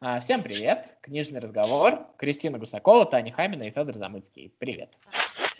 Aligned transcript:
А, 0.00 0.20
всем 0.20 0.42
привет! 0.42 0.96
Книжный 1.00 1.40
разговор. 1.40 2.06
Кристина 2.18 2.58
Гусакова, 2.58 3.06
Таня 3.06 3.32
Хамина 3.32 3.62
и 3.62 3.70
Федор 3.70 3.94
Замыцкий. 3.94 4.52
Привет! 4.58 4.98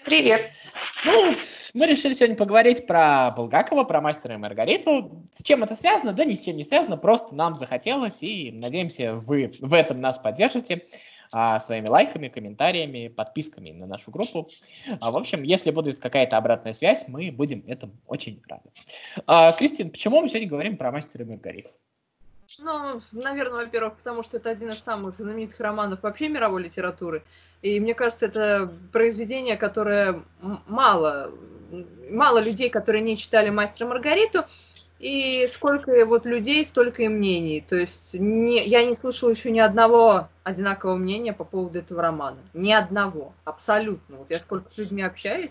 Привет! 0.05 0.43
Ну, 1.05 1.33
мы 1.73 1.87
решили 1.87 2.15
сегодня 2.15 2.37
поговорить 2.37 2.87
про 2.87 3.31
Булгакова, 3.31 3.85
про 3.85 4.01
мастера 4.01 4.35
и 4.35 4.37
Маргариту. 4.37 5.25
С 5.31 5.43
чем 5.43 5.63
это 5.63 5.77
связано? 5.77 6.13
Да 6.13 6.25
ни 6.25 6.35
с 6.35 6.45
чем 6.45 6.57
не 6.57 6.65
связано, 6.65 6.97
просто 6.97 7.35
нам 7.35 7.55
захотелось, 7.55 8.23
и 8.23 8.51
надеемся, 8.53 9.15
вы 9.15 9.55
в 9.61 9.73
этом 9.73 10.01
нас 10.01 10.19
поддержите 10.19 10.83
а, 11.31 11.61
своими 11.61 11.89
лайками, 11.89 12.29
комментариями, 12.29 13.09
подписками 13.09 13.71
на 13.71 13.87
нашу 13.87 14.11
группу. 14.11 14.51
А, 15.01 15.11
в 15.11 15.17
общем, 15.17 15.43
если 15.43 15.71
будет 15.71 16.01
какая-то 16.01 16.37
обратная 16.37 16.73
связь, 16.73 17.05
мы 17.07 17.31
будем 17.31 17.65
этому 17.67 17.95
очень 18.07 18.43
рады. 18.49 18.71
А, 19.27 19.53
Кристин, 19.53 19.91
почему 19.91 20.21
мы 20.21 20.29
сегодня 20.29 20.49
говорим 20.49 20.77
про 20.77 20.91
мастера 20.91 21.25
и 21.25 21.29
Маргариту? 21.29 21.71
Ну, 22.59 23.01
наверное, 23.13 23.65
во-первых, 23.65 23.97
потому 23.97 24.23
что 24.23 24.37
это 24.37 24.51
один 24.51 24.71
из 24.71 24.79
самых 24.79 25.17
знаменитых 25.19 25.59
романов 25.61 26.03
вообще 26.03 26.29
мировой 26.29 26.63
литературы. 26.65 27.25
И 27.63 27.81
мне 27.81 27.95
кажется, 27.95 28.27
это 28.27 28.73
произведение, 28.93 29.57
которое 29.57 30.23
мало, 30.67 31.33
мало 32.11 32.39
людей, 32.39 32.71
которые 32.71 33.03
не 33.03 33.17
читали 33.17 33.51
«Мастера 33.51 33.89
Маргариту», 33.89 34.45
и 35.01 35.47
сколько 35.53 36.07
вот 36.07 36.25
людей, 36.25 36.65
столько 36.65 37.03
и 37.03 37.09
мнений. 37.09 37.61
То 37.61 37.77
есть 37.77 38.15
не, 38.15 38.65
я 38.65 38.85
не 38.85 38.95
слышала 38.95 39.31
еще 39.31 39.51
ни 39.51 39.59
одного 39.59 40.29
одинакового 40.45 40.97
мнения 40.97 41.33
по 41.33 41.45
поводу 41.45 41.81
этого 41.81 42.01
романа. 42.01 42.39
Ни 42.55 42.73
одного. 42.73 43.35
Абсолютно. 43.45 44.17
Вот 44.17 44.31
я 44.31 44.39
сколько 44.39 44.73
с 44.73 44.79
людьми 44.79 45.03
общаюсь. 45.03 45.51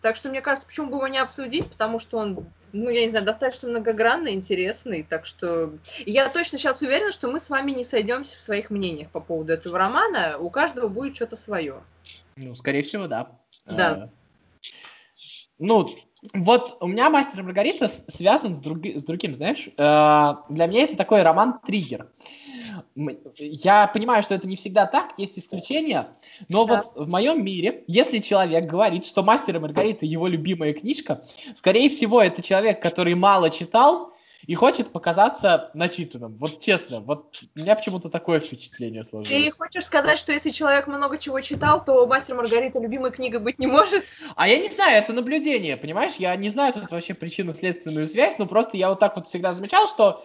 Так 0.00 0.16
что, 0.16 0.30
мне 0.30 0.40
кажется, 0.40 0.66
почему 0.66 0.88
бы 0.88 0.96
его 0.96 1.08
не 1.08 1.18
обсудить, 1.18 1.68
потому 1.68 1.98
что 1.98 2.16
он 2.16 2.46
ну, 2.72 2.90
я 2.90 3.02
не 3.02 3.08
знаю, 3.08 3.24
достаточно 3.24 3.68
многогранный, 3.68 4.32
интересный, 4.32 5.02
так 5.02 5.26
что 5.26 5.72
я 6.06 6.28
точно 6.28 6.58
сейчас 6.58 6.80
уверена, 6.82 7.12
что 7.12 7.30
мы 7.30 7.40
с 7.40 7.50
вами 7.50 7.72
не 7.72 7.84
сойдемся 7.84 8.36
в 8.36 8.40
своих 8.40 8.70
мнениях 8.70 9.10
по 9.10 9.20
поводу 9.20 9.52
этого 9.52 9.78
романа, 9.78 10.38
у 10.38 10.50
каждого 10.50 10.88
будет 10.88 11.16
что-то 11.16 11.36
свое. 11.36 11.82
Ну, 12.36 12.54
скорее 12.54 12.82
всего, 12.82 13.06
да. 13.06 13.32
Да. 13.66 13.90
А, 13.90 14.10
ну, 15.58 15.94
вот 16.34 16.76
у 16.80 16.86
меня 16.86 17.10
«Мастер 17.10 17.40
и 17.40 17.42
Маргарита» 17.42 17.88
связан 17.88 18.54
с, 18.54 18.60
друг, 18.60 18.84
с 18.84 19.04
другим, 19.04 19.34
знаешь, 19.34 19.68
э, 19.68 19.72
для 20.48 20.66
меня 20.66 20.82
это 20.84 20.96
такой 20.96 21.22
роман-триггер. 21.22 22.10
Я 23.36 23.86
понимаю, 23.86 24.22
что 24.22 24.34
это 24.34 24.46
не 24.46 24.56
всегда 24.56 24.86
так, 24.86 25.14
есть 25.16 25.38
исключения, 25.38 26.10
но 26.48 26.64
да. 26.64 26.82
вот 26.82 27.06
в 27.06 27.08
моем 27.08 27.44
мире, 27.44 27.84
если 27.86 28.18
человек 28.18 28.66
говорит, 28.66 29.04
что 29.04 29.22
«Мастер 29.22 29.56
и 29.56 29.58
Маргарита» 29.58 30.06
его 30.06 30.26
любимая 30.26 30.72
книжка, 30.72 31.22
скорее 31.54 31.88
всего, 31.90 32.20
это 32.22 32.42
человек, 32.42 32.80
который 32.80 33.14
мало 33.14 33.50
читал, 33.50 34.12
и 34.46 34.54
хочет 34.54 34.90
показаться 34.90 35.70
начитанным. 35.74 36.36
Вот 36.38 36.60
честно, 36.60 37.00
вот 37.00 37.38
у 37.54 37.60
меня 37.60 37.74
почему-то 37.76 38.08
такое 38.08 38.40
впечатление 38.40 39.04
сложилось. 39.04 39.44
Ты 39.44 39.50
хочешь 39.50 39.84
сказать, 39.84 40.18
что 40.18 40.32
если 40.32 40.50
человек 40.50 40.86
много 40.86 41.18
чего 41.18 41.40
читал, 41.40 41.84
то 41.84 42.06
«Мастер 42.06 42.36
Маргарита» 42.36 42.78
любимой 42.78 43.10
книгой 43.10 43.40
быть 43.40 43.58
не 43.58 43.66
может? 43.66 44.04
А 44.36 44.48
я 44.48 44.58
не 44.58 44.68
знаю, 44.68 45.02
это 45.02 45.12
наблюдение, 45.12 45.76
понимаешь? 45.76 46.14
Я 46.14 46.34
не 46.36 46.48
знаю 46.48 46.72
тут 46.72 46.90
вообще 46.90 47.14
причинно-следственную 47.14 48.06
связь, 48.06 48.38
но 48.38 48.46
просто 48.46 48.76
я 48.76 48.90
вот 48.90 48.98
так 48.98 49.16
вот 49.16 49.26
всегда 49.26 49.52
замечал, 49.52 49.86
что 49.88 50.24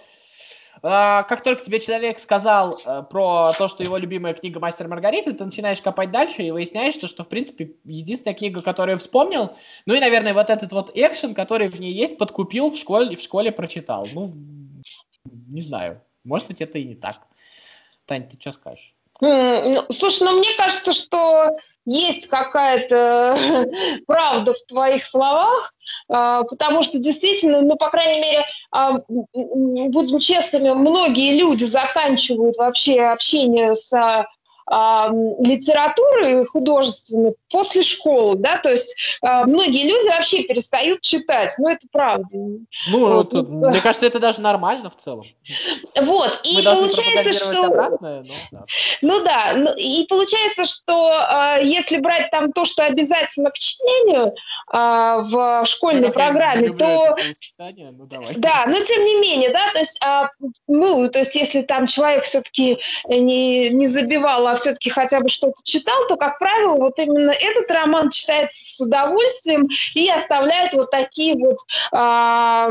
как 0.81 1.43
только 1.43 1.63
тебе 1.63 1.79
человек 1.79 2.19
сказал 2.19 2.79
э, 2.85 3.03
про 3.09 3.53
то, 3.53 3.67
что 3.67 3.83
его 3.83 3.97
любимая 3.97 4.33
книга 4.33 4.59
«Мастер 4.59 4.87
Маргарита», 4.87 5.33
ты 5.33 5.45
начинаешь 5.45 5.81
копать 5.81 6.11
дальше 6.11 6.43
и 6.43 6.51
выясняешь, 6.51 6.95
что, 6.95 7.07
что 7.07 7.23
в 7.23 7.27
принципе, 7.27 7.75
единственная 7.83 8.35
книга, 8.35 8.61
которую 8.61 8.99
вспомнил, 8.99 9.55
ну 9.85 9.93
и, 9.93 9.99
наверное, 9.99 10.33
вот 10.33 10.49
этот 10.49 10.71
вот 10.71 10.91
экшен, 10.93 11.33
который 11.33 11.69
в 11.69 11.79
ней 11.79 11.93
есть, 11.93 12.17
подкупил 12.17 12.71
в 12.71 12.77
школе, 12.77 13.15
в 13.15 13.21
школе 13.21 13.51
прочитал. 13.51 14.07
Ну, 14.13 14.33
не 15.47 15.61
знаю. 15.61 16.01
Может 16.23 16.47
быть, 16.47 16.61
это 16.61 16.77
и 16.77 16.83
не 16.83 16.95
так. 16.95 17.27
Тань, 18.05 18.27
ты 18.27 18.39
что 18.39 18.51
скажешь? 18.51 18.94
Ну, 19.21 19.85
слушай, 19.91 20.23
ну 20.23 20.37
мне 20.39 20.49
кажется, 20.57 20.91
что 20.91 21.51
есть 21.85 22.27
какая-то 22.27 23.37
правда 24.07 24.53
в 24.53 24.65
твоих 24.67 25.05
словах, 25.05 25.73
а, 26.09 26.43
потому 26.43 26.83
что 26.83 26.97
действительно, 26.97 27.61
ну, 27.61 27.75
по 27.75 27.89
крайней 27.89 28.21
мере, 28.21 28.45
а, 28.71 28.99
будем 29.07 30.19
честными, 30.19 30.71
многие 30.71 31.37
люди 31.37 31.63
заканчивают 31.63 32.57
вообще 32.57 33.01
общение 33.03 33.75
с 33.75 33.93
литературы 34.67 36.45
художественной 36.45 37.35
после 37.51 37.83
школы, 37.83 38.35
да, 38.35 38.57
то 38.57 38.71
есть 38.71 39.19
э, 39.21 39.43
многие 39.45 39.83
люди 39.87 40.07
вообще 40.07 40.43
перестают 40.43 41.01
читать, 41.01 41.53
ну 41.59 41.69
это 41.69 41.87
правда. 41.91 42.25
Ну, 42.31 42.65
вот, 42.91 43.27
это, 43.27 43.43
ну, 43.43 43.69
мне 43.69 43.79
кажется, 43.79 44.07
это 44.07 44.19
даже 44.19 44.41
нормально 44.41 44.89
в 44.89 44.95
целом. 44.95 45.23
Вот, 46.01 46.39
и 46.43 46.63
получается, 46.63 47.33
что... 47.33 47.65
Обратное, 47.65 48.23
но, 48.23 48.33
да. 48.51 48.65
Ну 49.03 49.23
да, 49.23 49.53
ну, 49.55 49.75
и 49.77 50.05
получается, 50.07 50.65
что 50.65 51.11
э, 51.13 51.63
если 51.63 51.97
брать 51.97 52.31
там 52.31 52.51
то, 52.51 52.65
что 52.65 52.83
обязательно 52.85 53.51
к 53.51 53.59
чтению 53.59 54.33
э, 54.73 54.73
в 54.73 55.65
школьной 55.65 56.07
ну, 56.07 56.13
программе, 56.13 56.69
то... 56.69 57.15
Ну, 57.57 58.07
да, 58.37 58.65
но 58.67 58.79
тем 58.79 59.05
не 59.05 59.21
менее, 59.21 59.51
да, 59.51 59.71
то 59.73 59.79
есть, 59.79 59.99
ну, 60.67 61.07
то 61.09 61.19
есть 61.19 61.35
если 61.35 61.61
там 61.61 61.85
человек 61.85 62.23
все-таки 62.23 62.79
не, 63.07 63.69
не 63.69 63.87
забивал, 63.87 64.47
а 64.47 64.54
все-таки 64.55 64.89
хотя 64.89 65.19
бы 65.19 65.29
что-то 65.29 65.63
читал, 65.63 66.07
то, 66.07 66.17
как 66.17 66.39
правило, 66.39 66.75
вот 66.75 66.99
именно 66.99 67.31
этот 67.31 67.69
роман 67.69 68.09
читается 68.09 68.75
с 68.75 68.79
удовольствием 68.81 69.67
и 69.93 70.09
оставляет 70.09 70.73
вот 70.73 70.91
такие 70.91 71.35
вот 71.37 71.57
а, 71.91 72.69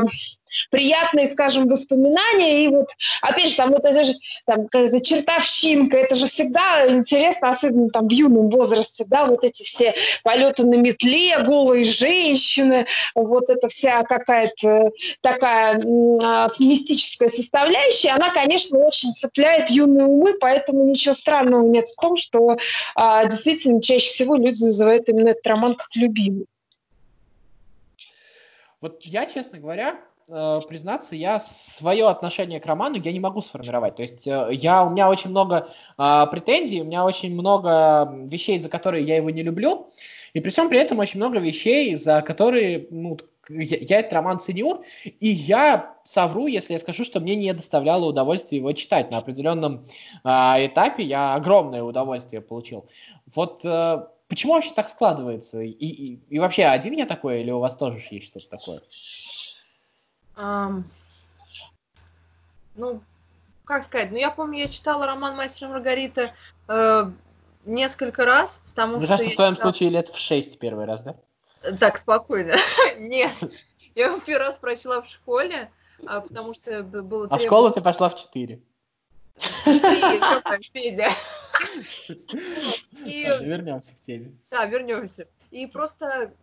приятные, 0.69 1.27
скажем, 1.27 1.67
воспоминания. 1.67 2.65
И 2.65 2.67
вот, 2.67 2.89
опять 3.21 3.49
же, 3.49 3.55
там 3.55 3.73
это 3.73 4.03
же 4.03 4.13
там, 4.45 4.67
какая-то 4.67 5.01
чертовщинка, 5.01 5.97
это 5.97 6.15
же 6.15 6.27
всегда 6.27 6.87
интересно, 6.87 7.49
особенно 7.49 7.89
там 7.89 8.07
в 8.07 8.11
юном 8.11 8.49
возрасте, 8.49 9.05
да, 9.07 9.25
вот 9.25 9.43
эти 9.43 9.63
все 9.63 9.93
полеты 10.23 10.65
на 10.65 10.75
метле, 10.75 11.39
голые 11.39 11.83
женщины, 11.83 12.85
вот 13.13 13.49
эта 13.49 13.67
вся 13.67 14.03
какая-то 14.03 14.91
такая 15.21 15.81
а, 16.23 16.49
мистическая 16.59 17.29
составляющая, 17.29 18.11
она, 18.11 18.31
конечно, 18.31 18.79
очень 18.79 19.13
цепляет 19.13 19.69
юные 19.69 20.05
умы, 20.05 20.35
поэтому 20.39 20.85
ничего 20.85 21.13
странного 21.13 21.67
нет 21.67 21.87
в 21.87 21.95
том, 21.99 22.17
что 22.17 22.57
а, 22.95 23.25
действительно 23.25 23.81
чаще 23.81 24.09
всего 24.09 24.35
люди 24.35 24.63
называют 24.63 25.09
именно 25.09 25.29
этот 25.29 25.45
роман 25.47 25.75
как 25.75 25.87
любимый. 25.95 26.45
Вот 28.81 29.01
я, 29.03 29.25
честно 29.25 29.57
говоря, 29.57 29.99
признаться, 30.27 31.15
я 31.15 31.39
свое 31.39 32.07
отношение 32.07 32.59
к 32.59 32.65
роману 32.65 32.95
я 32.95 33.11
не 33.11 33.19
могу 33.19 33.41
сформировать. 33.41 33.95
То 33.95 34.01
есть 34.01 34.25
э, 34.27 34.49
я, 34.51 34.83
у 34.83 34.89
меня 34.89 35.09
очень 35.09 35.29
много 35.29 35.69
э, 35.97 36.25
претензий, 36.31 36.81
у 36.81 36.85
меня 36.85 37.05
очень 37.05 37.33
много 37.33 38.11
вещей, 38.25 38.59
за 38.59 38.69
которые 38.69 39.05
я 39.05 39.17
его 39.17 39.29
не 39.29 39.43
люблю. 39.43 39.87
И 40.33 40.39
при 40.39 40.49
всем 40.49 40.69
при 40.69 40.79
этом 40.79 40.99
очень 40.99 41.19
много 41.19 41.39
вещей, 41.39 41.95
за 41.95 42.21
которые 42.21 42.87
ну, 42.89 43.17
я, 43.49 43.77
я 43.79 43.99
этот 43.99 44.13
роман 44.13 44.39
ценю, 44.39 44.83
и 45.03 45.29
я 45.29 45.95
совру, 46.03 46.47
если 46.47 46.73
я 46.73 46.79
скажу, 46.79 47.03
что 47.03 47.19
мне 47.19 47.35
не 47.35 47.53
доставляло 47.53 48.05
удовольствия 48.05 48.57
его 48.57 48.73
читать. 48.73 49.11
На 49.11 49.19
определенном 49.19 49.83
э, 50.23 50.29
этапе 50.65 51.03
я 51.03 51.35
огромное 51.35 51.83
удовольствие 51.83 52.41
получил. 52.41 52.85
Вот 53.33 53.63
э, 53.63 54.05
почему 54.27 54.53
вообще 54.53 54.71
так 54.75 54.89
складывается? 54.89 55.61
И, 55.61 55.69
и, 55.69 56.19
и 56.29 56.39
вообще 56.39 56.65
один 56.65 56.93
я 56.93 57.05
такой, 57.05 57.41
или 57.41 57.51
у 57.51 57.59
вас 57.59 57.75
тоже 57.75 57.99
есть 58.09 58.27
что-то 58.27 58.49
такое? 58.49 58.81
Ну, 60.37 60.83
как 63.63 63.83
сказать, 63.83 64.11
ну 64.11 64.17
я 64.17 64.31
помню, 64.31 64.59
я 64.59 64.67
читала 64.67 65.05
роман 65.05 65.35
«Мастер 65.35 65.69
Маргарита» 65.69 66.33
э, 66.67 67.11
несколько 67.65 68.25
раз, 68.25 68.61
потому 68.67 68.97
Мне 68.97 69.05
что... 69.05 69.13
кажется, 69.13 69.31
в 69.31 69.35
твоем 69.35 69.55
читала... 69.55 69.71
случае 69.71 69.89
лет 69.89 70.09
в 70.09 70.17
шесть 70.17 70.59
первый 70.59 70.85
раз, 70.85 71.01
да? 71.01 71.15
Так, 71.79 71.97
спокойно. 71.97 72.55
Нет, 72.97 73.31
я 73.95 74.07
его 74.07 74.19
первый 74.19 74.47
раз 74.47 74.55
прочла 74.55 75.01
в 75.01 75.09
школе, 75.09 75.71
а, 76.05 76.21
потому 76.21 76.53
что 76.53 76.83
было... 76.83 77.27
А 77.29 77.37
в 77.37 77.41
школу 77.41 77.71
ты 77.71 77.81
пошла 77.81 78.09
в 78.09 78.17
четыре. 78.17 78.61
Федя. 79.63 81.09
Вернемся 83.03 83.95
к 83.95 84.01
теме. 84.01 84.33
Да, 84.49 84.65
вернемся. 84.65 85.27
И 85.51 85.67
просто 85.67 86.33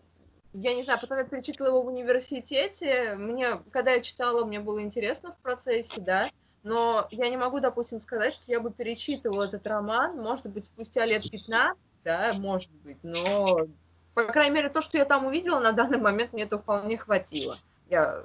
я 0.52 0.74
не 0.74 0.82
знаю, 0.82 1.00
потом 1.00 1.18
я 1.18 1.24
перечитала 1.24 1.68
его 1.68 1.82
в 1.82 1.86
университете. 1.86 3.14
Мне, 3.14 3.62
когда 3.70 3.92
я 3.92 4.00
читала, 4.00 4.44
мне 4.44 4.60
было 4.60 4.82
интересно 4.82 5.32
в 5.32 5.38
процессе, 5.38 6.00
да. 6.00 6.30
Но 6.62 7.08
я 7.10 7.28
не 7.28 7.36
могу, 7.36 7.60
допустим, 7.60 8.00
сказать, 8.00 8.32
что 8.32 8.44
я 8.46 8.60
бы 8.60 8.70
перечитывала 8.70 9.44
этот 9.44 9.66
роман, 9.66 10.16
может 10.16 10.46
быть, 10.46 10.66
спустя 10.66 11.04
лет 11.04 11.28
15, 11.28 11.76
да, 12.04 12.32
может 12.34 12.70
быть, 12.84 12.98
но, 13.02 13.66
по 14.14 14.24
крайней 14.24 14.54
мере, 14.54 14.68
то, 14.68 14.80
что 14.80 14.96
я 14.96 15.04
там 15.04 15.26
увидела, 15.26 15.58
на 15.58 15.72
данный 15.72 15.98
момент 15.98 16.32
мне 16.32 16.44
этого 16.44 16.62
вполне 16.62 16.96
хватило. 16.96 17.58
Я 17.90 18.22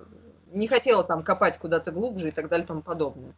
не 0.52 0.68
хотела 0.68 1.04
там 1.04 1.24
копать 1.24 1.58
куда-то 1.58 1.92
глубже 1.92 2.30
и 2.30 2.32
так 2.32 2.48
далее 2.48 2.66
и 2.66 2.68
тому 2.68 2.82
подобное. 2.82 3.34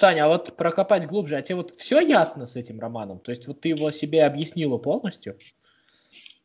Таня, 0.00 0.26
а 0.26 0.28
вот 0.28 0.56
прокопать 0.56 1.06
глубже, 1.06 1.36
а 1.36 1.42
тебе 1.42 1.56
вот 1.56 1.72
все 1.72 2.00
ясно 2.00 2.46
с 2.46 2.56
этим 2.56 2.78
романом? 2.80 3.18
То 3.18 3.30
есть 3.30 3.46
вот 3.46 3.60
ты 3.60 3.70
его 3.70 3.90
себе 3.90 4.24
объяснила 4.24 4.78
полностью? 4.78 5.38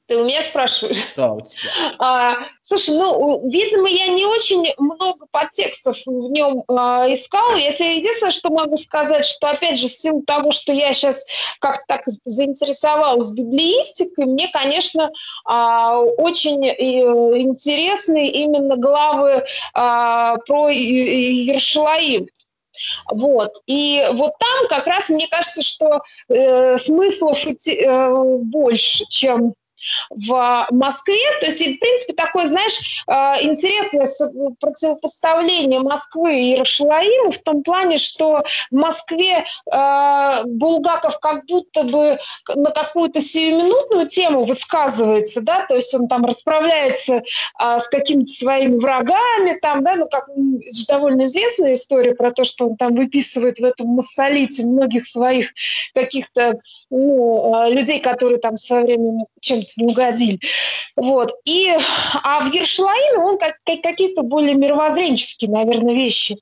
Ты 0.07 0.17
у 0.17 0.23
меня 0.23 0.41
спрашиваешь? 0.41 1.13
Да, 1.17 1.33
у 1.33 1.41
тебя. 1.41 1.59
А, 1.99 2.35
слушай, 2.61 2.95
ну, 2.95 3.49
видимо, 3.49 3.89
я 3.89 4.07
не 4.07 4.25
очень 4.25 4.73
много 4.77 5.25
подтекстов 5.31 5.97
в 6.05 6.31
нем 6.31 6.63
а, 6.69 7.05
искала. 7.11 7.55
Если 7.55 7.83
единственное, 7.83 8.31
что 8.31 8.49
могу 8.49 8.77
сказать, 8.77 9.25
что, 9.25 9.49
опять 9.49 9.77
же, 9.77 9.87
в 9.87 9.91
силу 9.91 10.21
того, 10.21 10.51
что 10.51 10.71
я 10.71 10.93
сейчас 10.93 11.25
как-то 11.59 11.83
так 11.87 12.03
заинтересовалась 12.23 13.31
библеистикой, 13.31 14.25
мне, 14.25 14.47
конечно, 14.47 15.11
а, 15.43 15.99
очень 15.99 16.65
э, 16.65 16.73
интересны 17.41 18.29
именно 18.29 18.77
главы 18.77 19.43
а, 19.73 20.37
про 20.37 20.69
Ершалаим. 20.69 22.27
Вот. 23.11 23.61
И 23.65 24.05
вот 24.11 24.33
там 24.37 24.67
как 24.69 24.87
раз 24.87 25.09
мне 25.09 25.27
кажется, 25.27 25.61
что 25.63 26.01
э, 26.29 26.77
смыслов 26.77 27.45
э, 27.45 28.37
больше, 28.43 29.05
чем 29.09 29.55
в 30.09 30.67
Москве. 30.71 31.19
То 31.39 31.47
есть, 31.47 31.59
в 31.59 31.79
принципе, 31.79 32.13
такое, 32.13 32.47
знаешь, 32.47 33.03
э, 33.07 33.13
интересное 33.41 34.07
противопоставление 34.59 35.79
Москвы 35.79 36.39
и 36.39 36.51
Иерушалаима 36.51 37.31
в 37.31 37.39
том 37.39 37.63
плане, 37.63 37.97
что 37.97 38.43
в 38.71 38.75
Москве 38.75 39.45
э, 39.71 40.43
Булгаков 40.45 41.19
как 41.19 41.45
будто 41.45 41.83
бы 41.83 42.17
на 42.55 42.71
какую-то 42.71 43.21
сиюминутную 43.21 44.07
тему 44.07 44.45
высказывается, 44.45 45.41
да, 45.41 45.65
то 45.65 45.75
есть 45.75 45.93
он 45.93 46.07
там 46.07 46.25
расправляется 46.25 47.15
э, 47.15 47.79
с 47.79 47.87
какими-то 47.87 48.31
своими 48.31 48.77
врагами, 48.77 49.57
там, 49.61 49.83
да, 49.83 49.95
ну, 49.95 50.07
как 50.07 50.27
довольно 50.87 51.25
известная 51.25 51.73
история 51.73 52.15
про 52.15 52.31
то, 52.31 52.43
что 52.43 52.67
он 52.67 52.77
там 52.77 52.95
выписывает 52.95 53.59
в 53.59 53.63
этом 53.63 53.87
массолите 53.87 54.63
многих 54.63 55.07
своих 55.07 55.53
каких-то 55.93 56.59
ну, 56.89 57.69
людей, 57.69 57.99
которые 57.99 58.39
там 58.39 58.55
в 58.55 58.59
свое 58.59 58.83
время 58.83 59.25
чем 59.41 59.61
не 59.75 59.87
угодили. 59.87 60.39
Вот. 60.95 61.33
И, 61.45 61.69
а 62.23 62.41
в 62.41 62.51
Гершлаиме 62.51 63.19
он 63.19 63.37
как, 63.37 63.57
какие-то 63.65 64.21
более 64.21 64.55
мировоззренческие, 64.55 65.51
наверное, 65.51 65.93
вещи 65.93 66.37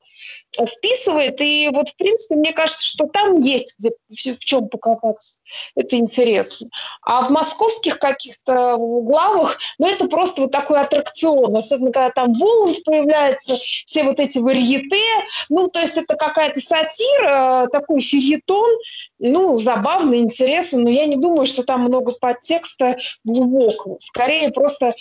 вписывает. 0.64 1.42
И 1.42 1.70
вот, 1.74 1.90
в 1.90 1.96
принципе, 1.98 2.36
мне 2.36 2.54
кажется, 2.54 2.86
что 2.86 3.08
там 3.08 3.40
есть 3.40 3.76
где 3.78 4.34
в 4.34 4.40
чем 4.40 4.70
покопаться. 4.70 5.40
Это 5.76 5.98
интересно. 5.98 6.70
А 7.02 7.24
в 7.24 7.30
московских 7.32 8.00
каких-то 8.00 8.78
главах, 8.78 9.58
ну, 9.78 9.88
это 9.88 10.08
просто 10.08 10.44
вот 10.44 10.52
такой 10.52 10.80
аттракцион. 10.80 11.56
Особенно, 11.56 11.92
когда 11.92 12.12
там 12.12 12.34
Воланд 12.34 12.84
появляется, 12.84 13.56
все 13.86 14.04
вот 14.04 14.20
эти 14.20 14.38
варьете. 14.38 15.04
Ну, 15.50 15.68
то 15.68 15.80
есть 15.80 15.98
это 15.98 16.16
какая-то 16.16 16.62
сатира, 16.62 17.68
такой 17.72 18.02
ферьетон. 18.02 18.78
Ну, 19.18 19.58
забавно, 19.58 20.16
интересно, 20.16 20.80
но 20.80 20.90
я 20.90 21.06
не 21.06 21.16
думаю, 21.16 21.46
что 21.46 21.64
там 21.64 21.84
много 21.84 22.12
подтекста 22.12 22.98
глубокого. 23.24 23.98
Скорее 24.02 24.52
просто, 24.52 24.88
э, 24.88 24.94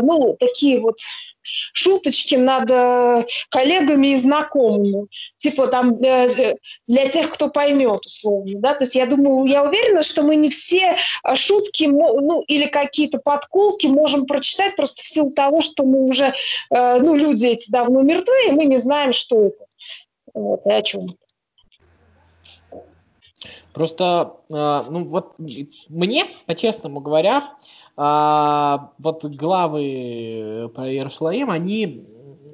ну, 0.00 0.34
такие 0.38 0.80
вот 0.80 0.98
шуточки 1.42 2.36
над 2.36 2.70
э, 2.70 3.26
коллегами 3.50 4.08
и 4.08 4.16
знакомыми. 4.16 5.08
Типа 5.36 5.66
там 5.66 6.00
э, 6.02 6.56
для 6.86 7.08
тех, 7.10 7.30
кто 7.30 7.50
поймет, 7.50 8.00
условно. 8.06 8.60
Да? 8.60 8.74
То 8.74 8.84
есть 8.84 8.94
я 8.94 9.04
думаю, 9.04 9.44
я 9.44 9.62
уверена, 9.62 10.02
что 10.02 10.22
мы 10.22 10.36
не 10.36 10.48
все 10.48 10.96
шутки 11.34 11.84
ну, 11.84 12.40
или 12.42 12.64
какие-то 12.64 13.18
подколки 13.18 13.86
можем 13.88 14.24
прочитать 14.24 14.74
просто 14.74 15.02
в 15.02 15.06
силу 15.06 15.32
того, 15.32 15.60
что 15.60 15.84
мы 15.84 16.04
уже, 16.04 16.32
ну, 16.70 17.14
люди 17.14 17.46
эти 17.46 17.70
давно 17.70 18.00
мертвы, 18.00 18.34
и 18.48 18.52
мы 18.52 18.64
не 18.64 18.78
знаем, 18.78 19.12
что 19.12 19.46
это. 19.46 19.66
Вот, 20.32 20.64
и 20.64 20.70
о 20.70 20.82
чем. 20.82 21.06
Просто, 23.72 24.36
ну 24.48 25.04
вот 25.04 25.34
мне, 25.38 26.26
по-честному 26.46 27.00
говоря, 27.00 27.54
а, 27.96 28.92
вот 28.98 29.24
главы 29.24 30.70
про 30.74 30.90
Иерусалим, 30.90 31.50
они 31.50 32.04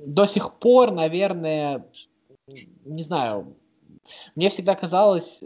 до 0.06 0.26
сих 0.26 0.54
пор, 0.54 0.92
наверное, 0.92 1.86
не 2.84 3.02
знаю, 3.02 3.54
мне 4.34 4.50
всегда 4.50 4.74
казалось, 4.74 5.42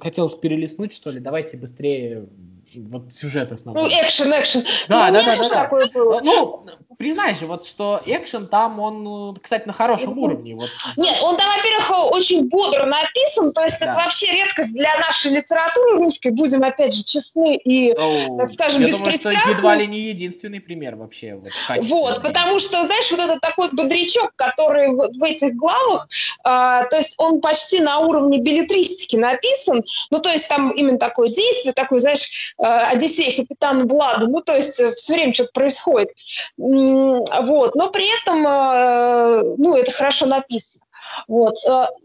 хотелось 0.00 0.34
перелистнуть, 0.34 0.92
что 0.92 1.10
ли, 1.10 1.20
давайте 1.20 1.56
быстрее 1.56 2.28
вот 2.74 3.12
сюжет 3.12 3.52
основной. 3.52 3.84
Ну, 3.84 3.88
экшен, 3.88 4.32
экшен. 4.32 4.64
Да, 4.88 5.08
ну, 5.08 5.12
да, 5.14 5.36
да, 5.36 5.48
да, 5.48 5.68
да. 5.68 6.20
Ну, 6.22 6.64
признай 6.98 7.34
же, 7.34 7.46
вот 7.46 7.64
что 7.64 8.00
экшен 8.04 8.48
там, 8.48 8.80
он, 8.80 9.36
кстати, 9.36 9.66
на 9.66 9.72
хорошем 9.72 10.18
уровне. 10.18 10.56
Вот. 10.56 10.68
Нет, 10.96 11.16
он 11.22 11.36
там, 11.36 11.48
во-первых, 11.56 12.12
очень 12.12 12.48
бодро 12.48 12.86
написан, 12.86 13.52
то 13.52 13.62
есть 13.62 13.78
да. 13.80 13.86
это 13.86 13.94
вообще 13.94 14.26
редкость 14.32 14.72
для 14.72 14.96
нашей 14.98 15.32
литературы 15.32 15.96
русской, 15.96 16.30
будем, 16.30 16.64
опять 16.64 16.94
же, 16.94 17.04
честны 17.04 17.56
и, 17.56 17.92
О, 17.92 18.36
так 18.38 18.50
скажем, 18.50 18.82
я 18.82 18.90
думаю, 18.90 19.16
что 19.16 19.30
едва 19.30 19.76
ли 19.76 19.86
не 19.86 20.00
единственный 20.00 20.60
пример 20.60 20.96
вообще. 20.96 21.34
Вот, 21.36 21.52
вот 21.88 22.22
потому 22.22 22.58
что, 22.58 22.84
знаешь, 22.84 23.10
вот 23.10 23.20
этот 23.20 23.40
такой 23.40 23.70
бодрячок, 23.72 24.32
который 24.34 24.88
в, 24.88 25.22
этих 25.22 25.54
главах, 25.54 26.08
э, 26.40 26.44
то 26.44 26.96
есть 26.96 27.14
он 27.18 27.40
почти 27.40 27.80
на 27.80 27.98
уровне 28.00 28.38
билетристики 28.38 29.16
написан, 29.16 29.82
ну, 30.10 30.18
то 30.20 30.30
есть 30.30 30.48
там 30.48 30.70
именно 30.70 30.98
такое 30.98 31.28
действие, 31.28 31.72
такое, 31.72 32.00
знаешь, 32.00 32.54
Одиссей 32.58 33.36
капитана 33.36 33.84
Блада, 33.84 34.26
ну, 34.26 34.40
то 34.40 34.54
есть 34.56 34.80
э, 34.80 34.92
все 34.92 35.14
время 35.14 35.32
что-то 35.32 35.50
происходит. 35.52 36.10
Вот, 36.56 37.74
но 37.74 37.90
при 37.90 38.06
этом, 38.20 38.46
э, 38.46 39.54
ну, 39.58 39.76
это 39.76 39.92
хорошо 39.92 40.26
написано. 40.26 40.84
Вот. 41.26 41.56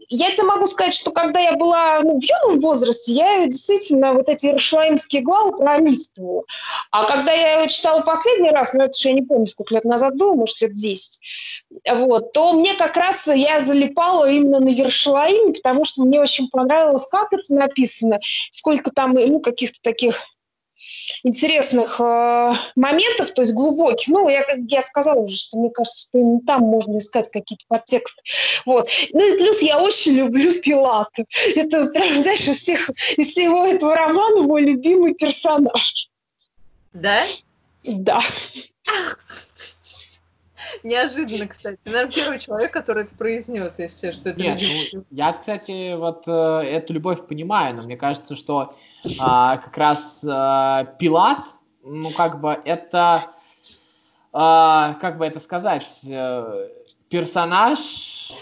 Я 0.08 0.30
тебе 0.32 0.44
могу 0.44 0.66
сказать, 0.66 0.94
что 0.94 1.10
когда 1.10 1.40
я 1.40 1.54
была 1.56 2.00
ну, 2.00 2.18
в 2.18 2.22
юном 2.22 2.58
возрасте, 2.58 3.12
я 3.12 3.46
действительно 3.46 4.12
вот 4.14 4.28
эти 4.28 4.46
иерушалаимские 4.46 5.22
главы 5.22 5.56
пролистывала. 5.56 6.44
А 6.90 7.04
когда 7.04 7.32
я 7.32 7.60
ее 7.60 7.68
читала 7.68 8.00
последний 8.02 8.50
раз, 8.50 8.72
ну 8.72 8.84
это 8.84 8.96
же 8.96 9.08
я 9.08 9.14
не 9.14 9.22
помню, 9.22 9.46
сколько 9.46 9.74
лет 9.74 9.84
назад 9.84 10.16
было, 10.16 10.34
может, 10.34 10.60
лет 10.60 10.74
10, 10.74 11.20
вот, 11.90 12.32
то 12.32 12.52
мне 12.52 12.74
как 12.74 12.96
раз 12.96 13.26
я 13.26 13.60
залипала 13.60 14.30
именно 14.30 14.60
на 14.60 14.68
Иерушалаим, 14.68 15.54
потому 15.54 15.84
что 15.84 16.02
мне 16.02 16.20
очень 16.20 16.48
понравилось, 16.48 17.06
как 17.10 17.32
это 17.32 17.54
написано, 17.54 18.20
сколько 18.50 18.90
там 18.90 19.14
ну, 19.14 19.40
каких-то 19.40 19.80
таких 19.82 20.24
интересных 21.22 22.00
э, 22.00 22.52
моментов, 22.76 23.32
то 23.32 23.42
есть 23.42 23.54
глубоких. 23.54 24.08
Ну, 24.08 24.28
я, 24.28 24.42
как 24.44 24.58
я 24.68 24.82
сказала 24.82 25.20
уже, 25.20 25.36
что 25.36 25.58
мне 25.58 25.70
кажется, 25.70 26.08
что 26.08 26.18
именно 26.18 26.40
там 26.46 26.62
можно 26.62 26.98
искать 26.98 27.30
какие-то 27.30 27.64
подтексты. 27.68 28.22
Вот. 28.66 28.88
Ну 29.12 29.34
и 29.34 29.38
плюс 29.38 29.62
я 29.62 29.80
очень 29.80 30.12
люблю 30.12 30.60
Пилата. 30.60 31.24
Это, 31.54 31.86
прям, 31.86 32.22
знаешь, 32.22 32.46
из, 32.46 32.58
всех, 32.58 32.90
из 33.16 33.28
всего 33.28 33.66
этого 33.66 33.94
романа 33.94 34.42
мой 34.42 34.62
любимый 34.62 35.14
персонаж. 35.14 36.10
Да? 36.92 37.22
Да. 37.82 38.20
Неожиданно, 40.82 41.48
кстати. 41.48 41.78
Наверное, 41.84 42.12
первый 42.12 42.38
человек, 42.38 42.72
который 42.72 43.04
это 43.04 43.14
произнес, 43.14 43.78
если 43.78 44.10
что 44.10 44.30
это 44.30 44.40
Нет, 44.40 44.60
ну, 44.92 45.04
я, 45.10 45.32
кстати, 45.32 45.96
вот 45.96 46.24
э, 46.26 46.30
эту 46.30 46.92
любовь 46.92 47.26
понимаю, 47.26 47.76
но 47.76 47.82
мне 47.84 47.96
кажется, 47.96 48.36
что 48.36 48.74
а, 49.18 49.58
как 49.58 49.76
раз 49.76 50.24
а, 50.28 50.84
Пилат, 50.98 51.46
ну, 51.82 52.10
как 52.10 52.40
бы 52.40 52.58
это, 52.64 53.24
а, 54.32 54.94
как 55.00 55.18
бы 55.18 55.26
это 55.26 55.40
сказать, 55.40 56.06
а, 56.10 56.68
персонаж, 57.08 58.32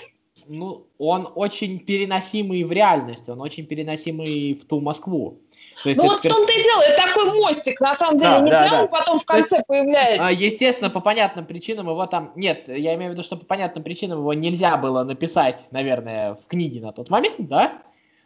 ну, 0.49 0.87
он 0.99 1.31
очень 1.35 1.79
переносимый 1.79 2.65
в 2.65 2.73
реальность, 2.73 3.29
он 3.29 3.41
очень 3.41 3.67
переносимый 3.67 4.55
в 4.55 4.65
ту 4.65 4.81
Москву. 4.81 5.39
То 5.83 5.89
есть 5.89 6.01
ну 6.01 6.09
вот 6.09 6.23
перс... 6.23 6.35
в 6.35 6.39
том-то 6.39 6.53
и 6.53 6.63
дело, 6.63 6.81
это 6.81 7.03
такой 7.03 7.33
мостик, 7.35 7.81
на 7.81 7.95
самом 7.95 8.19
деле, 8.19 8.31
да, 8.31 8.41
не 8.41 8.51
да, 8.51 8.61
прямо 8.63 8.83
да. 8.83 8.87
потом 8.87 9.19
в 9.19 9.25
конце 9.25 9.57
есть, 9.57 9.67
появляется. 9.67 10.45
Естественно, 10.45 10.91
по 10.91 11.01
понятным 11.01 11.45
причинам 11.47 11.89
его 11.89 12.07
там... 12.07 12.33
Нет, 12.37 12.69
я 12.69 12.95
имею 12.95 13.11
в 13.11 13.15
виду, 13.15 13.23
что 13.23 13.37
по 13.37 13.45
понятным 13.45 13.83
причинам 13.85 14.21
его 14.21 14.33
нельзя 14.33 14.77
было 14.77 15.03
написать, 15.03 15.67
наверное, 15.71 16.35
в 16.35 16.47
книге 16.47 16.81
на 16.81 16.93
тот 16.93 17.11
момент, 17.11 17.37
да? 17.39 17.83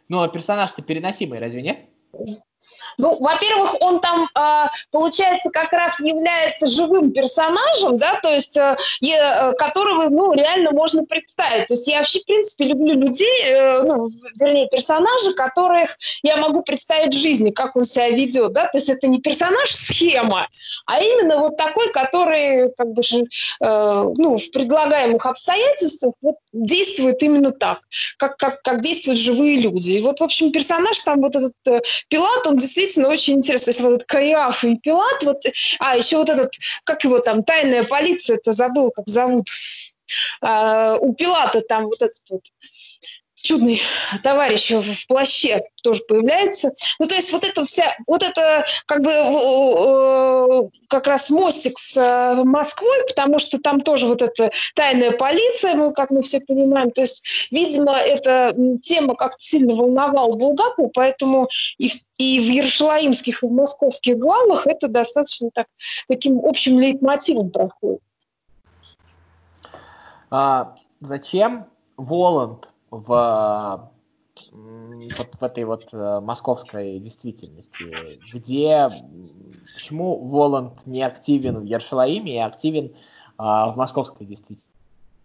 Но 0.07 0.27
персонаж-то 0.27 0.81
переносимый, 0.81 1.39
разве 1.39 1.61
нет? 1.61 1.83
Thank 2.17 2.29
you. 2.29 2.46
Ну, 2.97 3.17
во-первых, 3.19 3.75
он 3.81 3.99
там, 3.99 4.27
а, 4.33 4.69
получается, 4.91 5.49
как 5.51 5.71
раз 5.71 5.99
является 5.99 6.67
живым 6.67 7.11
персонажем, 7.11 7.97
да, 7.97 8.19
то 8.21 8.29
есть, 8.33 8.57
э, 8.57 8.75
э, 9.01 9.53
которого, 9.53 10.09
ну, 10.09 10.33
реально 10.33 10.71
можно 10.71 11.03
представить. 11.05 11.67
То 11.67 11.73
есть 11.73 11.87
я 11.87 11.99
вообще, 11.99 12.19
в 12.19 12.25
принципе, 12.25 12.65
люблю 12.65 12.95
людей, 12.95 13.43
э, 13.45 13.83
ну, 13.83 14.09
вернее, 14.39 14.67
персонажей, 14.67 15.33
которых 15.33 15.97
я 16.23 16.37
могу 16.37 16.63
представить 16.63 17.13
в 17.13 17.19
жизни, 17.19 17.51
как 17.51 17.75
он 17.75 17.83
себя 17.83 18.09
ведет, 18.09 18.53
да, 18.53 18.65
то 18.65 18.77
есть 18.77 18.89
это 18.89 19.07
не 19.07 19.21
персонаж-схема, 19.21 20.47
а 20.85 21.01
именно 21.01 21.37
вот 21.37 21.57
такой, 21.57 21.91
который, 21.91 22.73
как 22.75 22.87
бы, 22.93 23.01
ну, 23.59 24.37
в 24.37 24.51
предлагаемых 24.51 25.25
обстоятельствах 25.25 26.13
вот, 26.21 26.35
действует 26.51 27.21
именно 27.21 27.51
так, 27.51 27.81
как, 28.17 28.37
как, 28.37 28.61
как 28.61 28.81
действуют 28.81 29.19
живые 29.19 29.59
люди. 29.59 29.91
И 29.91 30.01
вот, 30.01 30.19
в 30.19 30.23
общем, 30.23 30.51
персонаж 30.51 30.99
там, 31.01 31.21
вот 31.21 31.35
этот 31.35 31.53
Пилат, 32.09 32.46
он 32.47 32.57
действительно 32.57 33.09
очень 33.09 33.35
интересный. 33.35 33.71
Есть 33.71 33.81
вот 33.81 34.03
Каиаф 34.05 34.63
и 34.63 34.77
Пилат, 34.77 35.23
вот, 35.23 35.43
а 35.79 35.97
еще 35.97 36.17
вот 36.17 36.29
этот, 36.29 36.53
как 36.83 37.03
его 37.03 37.19
там, 37.19 37.43
тайная 37.43 37.83
полиция, 37.83 38.37
это 38.37 38.53
забыл, 38.53 38.91
как 38.91 39.07
зовут. 39.07 39.47
А, 40.41 40.97
у 40.97 41.13
Пилата 41.13 41.61
там 41.61 41.85
вот 41.85 42.01
этот 42.01 42.23
вот 42.29 42.41
чудный 43.41 43.81
товарищ 44.23 44.71
в 44.71 45.07
плаще 45.07 45.63
тоже 45.83 46.01
появляется. 46.07 46.73
Ну, 46.99 47.07
то 47.07 47.15
есть 47.15 47.31
вот 47.31 47.43
это 47.43 47.63
вся, 47.63 47.95
вот 48.07 48.23
это 48.23 48.65
как 48.85 49.01
бы 49.01 49.11
э, 49.11 50.69
как 50.89 51.07
раз 51.07 51.29
мостик 51.29 51.77
с 51.77 51.95
э, 51.97 52.43
Москвой, 52.43 53.05
потому 53.07 53.39
что 53.39 53.59
там 53.59 53.81
тоже 53.81 54.07
вот 54.07 54.21
эта 54.21 54.51
тайная 54.75 55.11
полиция, 55.11 55.75
мы, 55.75 55.93
как 55.93 56.11
мы 56.11 56.21
все 56.23 56.39
понимаем. 56.39 56.91
То 56.91 57.01
есть, 57.01 57.23
видимо, 57.51 57.97
эта 57.97 58.55
тема 58.81 59.15
как-то 59.15 59.39
сильно 59.39 59.75
волновала 59.75 60.35
Булгакову, 60.35 60.89
поэтому 60.93 61.47
и 61.77 61.89
в, 61.89 61.95
и 62.17 62.39
в 62.39 62.43
Ершалаимских, 62.43 63.43
и 63.43 63.47
в 63.47 63.51
московских 63.51 64.17
главах 64.17 64.67
это 64.67 64.87
достаточно 64.87 65.49
так, 65.53 65.67
таким 66.07 66.39
общим 66.43 66.79
лейтмотивом 66.79 67.51
проходит. 67.51 68.01
А, 70.29 70.75
зачем 70.99 71.67
Воланд 71.95 72.69
в 72.91 73.91
вот 75.17 75.35
в 75.39 75.43
этой 75.43 75.63
вот 75.63 75.89
э, 75.93 76.19
московской 76.19 76.99
действительности, 76.99 77.85
где 78.31 78.87
почему 79.75 80.25
Воланд 80.27 80.85
не 80.85 81.01
активен 81.03 81.59
в 81.59 81.63
Ершалаиме 81.63 82.35
и 82.35 82.37
активен 82.37 82.93
а, 83.37 83.71
в 83.71 83.77
московской 83.77 84.27
действительности? 84.27 84.71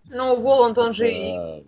Ну, 0.08 0.40
Воланд, 0.40 0.78
он 0.78 0.92
же 0.92 1.10
и 1.10 1.64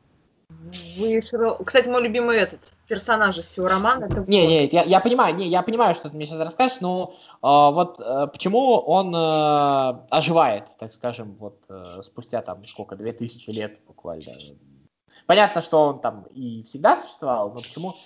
вышел. 0.99 1.57
Кстати, 1.65 1.89
мой 1.89 2.03
любимый 2.03 2.37
этот 2.39 2.73
персонаж 2.89 3.39
из 3.39 3.45
всего 3.45 3.69
романа. 3.69 4.07
Это 4.07 4.25
не, 4.27 4.47
не, 4.47 4.67
я, 4.69 4.83
я 4.83 5.01
понимаю, 5.01 5.35
не, 5.35 5.47
я 5.47 5.63
понимаю, 5.63 5.95
что 5.95 6.11
ты 6.11 6.17
мне 6.17 6.27
сейчас 6.27 6.41
расскажешь, 6.41 6.81
но 6.81 7.15
э, 7.35 7.37
вот 7.43 8.01
э, 8.01 8.27
почему 8.29 8.79
он 8.79 9.15
э, 9.15 10.07
оживает, 10.11 10.69
так 10.79 10.93
скажем, 10.93 11.37
вот 11.37 11.59
э, 11.69 12.01
спустя 12.03 12.43
там 12.43 12.65
сколько, 12.67 12.97
2000 12.97 13.51
лет 13.51 13.81
буквально 13.87 14.33
Понятно, 15.27 15.63
что 15.63 15.81
он 15.81 16.01
там 16.01 16.27
и 16.35 16.63
всегда 16.65 16.97
существовал, 16.97 17.53
но 17.53 17.61
почему 17.61 17.97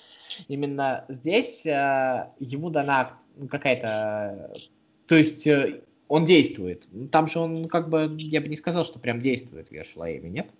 именно 0.46 1.04
здесь 1.08 1.66
э, 1.66 2.30
ему 2.38 2.70
дана 2.70 3.18
какая-то... 3.50 4.54
То 5.06 5.16
есть 5.16 5.46
э, 5.46 5.82
он 6.06 6.24
действует. 6.24 6.86
Там 7.10 7.26
же 7.26 7.40
он 7.40 7.68
как 7.68 7.90
бы, 7.90 8.14
я 8.18 8.40
бы 8.40 8.48
не 8.48 8.56
сказал, 8.56 8.84
что 8.84 8.98
прям 8.98 9.20
действует 9.20 9.68
в 9.68 9.72
Ершлаеме, 9.72 10.30
нет? 10.30 10.50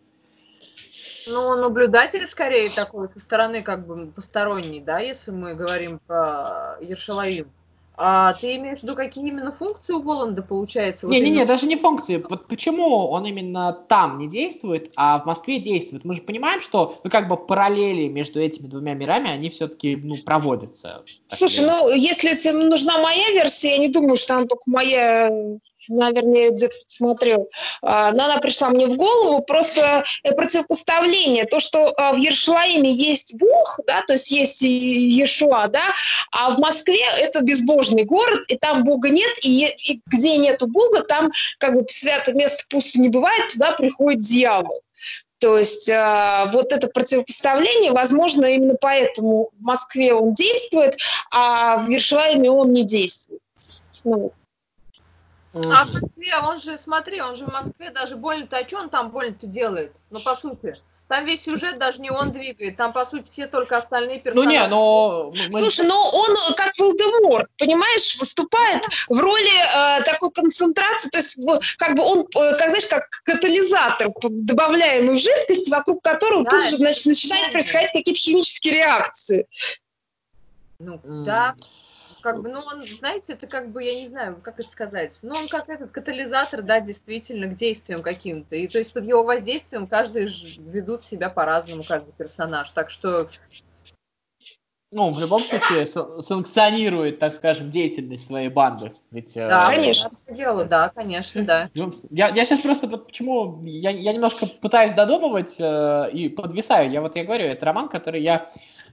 Ну, 1.29 1.55
наблюдатель 1.57 2.27
скорее 2.27 2.71
такой, 2.71 3.09
со 3.11 3.21
стороны 3.21 3.62
как 3.62 3.87
бы 3.87 4.07
посторонний, 4.11 4.81
да, 4.81 4.99
если 4.99 5.31
мы 5.31 5.55
говорим 5.55 6.00
про 6.07 6.77
Ершалаим. 6.81 7.53
А 8.00 8.33
ты 8.35 8.55
имеешь 8.57 8.78
в 8.78 8.83
виду, 8.85 8.95
какие 8.95 9.26
именно 9.26 9.50
функции 9.50 9.93
у 9.93 10.00
Воланда 10.00 10.43
получается? 10.43 11.09
Не-не-не, 11.09 11.31
вот 11.31 11.35
именно... 11.35 11.47
даже 11.47 11.67
не 11.67 11.76
функции. 11.76 12.25
Вот 12.28 12.47
почему 12.47 13.09
он 13.09 13.26
именно 13.26 13.73
там 13.73 14.19
не 14.19 14.28
действует, 14.28 14.93
а 14.95 15.19
в 15.19 15.26
Москве 15.26 15.59
действует? 15.59 16.05
Мы 16.05 16.14
же 16.14 16.23
понимаем, 16.23 16.61
что 16.61 16.97
ну, 17.02 17.11
как 17.11 17.28
бы 17.28 17.37
параллели 17.37 18.07
между 18.07 18.38
этими 18.38 18.69
двумя 18.69 18.95
мирами, 18.95 19.31
они 19.31 19.50
все-таки 19.50 19.97
ну, 19.97 20.14
проводятся. 20.25 21.02
Слушай, 21.26 21.67
ну 21.67 21.93
если 21.93 22.37
тебе 22.37 22.52
нужна 22.52 22.99
моя 22.99 23.31
версия, 23.33 23.73
я 23.73 23.78
не 23.78 23.88
думаю, 23.88 24.17
что 24.17 24.37
она 24.37 24.47
только 24.47 24.62
моя 24.67 25.28
наверное, 25.88 26.50
где-то 26.50 26.75
смотрел, 26.87 27.49
а, 27.83 28.12
но 28.12 28.25
она 28.25 28.38
пришла 28.38 28.71
мне 28.71 28.87
в 28.87 28.97
голову, 28.97 29.42
просто 29.42 30.04
противопоставление, 30.23 31.45
то, 31.45 31.61
что 31.61 31.92
а, 31.97 32.12
в 32.12 32.16
Ершлаиме 32.16 32.92
есть 32.92 33.35
Бог, 33.35 33.80
да, 33.87 34.02
то 34.02 34.14
есть 34.14 34.30
есть 34.30 34.62
Иешуа, 34.62 35.68
да, 35.68 35.95
а 36.33 36.52
в 36.52 36.59
Москве 36.59 37.02
это 37.18 37.42
безбожный 37.42 38.04
город, 38.04 38.40
и 38.49 38.57
там 38.57 38.85
Бога 38.85 39.09
нет, 39.09 39.30
и, 39.42 39.66
и 39.66 40.00
где 40.07 40.37
нету 40.37 40.66
Бога, 40.66 41.02
там 41.02 41.30
как 41.59 41.75
бы 41.75 41.87
святое 41.88 42.35
место 42.35 42.64
пусто 42.68 43.00
не 43.00 43.09
бывает, 43.09 43.52
туда 43.52 43.73
приходит 43.73 44.21
дьявол. 44.21 44.80
То 45.38 45.57
есть 45.57 45.88
э, 45.88 46.50
вот 46.52 46.73
это 46.73 46.88
противопоставление, 46.88 47.92
возможно, 47.92 48.45
именно 48.47 48.75
поэтому 48.75 49.50
в 49.59 49.62
Москве 49.62 50.12
он 50.12 50.35
действует, 50.35 50.99
а 51.33 51.78
в 51.78 51.88
Ершлайме 51.88 52.50
он 52.50 52.73
не 52.73 52.83
действует. 52.83 53.40
Ну, 54.02 54.33
а 55.67 55.85
в 55.85 55.88
Москве, 55.88 56.37
он 56.43 56.59
же, 56.59 56.79
смотри, 56.79 57.21
он 57.21 57.35
же 57.35 57.45
в 57.45 57.53
Москве 57.53 57.91
даже 57.91 58.17
больно-то, 58.17 58.59
а 58.59 58.67
что 58.67 58.79
он 58.79 58.91
там 58.91 59.11
больно-то 59.11 59.47
делает? 59.47 59.93
Ну, 60.11 60.21
по 60.21 60.35
сути. 60.35 60.77
Там 61.09 61.25
весь 61.25 61.43
сюжет 61.43 61.79
даже 61.79 61.99
не 62.00 62.11
он 62.11 62.33
двигает, 62.33 62.77
там, 62.77 62.93
по 62.93 63.07
сути, 63.07 63.31
все 63.31 63.47
только 63.47 63.79
остальные 63.79 64.21
персонажи. 64.21 64.47
Ну, 64.47 64.50
не, 64.50 64.69
но... 64.69 65.33
Слушай, 65.50 65.87
но 65.87 66.11
он, 66.12 66.37
как 66.55 66.77
Волдемор, 66.79 67.49
понимаешь, 67.57 68.15
выступает 68.21 68.85
в 69.09 69.19
роли 69.19 69.99
э, 69.99 70.03
такой 70.03 70.31
концентрации, 70.31 71.09
то 71.09 71.19
есть, 71.19 71.38
как 71.79 71.97
бы 71.97 72.03
он, 72.03 72.21
э, 72.21 72.57
как 72.59 72.69
знаешь, 72.69 72.87
как 72.87 73.09
катализатор, 73.25 74.11
добавляемый 74.23 75.17
в 75.17 75.19
жидкость, 75.19 75.71
вокруг 75.71 76.03
которого 76.03 76.45
да, 76.45 76.50
тут 76.50 76.65
же, 76.65 76.77
значит, 76.77 77.07
начинают 77.07 77.53
происходить 77.53 77.93
какие-то 77.93 78.21
химические 78.21 78.75
реакции. 78.75 79.47
Ну, 80.79 80.97
mm. 80.97 81.25
да 81.25 81.55
как 82.21 82.43
бы, 82.43 82.49
ну, 82.49 82.61
он, 82.61 82.83
знаете, 82.83 83.35
это 83.35 83.47
как 83.47 83.71
бы, 83.71 83.83
я 83.83 84.01
не 84.01 84.09
знаю, 84.09 84.41
как 84.43 84.61
это 84.61 84.71
сказать, 84.71 85.17
ну, 85.23 85.35
он 85.35 85.49
как 85.49 85.69
этот 85.69 85.91
катализатор, 85.91 86.63
да, 86.63 86.81
действительно, 86.81 87.47
к 87.47 87.55
действиям 87.55 88.03
каким-то. 88.03 88.57
И 88.57 88.69
то 88.69 88.79
есть 88.79 88.93
под 88.93 89.05
его 89.05 89.23
воздействием 89.23 89.87
каждый 89.87 90.27
ведут 90.59 91.05
себя 91.05 91.31
по-разному, 91.31 91.83
каждый 91.87 92.13
персонаж. 92.13 92.71
Так 92.73 92.91
что 92.91 93.29
ну, 94.90 95.12
в 95.12 95.21
любом 95.21 95.42
случае, 95.42 95.87
санкционирует, 95.87 97.18
так 97.18 97.35
скажем, 97.35 97.71
деятельность 97.71 98.26
своей 98.26 98.49
банды. 98.49 98.92
Ведь, 99.11 99.37
э, 99.37 99.47
да, 99.47 99.71
э, 99.71 99.76
конечно. 99.76 100.11
Дело, 100.30 100.64
да, 100.64 100.88
конечно, 100.95 101.45
да. 101.45 101.71
Ну, 101.75 101.92
я, 102.11 102.28
я 102.28 102.45
сейчас 102.45 102.61
просто, 102.61 102.88
почему, 102.88 103.62
я, 103.64 103.90
я 103.90 104.12
немножко 104.12 104.47
пытаюсь 104.47 104.95
додумывать 104.95 105.57
э, 105.59 106.11
и 106.12 106.28
подвисаю. 106.28 106.90
Я 106.90 107.02
вот, 107.02 107.16
я 107.16 107.25
говорю, 107.25 107.45
это 107.45 107.66
роман, 107.66 107.88
который 107.88 108.23
я 108.23 108.47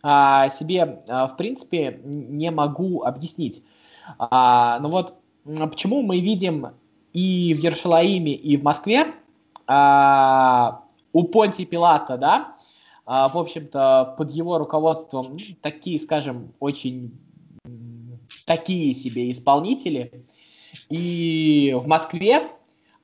а, 0.07 0.49
себе, 0.49 1.03
а, 1.07 1.27
в 1.27 1.37
принципе, 1.37 1.99
не 2.03 2.51
могу 2.51 3.03
объяснить. 3.03 3.63
А, 4.19 4.79
ну 4.81 4.89
вот, 4.89 5.15
почему 5.43 6.01
мы 6.01 6.19
видим 6.19 6.67
и 7.13 7.53
в 7.53 7.59
Ершалаиме, 7.59 8.33
и 8.33 8.57
в 8.57 8.63
Москве 8.63 9.07
а, 9.65 10.81
у 11.13 11.23
Понтия 11.23 11.65
Пилата, 11.65 12.17
да, 12.17 12.54
а, 13.05 13.29
в 13.29 13.37
общем-то, 13.37 14.15
под 14.17 14.31
его 14.31 14.57
руководством 14.57 15.37
ну, 15.37 15.55
такие, 15.61 15.99
скажем, 15.99 16.53
очень 16.59 17.17
такие 18.45 18.93
себе 18.93 19.31
исполнители. 19.31 20.23
И 20.89 21.75
в 21.79 21.87
Москве 21.87 22.41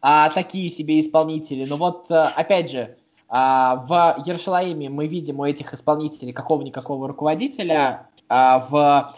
а, 0.02 0.30
такие 0.30 0.70
себе 0.70 1.00
исполнители. 1.00 1.66
Но 1.66 1.78
вот, 1.78 2.12
а, 2.12 2.30
опять 2.30 2.72
же, 2.72 2.98
а, 3.30 3.76
в 3.88 4.24
Ершалаиме 4.26 4.90
мы 4.90 5.08
видим 5.08 5.40
у 5.40 5.46
этих 5.46 5.74
исполнителей 5.74 6.34
какого-никакого 6.34 7.08
руководителя, 7.08 8.08
а 8.28 8.60
в 8.60 9.14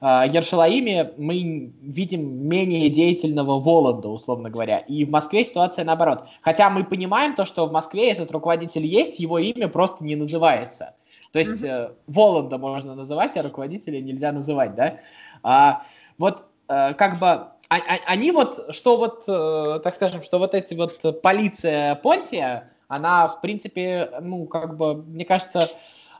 Ершалаиме 0.00 1.12
мы 1.16 1.72
видим 1.80 2.48
менее 2.48 2.90
деятельного 2.90 3.60
Воланда, 3.60 4.08
условно 4.08 4.50
говоря. 4.50 4.78
И 4.78 5.04
в 5.04 5.10
Москве 5.10 5.44
ситуация 5.44 5.84
наоборот. 5.84 6.24
Хотя 6.42 6.70
мы 6.70 6.84
понимаем 6.84 7.34
то, 7.34 7.44
что 7.44 7.66
в 7.66 7.72
Москве 7.72 8.10
этот 8.10 8.30
руководитель 8.32 8.84
есть, 8.84 9.20
его 9.20 9.38
имя 9.38 9.68
просто 9.68 10.04
не 10.04 10.16
называется. 10.16 10.94
То 11.32 11.38
есть 11.38 11.62
mm-hmm. 11.62 11.94
Воланда 12.06 12.58
можно 12.58 12.94
называть, 12.94 13.36
а 13.36 13.42
руководителя 13.42 14.00
нельзя 14.00 14.32
называть, 14.32 14.74
да? 14.74 14.98
А, 15.42 15.82
вот 16.18 16.44
э, 16.68 16.94
как 16.94 17.18
бы 17.18 17.26
а, 17.26 17.76
а, 17.76 17.98
они 18.06 18.30
вот, 18.30 18.74
что 18.74 18.96
вот, 18.96 19.24
э, 19.28 19.80
так 19.82 19.94
скажем, 19.94 20.22
что 20.22 20.38
вот 20.38 20.54
эти 20.54 20.74
вот 20.74 21.20
полиция 21.22 21.96
Понтия, 21.96 22.70
она, 22.88 23.26
в 23.28 23.40
принципе, 23.40 24.10
ну, 24.20 24.46
как 24.46 24.76
бы, 24.76 25.02
мне 25.02 25.24
кажется, 25.24 25.68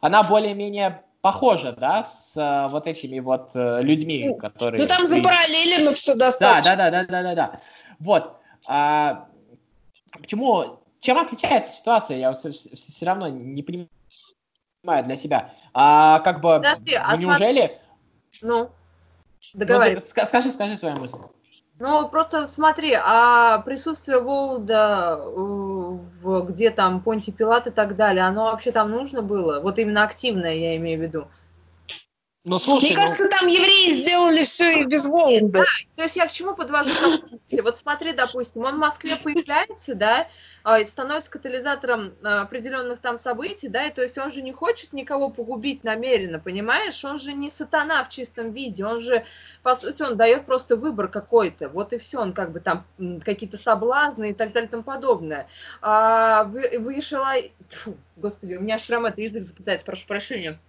она 0.01 0.25
более-менее 0.25 1.03
похожа, 1.27 1.73
да, 1.73 2.05
с 2.05 2.37
а, 2.37 2.69
вот 2.69 2.87
этими 2.87 3.19
вот 3.19 3.51
а, 3.57 3.81
людьми, 3.81 4.29
ну, 4.29 4.37
которые... 4.37 4.81
Ну, 4.81 4.87
там 4.87 5.07
запараллелено 5.07 5.93
все 5.93 6.15
достаточно. 6.15 6.77
Да, 6.77 6.89
да, 6.89 7.03
да, 7.03 7.05
да, 7.05 7.23
да, 7.23 7.23
да, 7.23 7.35
да. 7.35 7.61
Вот. 7.99 8.37
А, 8.65 9.27
почему... 10.13 10.79
Чем 11.01 11.19
отличается 11.19 11.73
ситуация? 11.73 12.19
Я 12.19 12.33
все, 12.33 12.53
все 12.53 13.07
равно 13.07 13.27
не 13.27 13.65
понимаю 13.65 15.05
для 15.05 15.17
себя. 15.17 15.51
А, 15.75 16.21
как 16.21 16.41
бы, 16.41 16.59
Подожди, 16.59 16.95
а 16.95 17.17
неужели... 17.17 17.61
Смотри... 17.61 17.81
Ну, 18.43 18.71
договаривай. 19.53 20.01
Ну, 20.01 20.25
скажи, 20.25 20.53
скажи 20.53 20.77
свою 20.77 20.95
мысль. 21.01 21.19
Ну, 21.79 22.09
просто 22.09 22.47
смотри, 22.47 22.95
а 22.95 23.59
присутствие 23.59 24.19
Волода, 24.19 25.21
э, 25.23 26.41
где 26.49 26.71
там 26.71 27.03
Понти 27.03 27.33
Пилат 27.33 27.67
и 27.67 27.71
так 27.71 27.97
далее, 27.97 28.25
оно 28.25 28.45
вообще 28.45 28.73
там 28.73 28.91
нужно 28.91 29.21
было? 29.23 29.61
Вот 29.61 29.79
именно 29.79 30.03
активное, 30.03 30.55
я 30.55 30.77
имею 30.77 30.99
в 30.99 31.03
виду. 31.03 31.29
Ну, 32.49 32.61
слушай, 32.61 32.87
Мне 32.87 32.95
ну... 32.95 33.03
кажется, 33.03 33.29
там 33.29 33.49
евреи 33.49 33.93
сделали 33.93 34.45
все 34.45 34.83
и 34.83 34.85
без 34.85 35.07
Воланда. 35.07 35.59
Да, 35.59 35.65
то 35.97 36.03
есть 36.05 36.15
я 36.15 36.29
к 36.29 36.33
чему 36.33 36.55
подвожу? 36.55 36.93
Вот 37.61 37.77
смотри, 37.77 38.13
допустим, 38.13 38.63
он 38.63 38.77
в 38.77 38.79
Москве 38.79 39.17
появляется, 39.17 39.97
да, 39.97 40.29
а, 40.63 40.85
становится 40.87 41.29
катализатором 41.29 42.15
а, 42.23 42.43
определенных 42.43 43.01
там 43.01 43.19
событий, 43.19 43.67
да, 43.67 43.89
и 43.89 43.93
то 43.93 44.01
есть 44.01 44.17
он 44.17 44.31
же 44.31 44.43
не 44.43 44.53
хочет 44.53 44.93
никого 44.93 45.29
погубить 45.29 45.83
намеренно, 45.83 46.39
понимаешь? 46.39 47.05
Он 47.05 47.19
же 47.19 47.33
не 47.33 47.51
сатана 47.51 48.05
в 48.05 48.11
чистом 48.11 48.53
виде, 48.53 48.85
он 48.85 49.01
же, 49.01 49.27
по 49.65 49.75
сути, 49.75 50.03
он 50.03 50.17
дает 50.17 50.47
просто 50.47 50.77
выбор 50.77 51.09
какой-то, 51.09 51.69
вот 51.69 51.93
и 51.93 51.99
все, 51.99 52.21
он 52.21 52.33
как 52.33 52.53
бы 52.53 52.61
там 52.61 52.85
какие-то 53.25 53.57
соблазны 53.57 54.31
и 54.31 54.35
так 54.35 54.53
далее 54.53 54.69
и 54.69 54.71
тому 54.71 54.85
подобное. 54.85 55.49
А 55.83 56.45
вышла... 56.45 57.35
Фу, 57.71 57.97
господи, 58.17 58.55
у 58.55 58.61
меня 58.61 58.77
аж 58.77 58.87
прям 58.87 59.05
это 59.05 59.21
язык 59.21 59.43
заплетается, 59.43 59.85
прошу 59.85 60.07
прощения 60.07 60.61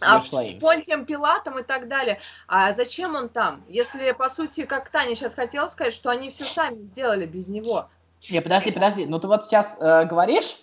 а 0.00 0.20
Понтием 0.60 1.04
Пилатом 1.04 1.58
и 1.58 1.62
так 1.62 1.88
далее. 1.88 2.20
А 2.46 2.72
зачем 2.72 3.14
он 3.14 3.28
там? 3.28 3.64
Если, 3.68 4.12
по 4.12 4.28
сути, 4.28 4.64
как 4.64 4.90
Таня 4.90 5.14
сейчас 5.14 5.34
хотела 5.34 5.68
сказать, 5.68 5.94
что 5.94 6.10
они 6.10 6.30
все 6.30 6.44
сами 6.44 6.82
сделали 6.82 7.26
без 7.26 7.48
него. 7.48 7.88
Не, 8.30 8.40
подожди, 8.40 8.70
подожди. 8.72 9.06
Ну 9.06 9.18
ты 9.18 9.28
вот 9.28 9.44
сейчас 9.44 9.76
э, 9.78 10.04
говоришь, 10.04 10.58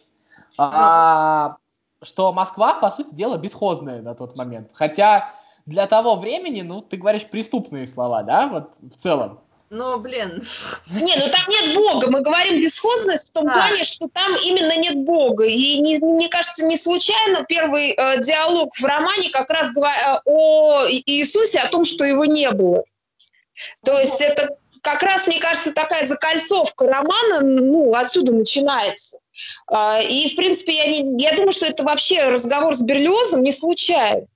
а, 0.57 1.57
что 2.01 2.33
Москва, 2.33 2.75
по 2.75 2.91
сути 2.91 3.13
дела, 3.13 3.37
бесхозная 3.37 4.01
на 4.01 4.15
тот 4.15 4.37
момент. 4.37 4.71
Хотя 4.73 5.29
для 5.65 5.87
того 5.87 6.15
времени, 6.15 6.61
ну, 6.61 6.81
ты 6.81 6.97
говоришь 6.97 7.25
преступные 7.25 7.87
слова, 7.87 8.23
да, 8.23 8.47
вот 8.47 8.75
в 8.79 8.97
целом. 8.97 9.39
Но, 9.69 9.97
блин. 9.97 10.43
Не, 10.91 11.15
ну 11.15 11.29
там 11.29 11.49
нет 11.49 11.75
Бога. 11.75 12.09
Мы 12.09 12.21
говорим 12.21 12.61
бесхозность 12.61 13.29
в 13.29 13.31
том 13.31 13.47
а. 13.47 13.53
плане, 13.53 13.83
что 13.83 14.07
там 14.07 14.35
именно 14.35 14.77
нет 14.77 14.95
Бога. 14.95 15.45
И 15.45 15.79
не, 15.79 15.97
мне 15.97 16.29
кажется, 16.29 16.65
не 16.65 16.77
случайно 16.77 17.43
первый 17.43 17.91
э, 17.91 18.21
диалог 18.21 18.75
в 18.77 18.83
романе 18.83 19.29
как 19.31 19.49
раз 19.49 19.69
э, 19.69 20.19
о 20.25 20.85
Иисусе, 20.87 21.59
о 21.59 21.69
том, 21.69 21.83
что 21.83 22.05
его 22.05 22.25
не 22.25 22.49
было. 22.51 22.83
То 23.83 23.99
есть 23.99 24.21
это 24.21 24.55
как 24.81 25.01
раз, 25.01 25.25
мне 25.25 25.39
кажется, 25.39 25.71
такая 25.71 26.05
закольцовка 26.05 26.85
романа, 26.85 27.41
ну, 27.41 27.93
отсюда 27.95 28.33
начинается. 28.33 29.17
Э, 29.71 30.03
и, 30.03 30.29
в 30.31 30.35
принципе, 30.35 30.75
я, 30.75 30.87
не, 30.87 31.23
я 31.23 31.35
думаю, 31.35 31.53
что 31.53 31.65
это 31.65 31.83
вообще 31.83 32.29
разговор 32.29 32.75
с 32.75 32.81
Берлиозом 32.81 33.41
не 33.41 33.51
случайно. 33.51 34.27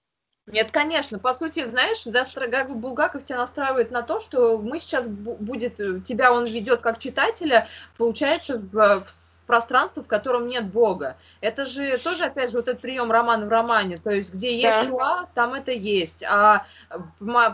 Нет, 0.51 0.72
конечно. 0.72 1.20
По 1.20 1.34
сути, 1.34 1.65
знаешь, 1.65 2.03
да, 2.06 2.25
Строгак 2.25 2.75
Булгаков 2.75 3.24
тебя 3.24 3.38
настраивает 3.38 3.91
на 3.91 4.01
то, 4.01 4.20
что 4.20 4.58
мы 4.58 4.79
сейчас 4.79 5.08
будет, 5.08 5.77
тебя 6.03 6.34
он 6.34 6.46
ведет 6.46 6.82
как 6.82 6.98
читателя, 7.00 7.68
получается, 7.98 8.60
в, 8.60 9.01
в 9.01 9.08
пространство, 9.50 10.03
в 10.03 10.08
котором 10.08 10.46
нет 10.46 10.68
Бога. 10.68 11.18
Это 11.41 11.65
же 11.65 11.98
тоже, 11.98 12.25
опять 12.25 12.51
же, 12.51 12.58
вот 12.58 12.68
этот 12.68 12.82
прием 12.82 13.12
романа 13.12 13.48
в 13.48 13.50
романе, 13.50 13.98
то 13.98 14.12
есть 14.12 14.32
где 14.32 14.56
есть 14.56 14.79
да. 14.79 14.84
Шуа, 14.84 15.27
там 15.34 15.56
это 15.56 15.72
есть, 15.72 16.24
а 16.24 16.68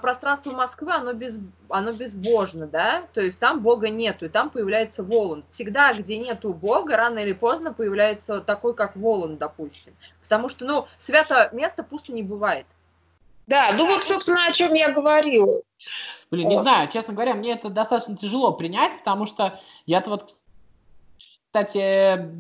пространство 0.01 0.51
Москвы, 0.51 0.91
оно, 0.91 1.13
без, 1.13 1.37
оно 1.69 1.93
безбожно, 1.93 2.67
да, 2.67 3.03
то 3.13 3.21
есть 3.21 3.39
там 3.39 3.61
Бога 3.61 3.87
нету, 3.87 4.25
и 4.25 4.29
там 4.29 4.49
появляется 4.49 5.03
Воланд. 5.03 5.45
Всегда, 5.49 5.93
где 5.93 6.17
нету 6.17 6.53
Бога, 6.53 6.97
рано 6.97 7.19
или 7.19 7.31
поздно 7.31 7.73
появляется 7.73 8.41
такой, 8.41 8.73
как 8.73 8.97
Воланд, 8.97 9.39
допустим. 9.39 9.93
Потому 10.21 10.49
что, 10.49 10.65
ну, 10.65 10.87
свято 10.97 11.47
место 11.53 11.81
пусто 11.83 12.11
не 12.11 12.23
бывает. 12.23 12.65
Да, 13.47 13.73
ну 13.77 13.85
вот, 13.85 14.03
собственно, 14.03 14.45
о 14.45 14.51
чем 14.51 14.73
я 14.73 14.91
говорила. 14.91 15.61
Блин, 16.31 16.49
не 16.49 16.57
знаю, 16.57 16.89
честно 16.91 17.13
говоря, 17.13 17.35
мне 17.35 17.51
это 17.53 17.69
достаточно 17.69 18.17
тяжело 18.17 18.51
принять, 18.53 18.99
потому 18.99 19.25
что 19.25 19.59
я-то 19.85 20.09
вот, 20.09 20.35
кстати, 21.51 22.31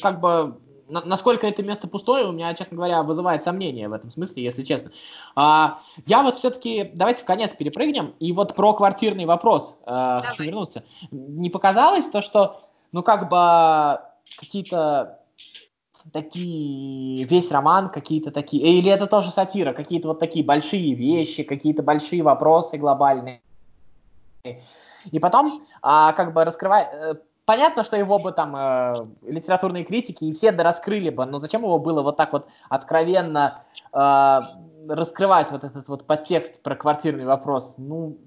как 0.00 0.20
бы 0.20 0.60
насколько 0.88 1.46
это 1.46 1.62
место 1.62 1.88
пустое, 1.88 2.26
у 2.26 2.32
меня, 2.32 2.52
честно 2.54 2.76
говоря, 2.76 3.02
вызывает 3.02 3.42
сомнения 3.44 3.88
в 3.88 3.92
этом 3.92 4.10
смысле, 4.10 4.44
если 4.44 4.62
честно. 4.62 4.92
А, 5.34 5.78
я 6.06 6.22
вот 6.22 6.36
все-таки, 6.36 6.90
давайте 6.92 7.22
в 7.22 7.24
конец 7.24 7.52
перепрыгнем, 7.54 8.14
и 8.20 8.32
вот 8.32 8.54
про 8.54 8.74
квартирный 8.74 9.26
вопрос 9.26 9.76
э, 9.86 10.20
хочу 10.24 10.44
вернуться. 10.44 10.84
Не 11.10 11.50
показалось 11.50 12.06
то, 12.06 12.20
что, 12.20 12.62
ну, 12.92 13.02
как 13.02 13.28
бы 13.28 14.00
какие-то 14.38 15.18
такие, 16.12 17.24
весь 17.24 17.50
роман 17.50 17.88
какие-то 17.88 18.30
такие, 18.30 18.78
или 18.78 18.90
это 18.90 19.06
тоже 19.06 19.30
сатира, 19.30 19.72
какие-то 19.72 20.08
вот 20.08 20.18
такие 20.18 20.44
большие 20.44 20.94
вещи, 20.94 21.42
какие-то 21.42 21.82
большие 21.82 22.22
вопросы 22.22 22.76
глобальные. 22.76 23.40
И 25.10 25.18
потом, 25.20 25.62
а, 25.82 26.12
как 26.12 26.32
бы 26.32 26.44
раскрывать, 26.44 26.88
э, 26.92 27.14
понятно, 27.44 27.84
что 27.84 27.96
его 27.96 28.18
бы 28.18 28.32
там 28.32 28.56
э, 28.56 29.06
литературные 29.22 29.84
критики 29.84 30.24
и 30.24 30.32
все 30.32 30.50
раскрыли 30.50 31.10
бы, 31.10 31.26
но 31.26 31.38
зачем 31.38 31.62
его 31.62 31.78
было 31.78 32.02
вот 32.02 32.16
так 32.16 32.32
вот 32.32 32.48
откровенно 32.68 33.62
э, 33.92 34.40
раскрывать 34.88 35.50
вот 35.50 35.64
этот 35.64 35.88
вот 35.88 36.06
подтекст 36.06 36.62
про 36.62 36.74
квартирный 36.74 37.24
вопрос? 37.24 37.74
Ну, 37.78 38.18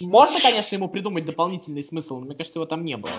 можно, 0.00 0.40
конечно, 0.40 0.76
ему 0.76 0.88
придумать 0.88 1.24
дополнительный 1.24 1.82
смысл, 1.82 2.18
но 2.18 2.26
мне 2.26 2.34
кажется, 2.34 2.58
его 2.58 2.66
там 2.66 2.84
не 2.84 2.96
было. 2.96 3.12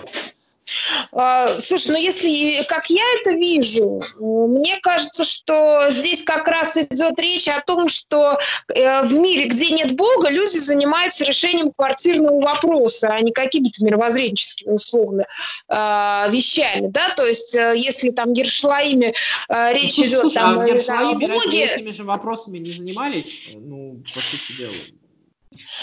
А, 1.12 1.58
слушай, 1.60 1.88
ну 1.88 1.96
если 1.96 2.62
как 2.64 2.90
я 2.90 3.04
это 3.20 3.32
вижу, 3.32 4.00
мне 4.18 4.78
кажется, 4.82 5.24
что 5.24 5.90
здесь 5.90 6.22
как 6.22 6.48
раз 6.48 6.76
идет 6.76 7.18
речь 7.18 7.48
о 7.48 7.60
том, 7.60 7.88
что 7.88 8.38
э, 8.74 9.02
в 9.02 9.14
мире, 9.14 9.46
где 9.46 9.70
нет 9.70 9.92
Бога, 9.96 10.30
люди 10.30 10.58
занимаются 10.58 11.24
решением 11.24 11.72
квартирного 11.76 12.40
вопроса, 12.40 13.08
а 13.08 13.20
не 13.20 13.32
какими-то 13.32 13.84
мировоззренческими 13.84 14.72
условно 14.72 15.26
а, 15.68 16.28
вещами, 16.30 16.88
да, 16.88 17.10
то 17.10 17.26
есть 17.26 17.54
э, 17.54 17.74
если 17.76 18.10
там 18.10 18.32
Гершлаиме 18.32 19.14
э, 19.48 19.72
речь 19.72 19.98
ну, 19.98 20.04
идет 20.04 20.20
слушай, 20.20 20.34
там 20.34 20.58
а 20.58 20.66
в 20.66 20.90
о 20.90 21.14
Боге... 21.14 21.64
этими 21.64 21.90
же 21.90 22.04
вопросами 22.04 22.58
не 22.58 22.72
занимались, 22.72 23.40
ну, 23.52 24.02
по 24.14 24.20
сути 24.20 24.58
дела. 24.58 24.74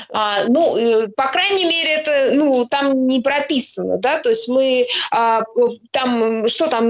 А, 0.09 0.45
ну, 0.47 0.77
э, 0.77 1.07
по 1.07 1.27
крайней 1.27 1.65
мере, 1.65 1.91
это, 1.91 2.31
ну, 2.33 2.65
там 2.65 3.07
не 3.07 3.19
прописано, 3.19 3.97
да, 3.97 4.19
то 4.19 4.29
есть 4.29 4.47
мы 4.47 4.88
а, 5.11 5.43
там, 5.91 6.47
что 6.47 6.67
там, 6.67 6.89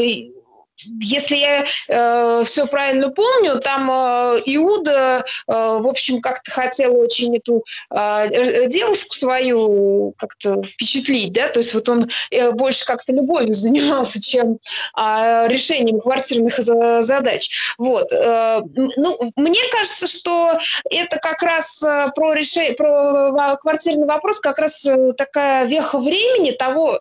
если 1.01 1.35
я 1.35 1.65
э, 1.87 2.43
все 2.45 2.67
правильно 2.67 3.09
помню, 3.09 3.59
там 3.59 3.89
э, 3.89 4.41
Иуда, 4.45 5.25
э, 5.25 5.51
в 5.51 5.87
общем, 5.87 6.21
как-то 6.21 6.51
хотел 6.51 6.97
очень 6.99 7.37
эту 7.37 7.63
э, 7.91 8.67
девушку 8.67 9.15
свою 9.15 10.13
как-то 10.17 10.61
впечатлить, 10.63 11.33
да, 11.33 11.47
то 11.47 11.59
есть 11.59 11.73
вот 11.73 11.87
он 11.89 12.09
э, 12.31 12.51
больше 12.51 12.85
как-то 12.85 13.13
любовью 13.13 13.53
занимался, 13.65 14.21
чем 14.21 14.59
э, 14.97 15.47
решением 15.47 15.99
квартирных 15.99 16.57
задач. 16.59 17.49
Вот. 17.77 18.11
Э, 18.11 18.61
ну, 18.75 19.31
мне 19.35 19.61
кажется, 19.71 20.07
что 20.07 20.57
это 20.89 21.17
как 21.17 21.41
раз 21.41 21.81
э, 21.83 22.09
про 22.15 22.33
решение, 22.33 22.73
про 22.73 23.57
квартирный 23.57 24.07
вопрос 24.07 24.39
как 24.39 24.59
раз 24.59 24.85
э, 24.85 25.11
такая 25.13 25.65
веха 25.65 25.99
времени 25.99 26.51
того, 26.51 26.95
э, 26.95 26.99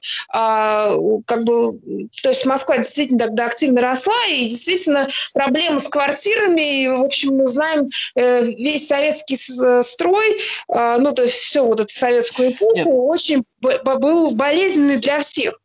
как 1.27 1.45
бы, 1.45 1.79
то 2.23 2.29
есть 2.31 2.47
Москва 2.47 2.79
действительно 2.79 3.19
тогда 3.19 3.47
активно 3.47 3.74
активно 3.75 3.81
росла, 3.81 4.27
и 4.31 4.49
действительно 4.49 5.09
проблемы 5.33 5.81
с 5.81 5.89
квартирами, 5.89 6.83
и, 6.83 6.89
в 6.89 7.03
общем, 7.03 7.37
мы 7.37 7.47
знаем 7.47 7.91
э, 8.15 8.43
весь 8.43 8.87
советский 8.87 9.37
э, 9.37 9.83
строй, 9.83 10.39
э, 10.69 10.97
ну, 10.99 11.13
то 11.13 11.23
есть 11.23 11.35
все 11.35 11.65
вот 11.65 11.81
эту 11.81 11.93
советскую 11.93 12.53
эпоху, 12.53 12.75
Нет. 12.75 12.87
очень 12.89 13.45
был 13.61 14.31
болезненный 14.33 14.99
для 14.99 15.19
всех. 15.21 15.59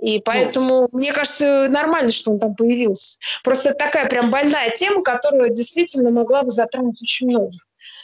И 0.00 0.16
ну, 0.16 0.22
поэтому, 0.24 0.88
ну, 0.92 0.98
мне 0.98 1.12
кажется, 1.12 1.68
нормально, 1.68 2.10
что 2.10 2.32
он 2.32 2.38
там 2.38 2.54
появился. 2.54 3.18
Просто 3.44 3.74
такая 3.74 4.08
прям 4.08 4.30
больная 4.30 4.70
тема, 4.70 5.02
которая 5.02 5.50
действительно 5.50 6.10
могла 6.10 6.42
бы 6.42 6.50
затронуть 6.50 7.02
очень 7.02 7.28
много. 7.28 7.52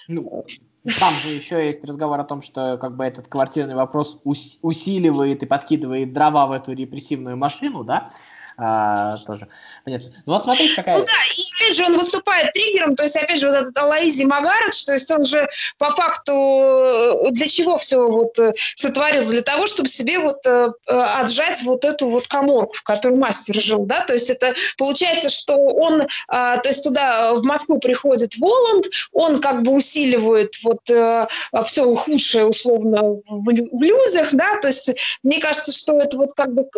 Ну, 0.08 0.44
там 1.00 1.14
же 1.14 1.30
еще 1.30 1.66
есть 1.66 1.82
разговор 1.84 2.20
о 2.20 2.24
том, 2.24 2.42
что 2.42 2.78
как 2.80 2.96
бы 2.96 3.04
этот 3.04 3.26
квартирный 3.28 3.74
вопрос 3.74 4.20
усиливает 4.24 5.42
и 5.42 5.46
подкидывает 5.46 6.12
дрова 6.12 6.46
в 6.46 6.52
эту 6.52 6.72
репрессивную 6.72 7.36
машину, 7.36 7.82
да, 7.82 8.08
а, 8.58 9.18
тоже. 9.18 9.48
Понятно. 9.84 10.10
Ну 10.24 10.32
вот 10.32 10.44
смотрите, 10.44 10.74
какая... 10.74 10.98
Ну 10.98 11.04
да, 11.04 11.12
и 11.36 11.42
опять 11.56 11.76
же 11.76 11.84
он 11.84 11.98
выступает 11.98 12.52
триггером, 12.54 12.96
то 12.96 13.02
есть 13.02 13.16
опять 13.16 13.38
же 13.38 13.48
вот 13.48 13.56
этот 13.56 13.76
Алаизи 13.76 14.24
Магарадж, 14.24 14.84
то 14.86 14.94
есть 14.94 15.10
он 15.10 15.26
же 15.26 15.46
по 15.76 15.90
факту 15.90 16.32
э, 16.32 17.30
для 17.32 17.48
чего 17.48 17.76
все 17.76 18.08
вот 18.08 18.38
э, 18.38 18.54
сотворил? 18.74 19.26
Для 19.26 19.42
того, 19.42 19.66
чтобы 19.66 19.90
себе 19.90 20.20
вот 20.20 20.46
э, 20.46 20.72
отжать 20.86 21.62
вот 21.64 21.84
эту 21.84 22.08
вот 22.08 22.28
коморку, 22.28 22.72
в 22.74 22.82
которой 22.82 23.16
мастер 23.16 23.60
жил, 23.60 23.84
да, 23.84 24.00
то 24.00 24.14
есть 24.14 24.30
это 24.30 24.54
получается, 24.78 25.28
что 25.28 25.54
он, 25.56 26.06
то 26.28 26.62
есть 26.64 26.82
туда 26.82 27.34
в 27.34 27.42
Москву 27.42 27.78
приходит 27.78 28.36
Воланд, 28.38 28.86
он 29.12 29.40
как 29.40 29.62
бы 29.62 29.72
усиливает 29.72 30.54
вот 30.62 30.80
все 31.66 31.94
худшее 31.94 32.46
условно 32.46 33.02
в, 33.02 33.22
в 33.28 33.82
людях, 33.82 34.28
да, 34.32 34.58
то 34.60 34.68
есть 34.68 34.90
мне 35.22 35.40
кажется, 35.40 35.72
что 35.72 35.98
это 35.98 36.16
вот 36.16 36.32
как 36.34 36.54
бы 36.54 36.68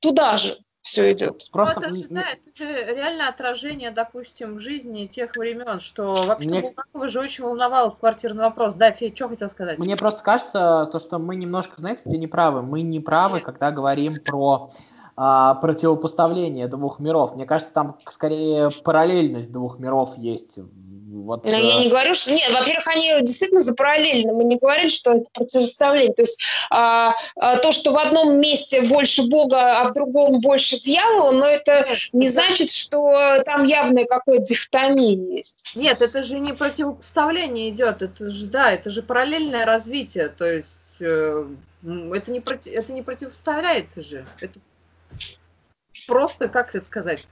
туда 0.00 0.36
же 0.36 0.58
все 0.88 1.12
идет. 1.12 1.50
Просто... 1.52 1.80
Ну, 1.80 1.86
это, 1.86 2.06
да, 2.08 2.22
это 2.22 2.56
же 2.56 2.94
реально 2.94 3.28
отражение, 3.28 3.90
допустим, 3.90 4.58
жизни 4.58 5.06
тех 5.06 5.36
времен, 5.36 5.80
что 5.80 6.14
вообще 6.24 6.48
Мне... 6.48 6.60
Булгакова 6.62 7.08
же 7.08 7.20
очень 7.20 7.44
волновал 7.44 7.92
квартирный 7.92 8.44
вопрос. 8.44 8.74
Да, 8.74 8.90
Федь, 8.90 9.14
что 9.14 9.28
хотел 9.28 9.50
сказать? 9.50 9.78
Мне 9.78 9.96
просто 9.96 10.24
кажется, 10.24 10.88
то, 10.90 10.98
что 10.98 11.18
мы 11.18 11.36
немножко, 11.36 11.76
знаете, 11.76 12.02
где 12.06 12.16
неправы? 12.16 12.62
Мы 12.62 12.80
не 12.80 13.00
правы, 13.00 13.40
когда 13.40 13.70
говорим 13.70 14.14
про 14.24 14.70
а, 15.20 15.56
противопоставление 15.56 16.68
двух 16.68 17.00
миров. 17.00 17.34
Мне 17.34 17.44
кажется, 17.44 17.74
там 17.74 17.98
скорее 18.08 18.70
параллельность 18.84 19.50
двух 19.50 19.80
миров 19.80 20.16
есть 20.16 20.58
Вот, 20.58 21.42
Но 21.42 21.56
э... 21.56 21.60
я 21.60 21.80
не 21.80 21.88
говорю, 21.88 22.14
что... 22.14 22.30
Нет, 22.30 22.52
во-первых, 22.52 22.86
они 22.86 23.10
действительно 23.22 23.60
запараллельны. 23.60 24.32
Мы 24.32 24.44
не 24.44 24.58
говорили, 24.58 24.88
что 24.88 25.14
это 25.14 25.26
противоставление. 25.34 26.14
То 26.14 26.22
есть 26.22 26.40
а, 26.70 27.14
а, 27.34 27.56
то, 27.56 27.72
что 27.72 27.90
в 27.90 27.98
одном 27.98 28.38
месте 28.38 28.82
больше 28.82 29.24
Бога, 29.24 29.80
а 29.80 29.88
в 29.88 29.92
другом 29.92 30.38
больше 30.38 30.78
дьявола, 30.78 31.32
но 31.32 31.48
это 31.48 31.88
не 32.12 32.28
значит, 32.28 32.70
что 32.70 33.42
там 33.44 33.64
явная 33.64 34.04
какая-то 34.04 34.44
дихотомия 34.44 35.16
есть. 35.38 35.72
Нет, 35.74 36.00
это 36.00 36.22
же 36.22 36.38
не 36.38 36.52
противопоставление 36.52 37.70
идет. 37.70 38.02
Это 38.02 38.30
же, 38.30 38.46
да, 38.46 38.70
это 38.70 38.88
же 38.90 39.02
параллельное 39.02 39.66
развитие. 39.66 40.28
То 40.28 40.44
есть 40.44 41.00
э, 41.00 41.48
это 41.82 42.30
не, 42.30 42.38
против, 42.38 42.72
это 42.72 42.92
не 42.92 43.02
противопоставляется 43.02 44.00
же. 44.00 44.24
Это 44.40 44.60
просто, 46.06 46.48
как 46.48 46.74
это 46.74 46.84
сказать? 46.84 47.26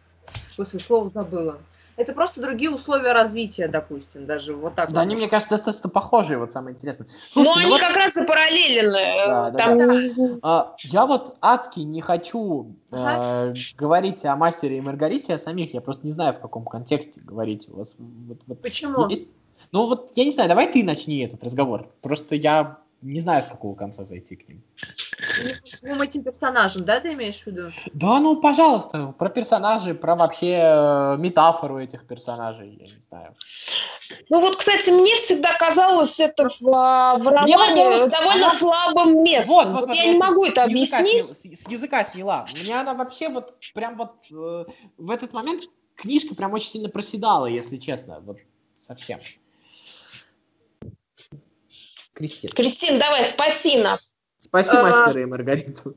После 0.56 0.80
слова 0.80 1.10
забыла. 1.10 1.58
Это 1.96 2.12
просто 2.12 2.42
другие 2.42 2.70
условия 2.70 3.12
развития, 3.12 3.68
допустим, 3.68 4.26
даже 4.26 4.54
вот 4.54 4.74
так. 4.74 4.90
Да, 4.90 5.00
вот. 5.00 5.06
они, 5.06 5.16
мне 5.16 5.28
кажется, 5.28 5.56
достаточно 5.56 5.88
похожие, 5.88 6.38
вот 6.38 6.52
самое 6.52 6.74
интересное. 6.74 7.08
Слушайте, 7.30 7.54
Но 7.54 7.54
ну, 7.54 7.60
они 7.62 7.70
вот... 7.70 7.80
как 7.80 7.96
раз 7.96 8.16
и 8.18 8.24
параллельны. 8.24 8.92
Да, 8.92 9.50
да, 9.50 9.56
Там... 9.56 9.78
да. 9.78 10.38
А, 10.42 10.76
я 10.80 11.06
вот 11.06 11.38
адски 11.40 11.80
не 11.80 12.02
хочу 12.02 12.76
ага. 12.90 13.52
э, 13.52 13.54
говорить 13.78 14.26
о 14.26 14.36
мастере 14.36 14.76
и 14.76 14.80
Маргарите, 14.82 15.34
о 15.34 15.38
самих. 15.38 15.72
Я 15.72 15.80
просто 15.80 16.06
не 16.06 16.12
знаю, 16.12 16.34
в 16.34 16.38
каком 16.38 16.66
контексте 16.66 17.22
говорить 17.22 17.66
у 17.70 17.78
вас. 17.78 17.96
Вот, 17.98 18.42
вот. 18.46 18.60
Почему? 18.60 19.08
Есть... 19.08 19.28
Ну 19.72 19.86
вот, 19.86 20.12
я 20.16 20.26
не 20.26 20.32
знаю, 20.32 20.50
давай 20.50 20.70
ты 20.70 20.84
начни 20.84 21.20
этот 21.20 21.42
разговор. 21.42 21.88
Просто 22.02 22.34
я 22.34 22.78
не 23.00 23.20
знаю, 23.20 23.42
с 23.42 23.46
какого 23.46 23.74
конца 23.74 24.04
зайти 24.04 24.36
к 24.36 24.48
ним. 24.48 24.62
Ну, 25.82 26.02
этим 26.02 26.22
персонажем, 26.22 26.84
да, 26.84 27.00
ты 27.00 27.12
имеешь 27.12 27.42
в 27.42 27.46
виду? 27.46 27.70
Да, 27.92 28.20
ну, 28.20 28.36
пожалуйста, 28.40 29.14
про 29.18 29.28
персонажей, 29.28 29.94
про 29.94 30.16
вообще 30.16 30.58
э, 30.60 31.16
метафору 31.18 31.78
этих 31.78 32.06
персонажей, 32.06 32.70
я 32.80 32.86
не 32.86 33.02
знаю. 33.08 33.34
Ну 34.28 34.40
вот, 34.40 34.56
кстати, 34.56 34.90
мне 34.90 35.16
всегда 35.16 35.52
казалось 35.54 36.18
это 36.20 36.48
в, 36.48 36.68
а, 36.68 37.16
в 37.16 37.26
романе 37.26 37.56
мне, 37.72 38.06
довольно 38.06 38.46
она... 38.46 38.54
слабым 38.54 39.22
местом. 39.22 39.54
Вот, 39.54 39.66
вот, 39.68 39.86
вот, 39.86 39.96
я, 39.96 40.04
я 40.04 40.12
не 40.12 40.18
могу 40.18 40.44
это 40.44 40.64
объяснить. 40.64 41.24
Сняла, 41.24 41.56
с, 41.56 41.62
с 41.62 41.68
языка 41.68 42.04
сняла. 42.04 42.46
Мне 42.60 42.78
она 42.78 42.94
вообще 42.94 43.28
вот 43.28 43.54
прям 43.74 43.96
вот 43.96 44.14
э, 44.30 44.64
в 44.96 45.10
этот 45.10 45.32
момент 45.32 45.64
книжка 45.96 46.34
прям 46.34 46.52
очень 46.52 46.68
сильно 46.68 46.88
проседала, 46.88 47.46
если 47.46 47.76
честно, 47.76 48.20
вот 48.20 48.38
совсем. 48.78 49.20
Кристин. 52.12 52.50
Кристин, 52.50 52.98
давай, 52.98 53.24
спаси 53.24 53.76
нас. 53.76 54.15
Спаси 54.46 54.76
а, 54.76 54.82
мастера 54.82 55.20
и 55.20 55.24
Маргариту. 55.24 55.96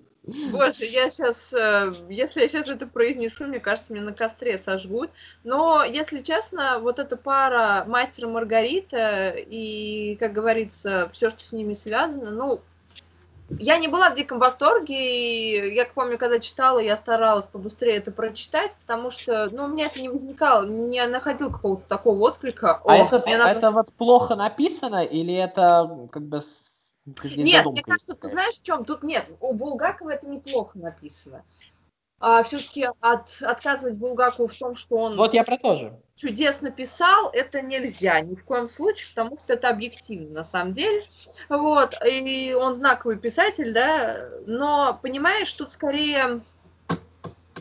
Боже, 0.51 0.85
я 0.85 1.09
сейчас, 1.11 1.53
э, 1.53 1.93
если 2.09 2.41
я 2.41 2.47
сейчас 2.47 2.67
это 2.67 2.87
произнесу, 2.87 3.45
мне 3.45 3.59
кажется, 3.59 3.93
меня 3.93 4.03
на 4.03 4.13
костре 4.13 4.57
сожгут. 4.57 5.11
Но, 5.43 5.83
если 5.83 6.19
честно, 6.19 6.79
вот 6.79 6.97
эта 6.99 7.15
пара 7.15 7.85
мастера 7.87 8.27
Маргарита 8.27 9.29
и, 9.29 10.17
как 10.19 10.33
говорится, 10.33 11.09
все, 11.13 11.29
что 11.29 11.43
с 11.43 11.51
ними 11.51 11.73
связано, 11.73 12.31
ну, 12.31 12.61
я 13.57 13.77
не 13.77 13.87
была 13.87 14.09
в 14.09 14.15
диком 14.15 14.39
восторге, 14.39 14.95
и 14.95 15.73
я 15.75 15.85
помню, 15.85 16.17
когда 16.17 16.39
читала, 16.39 16.79
я 16.79 16.97
старалась 16.97 17.45
побыстрее 17.45 17.97
это 17.97 18.11
прочитать, 18.11 18.75
потому 18.81 19.09
что, 19.11 19.49
ну, 19.51 19.65
у 19.65 19.67
меня 19.67 19.87
это 19.87 20.01
не 20.01 20.09
возникало, 20.09 20.65
не 20.65 21.05
находил 21.07 21.51
какого-то 21.51 21.87
такого 21.87 22.19
отклика. 22.19 22.81
А 22.83 22.93
О, 22.93 22.95
это, 22.95 23.23
надо... 23.25 23.57
это 23.57 23.71
вот 23.71 23.93
плохо 23.93 24.35
написано, 24.35 25.03
или 25.03 25.33
это 25.33 26.07
как 26.11 26.23
бы... 26.23 26.41
Нет, 27.05 27.65
мне 27.65 27.81
кажется, 27.81 28.15
ты 28.15 28.29
знаешь 28.29 28.55
в 28.55 28.63
чем? 28.63 28.85
Тут 28.85 29.03
нет, 29.03 29.27
у 29.39 29.53
Булгакова 29.53 30.11
это 30.11 30.27
неплохо 30.27 30.77
написано 30.77 31.43
а, 32.19 32.43
все-таки 32.43 32.87
от, 32.99 33.41
отказывать 33.41 33.95
Булгакову 33.95 34.47
в 34.47 34.53
том, 34.53 34.75
что 34.75 34.97
он 34.97 35.15
вот 35.15 35.33
я 35.33 35.43
про 35.43 35.57
то 35.57 35.75
же. 35.75 35.97
чудесно 36.15 36.69
писал, 36.69 37.29
это 37.31 37.61
нельзя 37.61 38.19
ни 38.19 38.35
в 38.35 38.43
коем 38.43 38.67
случае, 38.67 39.09
потому 39.15 39.37
что 39.37 39.53
это 39.53 39.69
объективно 39.69 40.29
на 40.29 40.43
самом 40.43 40.73
деле. 40.73 41.03
Вот, 41.47 41.95
и 42.05 42.53
он 42.53 42.73
знаковый 42.73 43.17
писатель, 43.17 43.73
да, 43.73 44.29
но 44.45 44.99
понимаешь, 45.01 45.51
тут 45.53 45.71
скорее 45.71 46.41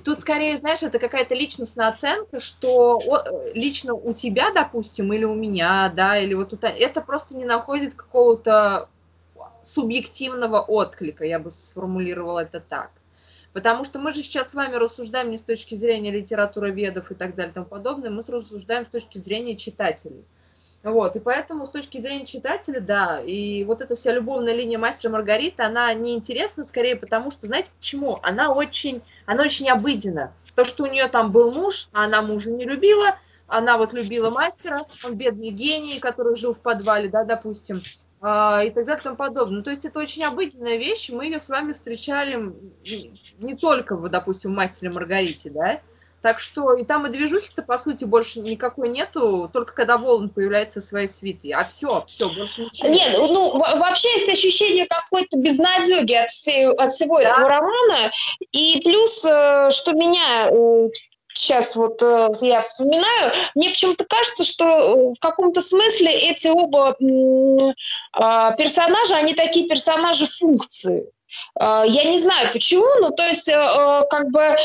Тут 0.05 0.21
скорее, 0.21 0.57
знаешь, 0.57 0.83
это 0.83 0.99
какая-то 0.99 1.35
личностная 1.35 1.89
оценка, 1.89 2.41
что 2.41 2.99
лично 3.53 3.93
у 3.93 4.15
тебя, 4.15 4.51
допустим, 4.53 5.13
или 5.13 5.25
у 5.25 5.35
меня, 5.35 5.93
да, 5.95 6.17
или 6.19 6.33
вот 6.33 6.55
у 6.55 6.59
это 6.63 7.03
просто 7.03 7.37
не 7.37 7.45
находит 7.45 7.95
какого-то 7.95 8.89
субъективного 9.75 10.61
отклика, 10.61 11.25
я 11.25 11.39
бы 11.39 11.51
сформулировала 11.51 12.41
это 12.41 12.61
так. 12.61 12.91
Потому 13.53 13.85
что 13.85 13.99
мы 13.99 14.13
же 14.13 14.23
сейчас 14.23 14.51
с 14.51 14.55
вами 14.55 14.77
рассуждаем 14.77 15.31
не 15.31 15.39
с 15.39 15.43
точки 15.43 15.75
зрения 15.75 16.11
литературы 16.11 16.71
ведов 16.71 17.11
и 17.11 17.15
так 17.15 17.35
далее 17.35 17.51
и 17.51 17.55
тому 17.55 17.67
подобное, 17.67 18.11
мы 18.11 18.23
рассуждаем 18.29 18.87
с 18.87 18.91
точки 18.91 19.19
зрения 19.19 19.57
читателей. 19.57 20.25
Вот, 20.85 21.17
и 21.17 21.19
поэтому 21.21 21.67
с 21.67 21.71
точки 21.71 21.99
зрения 21.99 22.25
читателя, 22.25 22.81
да, 22.81 23.21
и 23.21 23.65
вот 23.65 23.81
эта 23.81 23.97
вся 23.97 24.13
любовная 24.13 24.55
линия 24.55 24.79
мастера 24.79 25.11
Маргариты, 25.11 25.65
она 25.65 25.93
неинтересна 25.93 26.63
скорее, 26.63 26.95
потому 26.95 27.33
что, 27.33 27.47
знаете 27.47 27.73
почему? 27.77 28.21
Она 28.23 28.53
очень, 28.53 29.03
она 29.27 29.43
очень 29.43 29.69
обыденна. 29.69 30.33
То, 30.55 30.65
что 30.65 30.85
у 30.85 30.87
нее 30.87 31.09
там 31.09 31.33
был 31.33 31.53
муж, 31.53 31.89
а 31.93 32.05
она 32.05 32.23
мужа 32.23 32.53
не 32.53 32.65
любила, 32.65 33.17
она 33.49 33.77
вот 33.77 33.93
любила 33.93 34.31
мастера, 34.31 34.85
он 35.03 35.17
бедный 35.17 35.51
гений, 35.51 35.99
который 35.99 36.37
жил 36.37 36.53
в 36.53 36.61
подвале, 36.61 37.09
да, 37.09 37.25
допустим, 37.25 37.83
и 38.21 38.71
так 38.71 38.85
далее 38.85 38.99
и 38.99 39.03
тому 39.03 39.17
подобное. 39.17 39.59
Ну, 39.59 39.63
то 39.63 39.71
есть 39.71 39.85
это 39.85 40.01
очень 40.01 40.25
обыденная 40.25 40.77
вещь, 40.77 41.11
мы 41.11 41.27
ее 41.27 41.41
с 41.41 41.49
вами 41.49 41.73
встречали 41.73 42.53
не 43.39 43.55
только, 43.55 43.97
допустим, 43.97 44.53
в 44.53 44.57
«Мастере 44.57 44.91
Маргарите», 44.91 45.51
да, 45.51 45.81
так 46.21 46.41
что 46.41 46.75
и 46.75 46.85
там 46.85 47.07
и 47.07 47.11
движухи-то, 47.11 47.63
по 47.63 47.79
сути, 47.79 48.05
больше 48.05 48.41
никакой 48.41 48.89
нету, 48.89 49.49
только 49.53 49.73
когда 49.73 49.97
Волан 49.99 50.31
появляется 50.31 50.81
в 50.81 50.85
своей 50.85 51.07
свитой. 51.07 51.53
А 51.53 51.65
все, 51.65 52.05
все, 52.09 52.29
больше 52.29 52.65
ничего. 52.65 52.89
Нет, 52.89 53.17
ну 53.17 53.59
вообще 53.59 54.11
есть 54.13 54.29
ощущение 54.29 54.87
какой-то 54.87 55.39
безнадеги 55.39 56.15
от, 56.15 56.31
всей, 56.31 56.67
от 56.69 56.93
всего 56.93 57.19
да. 57.19 57.31
этого 57.31 57.49
романа. 57.49 58.11
И 58.51 58.81
плюс, 58.83 59.25
э, 59.25 59.71
что 59.71 59.93
меня 59.93 60.49
э, 60.51 60.89
сейчас 61.39 61.77
вот 61.77 62.03
э, 62.03 62.31
я 62.43 62.63
вспоминаю, 62.63 63.33
мне 63.55 63.71
почему-то 63.71 64.05
кажется, 64.05 64.45
что 64.45 64.65
э, 64.65 65.15
в 65.15 65.19
каком-то 65.21 65.63
смысле 65.63 66.13
эти 66.13 66.49
оба 66.49 66.97
э, 67.01 68.57
персонажа, 68.57 69.17
они 69.17 69.35
такие 69.35 69.69
персонажи 69.69 70.27
функции. 70.27 71.11
Э, 71.61 71.83
я 71.87 72.05
не 72.05 72.19
знаю 72.19 72.53
почему, 72.53 72.87
но 73.01 73.11
то 73.11 73.27
есть 73.27 73.49
э, 73.49 73.53
э, 73.53 74.03
как 74.11 74.31
бы 74.31 74.57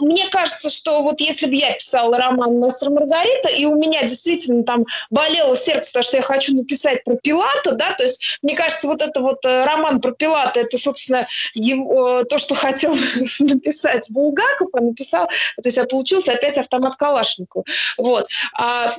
мне 0.00 0.28
кажется, 0.28 0.70
что 0.70 1.02
вот 1.02 1.20
если 1.20 1.46
бы 1.46 1.54
я 1.54 1.72
писала 1.72 2.16
роман 2.16 2.58
«Мастер 2.58 2.90
Маргарита», 2.90 3.48
и 3.48 3.64
у 3.64 3.76
меня 3.76 4.02
действительно 4.02 4.64
там 4.64 4.86
болело 5.10 5.56
сердце, 5.56 5.92
то, 5.92 6.02
что 6.02 6.16
я 6.16 6.22
хочу 6.22 6.54
написать 6.54 7.04
про 7.04 7.16
Пилата, 7.16 7.72
да, 7.72 7.92
то 7.94 8.04
есть 8.04 8.38
мне 8.42 8.54
кажется, 8.54 8.86
вот 8.86 9.02
это 9.02 9.20
вот 9.20 9.44
роман 9.44 10.00
про 10.00 10.12
Пилата, 10.12 10.60
это, 10.60 10.78
собственно, 10.78 11.26
его, 11.54 12.24
то, 12.24 12.38
что 12.38 12.54
хотел 12.54 12.94
написать 13.40 14.10
Булгаков, 14.10 14.68
а 14.72 14.80
написал, 14.80 15.26
то 15.26 15.62
есть 15.64 15.78
а 15.78 15.84
получился 15.84 16.32
опять 16.32 16.58
автомат 16.58 16.96
Калашникова. 16.96 17.64
Вот. 17.96 18.28
А, 18.54 18.94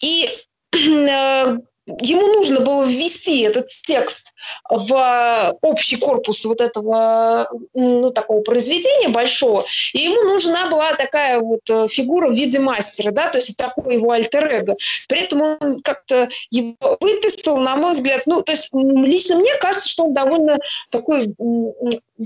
и 0.00 0.28
ему 1.86 2.26
нужно 2.34 2.60
было 2.60 2.84
ввести 2.84 3.40
этот 3.40 3.68
текст 3.68 4.32
в 4.68 5.58
общий 5.62 5.96
корпус 5.96 6.44
вот 6.44 6.60
этого, 6.60 7.48
ну, 7.74 8.10
такого 8.10 8.42
произведения 8.42 9.08
большого, 9.08 9.64
и 9.92 10.00
ему 10.00 10.22
нужна 10.22 10.68
была 10.68 10.94
такая 10.94 11.40
вот 11.40 11.60
э, 11.70 11.86
фигура 11.88 12.28
в 12.28 12.34
виде 12.34 12.58
мастера, 12.58 13.12
да, 13.12 13.28
то 13.28 13.38
есть 13.38 13.56
такой 13.56 13.94
его 13.94 14.10
альтер-эго. 14.10 14.76
При 15.08 15.20
этом 15.20 15.42
он 15.42 15.80
как-то 15.80 16.28
его 16.50 16.76
выписал, 17.00 17.58
на 17.58 17.76
мой 17.76 17.92
взгляд, 17.92 18.22
ну, 18.26 18.42
то 18.42 18.52
есть 18.52 18.68
лично 18.72 19.36
мне 19.36 19.54
кажется, 19.56 19.88
что 19.88 20.04
он 20.04 20.14
довольно 20.14 20.58
такой 20.90 21.34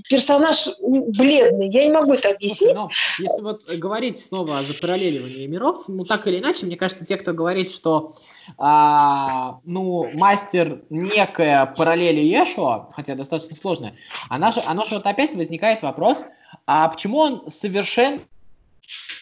персонаж 0.08 0.68
бледный. 0.80 1.68
Я 1.68 1.84
не 1.84 1.90
могу 1.90 2.14
это 2.14 2.30
объяснить. 2.30 2.78
Слушай, 2.78 2.94
ну, 3.18 3.24
если 3.24 3.42
вот 3.42 3.64
говорить 3.64 4.18
снова 4.18 4.58
о 4.58 4.62
запараллеливании 4.62 5.46
миров, 5.46 5.84
ну, 5.88 6.04
так 6.04 6.26
или 6.26 6.38
иначе, 6.38 6.66
мне 6.66 6.76
кажется, 6.76 7.04
те, 7.04 7.16
кто 7.16 7.32
говорит, 7.32 7.72
что 7.72 8.14
а, 8.58 9.60
ну, 9.64 10.08
мастер 10.14 10.82
некая 10.90 11.66
параллели 11.66 12.20
Ешуа, 12.20 12.90
хотя 12.92 13.14
достаточно 13.14 13.56
сложная, 13.56 13.94
она 14.28 14.52
же, 14.52 14.60
оно 14.66 14.84
же 14.84 14.96
вот 14.96 15.06
опять 15.06 15.34
возникает 15.34 15.82
вопрос, 15.82 16.26
а 16.66 16.88
почему 16.88 17.18
он 17.18 17.50
совершенно 17.50 18.20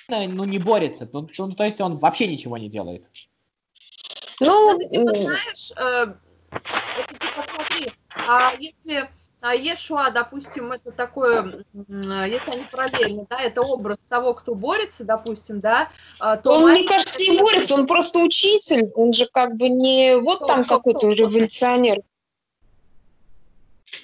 ну, 0.09 0.45
не 0.45 0.59
борется? 0.59 1.09
Ну, 1.13 1.29
ну, 1.39 1.53
то 1.53 1.65
есть 1.65 1.81
он 1.81 1.95
вообще 1.97 2.27
ничего 2.27 2.57
не 2.59 2.69
делает. 2.69 3.11
Ну, 4.41 4.79
ты 4.79 5.25
знаешь, 5.25 5.73
э, 5.77 6.15
это, 6.51 7.15
типа, 7.15 7.45
смотри, 7.49 7.93
а 8.29 8.55
если 8.59 9.11
а 9.41 9.55
Ешуа, 9.55 10.11
допустим, 10.11 10.73
это 10.73 10.91
такое, 10.91 11.65
если 11.89 12.51
они 12.51 12.65
параллельны, 12.71 13.27
да, 13.31 13.41
это 13.41 13.61
образ 13.61 13.99
того, 14.09 14.35
кто 14.35 14.55
борется, 14.55 15.05
допустим, 15.05 15.61
да, 15.61 15.91
а, 16.19 16.37
то... 16.37 16.55
Он, 16.55 16.71
мне 16.71 16.85
кажется, 16.87 17.21
не 17.21 17.39
борется, 17.39 17.75
он 17.75 17.87
просто 17.87 18.19
учитель, 18.19 18.91
он 18.97 19.13
же 19.13 19.29
как 19.33 19.57
бы 19.57 19.69
не 19.69 20.17
вот 20.17 20.47
там 20.47 20.65
какой-то 20.65 21.09
революционер. 21.11 21.99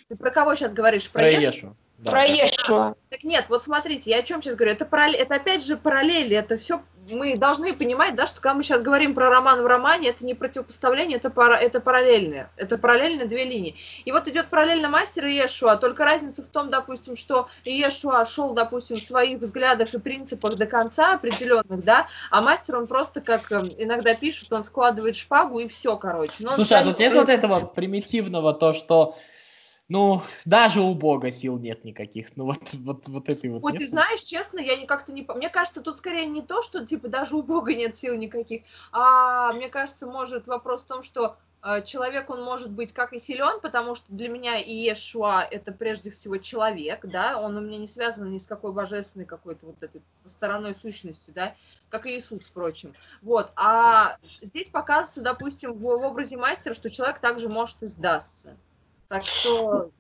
Ты 0.09 0.17
про 0.17 0.31
кого 0.31 0.55
сейчас 0.55 0.73
говоришь? 0.73 1.11
Про, 1.11 1.21
про 1.21 1.31
Ешу? 1.31 1.77
Да. 1.99 2.11
Про 2.11 2.25
Ешуа. 2.27 2.95
Так 3.11 3.25
нет, 3.25 3.47
вот 3.49 3.65
смотрите, 3.65 4.11
я 4.11 4.19
о 4.19 4.23
чем 4.23 4.41
сейчас 4.41 4.55
говорю. 4.55 4.73
Это, 4.73 4.85
параллель, 4.85 5.17
это 5.17 5.35
опять 5.35 5.65
же 5.65 5.77
параллели, 5.77 6.37
это 6.37 6.57
все 6.59 6.83
мы 7.11 7.37
должны 7.37 7.75
понимать, 7.75 8.15
да, 8.15 8.27
что 8.27 8.41
когда 8.41 8.55
мы 8.55 8.63
сейчас 8.63 8.83
говорим 8.83 9.15
про 9.15 9.29
роман 9.29 9.63
в 9.63 9.67
романе, 9.67 10.11
это 10.11 10.25
не 10.25 10.35
противопоставление, 10.35 11.19
это, 11.19 11.31
пара, 11.31 11.55
это 11.55 11.81
параллельные, 11.81 12.51
это 12.57 12.79
параллельно 12.79 13.27
две 13.27 13.45
линии. 13.45 13.77
И 14.05 14.13
вот 14.13 14.29
идет 14.29 14.49
параллельно 14.49 14.89
мастер 14.89 15.27
и 15.27 15.35
Иешуа, 15.35 15.77
только 15.77 16.05
разница 16.05 16.43
в 16.43 16.47
том, 16.47 16.71
допустим, 16.71 17.17
что 17.17 17.49
Иешуа 17.65 18.25
шел, 18.25 18.55
допустим, 18.55 18.97
в 18.97 19.03
своих 19.03 19.41
взглядах 19.41 19.93
и 19.95 19.99
принципах 19.99 20.57
до 20.57 20.67
конца 20.67 21.15
определенных, 21.15 21.85
да, 21.85 22.09
а 22.31 22.41
мастер, 22.41 22.77
он 22.77 22.87
просто, 22.87 23.21
как 23.21 23.51
эм, 23.53 23.71
иногда 23.79 24.15
пишут, 24.15 24.53
он 24.53 24.65
складывает 24.65 25.17
шпагу 25.17 25.61
и 25.61 25.69
все, 25.69 25.97
короче. 25.97 26.35
Но 26.41 26.53
Слушай, 26.53 26.79
а 26.79 26.85
тут 26.85 26.99
нет 26.99 27.15
вот 27.15 27.29
этого 27.29 27.61
примитивного, 27.67 28.55
то, 28.55 28.73
что 28.73 29.15
ну, 29.89 30.23
даже 30.47 30.81
у 30.81 30.95
Бога 30.95 31.31
сил 31.31 31.59
нет 31.59 31.85
никаких. 31.85 32.35
Ну, 32.37 32.47
вот, 32.47 32.73
вот, 32.75 33.07
вот 33.07 33.29
этой 33.29 33.51
вот. 33.51 33.61
Вот, 33.61 33.73
нет? 33.73 33.83
ты 33.83 33.89
знаешь, 33.89 34.23
честно, 34.23 34.59
я 34.59 34.77
не 34.77 34.87
как-то 34.87 35.13
не... 35.13 35.27
Мне 35.35 35.51
кажется, 35.51 35.83
тут 35.83 35.99
скорее 35.99 36.27
не 36.27 36.41
то, 36.41 36.63
что, 36.63 36.87
типа, 36.87 37.09
даже 37.09 37.37
у 37.37 37.43
Бога 37.43 37.75
нет 37.75 37.95
сил 37.95 38.15
никаких, 38.15 38.63
а 38.93 39.53
мне 39.53 39.69
кажется, 39.69 40.07
может 40.07 40.47
вопрос 40.47 40.85
в 40.85 40.87
том, 40.87 41.03
что 41.03 41.37
э, 41.63 41.83
человек, 41.83 42.31
он 42.31 42.43
может 42.43 42.71
быть 42.71 42.95
как 42.95 43.13
и 43.13 43.19
силен, 43.19 43.61
потому 43.61 43.95
что 43.95 44.07
для 44.09 44.31
меня 44.31 44.57
Иешуа– 44.57 45.47
это 45.51 45.71
прежде 45.71 46.11
всего 46.11 46.39
человек, 46.39 47.05
да, 47.05 47.39
он 47.39 47.55
у 47.55 47.61
меня 47.61 47.77
не 47.77 47.87
связан 47.87 48.31
ни 48.31 48.39
с 48.39 48.47
какой 48.47 48.73
божественной 48.73 49.27
какой-то 49.27 49.67
вот 49.67 49.83
этой 49.83 50.01
стороной 50.25 50.75
сущностью, 50.77 51.35
да, 51.35 51.55
как 51.91 52.07
и 52.07 52.17
Иисус, 52.17 52.45
впрочем. 52.45 52.95
Вот, 53.21 53.53
а 53.55 54.17
здесь 54.41 54.71
показывается, 54.71 55.21
допустим, 55.21 55.75
в, 55.75 55.81
в 55.81 56.07
образе 56.07 56.39
мастера, 56.39 56.73
что 56.73 56.89
человек 56.89 57.19
также 57.19 57.51
может 57.51 57.83
и 57.83 57.87
сдастся. 57.87 58.57
Так 59.09 59.25
что 59.27 59.91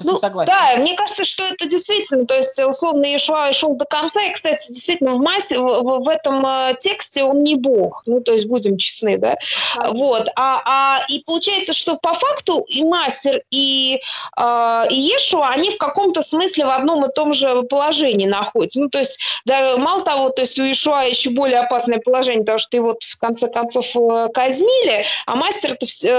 ну, 0.00 0.18
согласен. 0.18 0.52
Да, 0.52 0.80
мне 0.80 0.94
кажется, 0.94 1.24
что 1.24 1.44
это 1.44 1.66
действительно, 1.66 2.26
то 2.26 2.36
есть 2.36 2.58
условно 2.58 3.06
Иешуа 3.06 3.52
шел 3.52 3.74
до 3.76 3.84
конца, 3.84 4.22
и, 4.22 4.32
кстати, 4.32 4.72
действительно 4.72 5.14
в 5.14 5.20
массе, 5.20 5.58
в, 5.58 6.04
в 6.04 6.08
этом 6.08 6.44
э, 6.46 6.76
тексте 6.80 7.24
он 7.24 7.42
не 7.42 7.56
бог, 7.56 8.02
ну, 8.06 8.20
то 8.20 8.32
есть 8.32 8.46
будем 8.46 8.76
честны, 8.78 9.18
да, 9.18 9.36
а, 9.76 9.92
вот, 9.92 10.28
а, 10.36 10.62
а, 10.64 11.04
и 11.08 11.20
получается, 11.20 11.72
что 11.72 11.96
по 11.96 12.14
факту 12.14 12.64
и 12.68 12.82
мастер, 12.82 13.42
и, 13.50 14.00
э, 14.36 14.82
и 14.90 14.94
Иешуа, 14.94 15.48
они 15.48 15.70
в 15.70 15.78
каком-то 15.78 16.22
смысле 16.22 16.66
в 16.66 16.70
одном 16.70 17.04
и 17.04 17.12
том 17.12 17.34
же 17.34 17.62
положении 17.64 18.26
находятся, 18.26 18.80
ну, 18.80 18.88
то 18.88 18.98
есть, 18.98 19.18
да, 19.44 19.76
мало 19.76 20.02
того, 20.02 20.30
то 20.30 20.42
есть 20.42 20.58
у 20.58 20.64
Иешуа 20.64 21.02
еще 21.02 21.30
более 21.30 21.58
опасное 21.58 21.98
положение, 21.98 22.42
потому 22.42 22.58
что 22.58 22.76
его 22.76 22.96
в 23.00 23.18
конце 23.18 23.48
концов 23.48 23.86
э, 23.96 24.28
казнили, 24.32 25.04
а 25.26 25.36
мастер, 25.36 25.76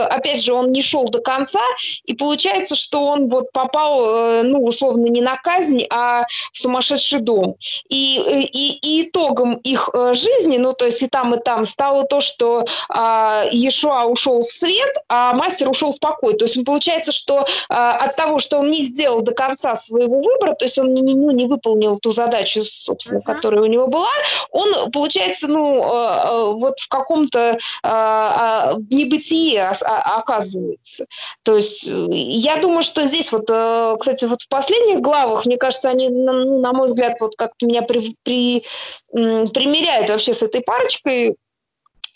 опять 0.09 0.43
же, 0.43 0.53
он 0.53 0.71
не 0.71 0.81
шел 0.81 1.05
до 1.05 1.19
конца, 1.19 1.61
и 2.03 2.13
получается, 2.13 2.75
что 2.75 3.05
он 3.05 3.27
вот 3.35 3.51
попал, 3.51 4.05
э, 4.05 4.43
ну, 4.43 4.63
условно, 4.63 5.07
не 5.07 5.21
на 5.21 5.35
казнь, 5.35 5.83
а 5.89 6.25
в 6.53 6.57
сумасшедший 6.57 7.19
дом. 7.19 7.55
И, 7.89 8.19
и, 8.51 8.79
и 8.81 9.03
итогом 9.03 9.55
их 9.55 9.89
э, 9.93 10.13
жизни, 10.13 10.57
ну, 10.57 10.73
то 10.73 10.85
есть 10.85 11.01
и 11.03 11.07
там, 11.07 11.35
и 11.35 11.39
там, 11.39 11.65
стало 11.65 12.05
то, 12.05 12.21
что 12.21 12.65
а, 12.89 13.43
Иешуа 13.51 14.05
ушел 14.05 14.41
в 14.41 14.51
свет, 14.51 14.95
а 15.09 15.33
мастер 15.33 15.69
ушел 15.69 15.93
в 15.93 15.99
покой. 15.99 16.35
То 16.35 16.45
есть 16.45 16.63
получается, 16.65 17.11
что 17.11 17.45
а, 17.69 17.93
от 17.93 18.15
того, 18.15 18.39
что 18.39 18.59
он 18.59 18.71
не 18.71 18.83
сделал 18.83 19.21
до 19.21 19.33
конца 19.33 19.75
своего 19.75 20.21
выбора, 20.21 20.53
то 20.55 20.65
есть 20.65 20.77
он 20.77 20.93
не, 20.93 21.01
не, 21.01 21.15
ну, 21.15 21.31
не 21.31 21.45
выполнил 21.45 21.99
ту 21.99 22.11
задачу, 22.11 22.63
собственно, 22.65 23.19
uh-huh. 23.19 23.23
которая 23.23 23.61
у 23.61 23.65
него 23.65 23.87
была, 23.87 24.09
он, 24.51 24.91
получается, 24.91 25.47
ну, 25.47 25.83
э, 25.83 26.53
вот 26.53 26.79
в 26.79 26.87
каком-то 26.87 27.57
а, 27.83 28.75
небытие 28.89 29.61
оказывается. 29.61 31.05
То 31.43 31.55
есть 31.55 31.83
я 31.85 32.57
думаю, 32.57 32.83
что 32.83 33.05
здесь 33.05 33.24
вот, 33.31 33.49
э, 33.49 33.95
кстати, 33.99 34.25
вот 34.25 34.41
в 34.41 34.47
последних 34.47 35.01
главах, 35.01 35.45
мне 35.45 35.57
кажется, 35.57 35.89
они, 35.89 36.09
ну, 36.09 36.59
на 36.59 36.73
мой 36.73 36.87
взгляд, 36.87 37.19
вот 37.19 37.35
как-то 37.35 37.65
меня 37.65 37.81
при, 37.81 38.15
при, 38.23 38.63
примеряют 39.11 40.09
вообще 40.09 40.33
с 40.33 40.41
этой 40.41 40.61
парочкой, 40.61 41.35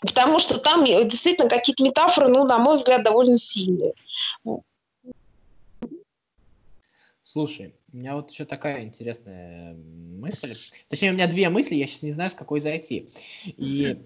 потому 0.00 0.38
что 0.38 0.58
там 0.58 0.84
действительно 0.84 1.48
какие-то 1.48 1.82
метафоры, 1.82 2.28
ну, 2.28 2.44
на 2.44 2.58
мой 2.58 2.76
взгляд, 2.76 3.02
довольно 3.04 3.38
сильные. 3.38 3.94
Слушай, 7.22 7.74
у 7.92 7.96
меня 7.96 8.16
вот 8.16 8.30
еще 8.30 8.44
такая 8.44 8.82
интересная 8.82 9.74
мысль. 9.74 10.56
Точнее, 10.88 11.10
у 11.10 11.14
меня 11.14 11.28
две 11.28 11.48
мысли, 11.48 11.76
я 11.76 11.86
сейчас 11.86 12.02
не 12.02 12.10
знаю, 12.10 12.30
с 12.30 12.34
какой 12.34 12.60
зайти. 12.60 13.08
И 13.44 13.98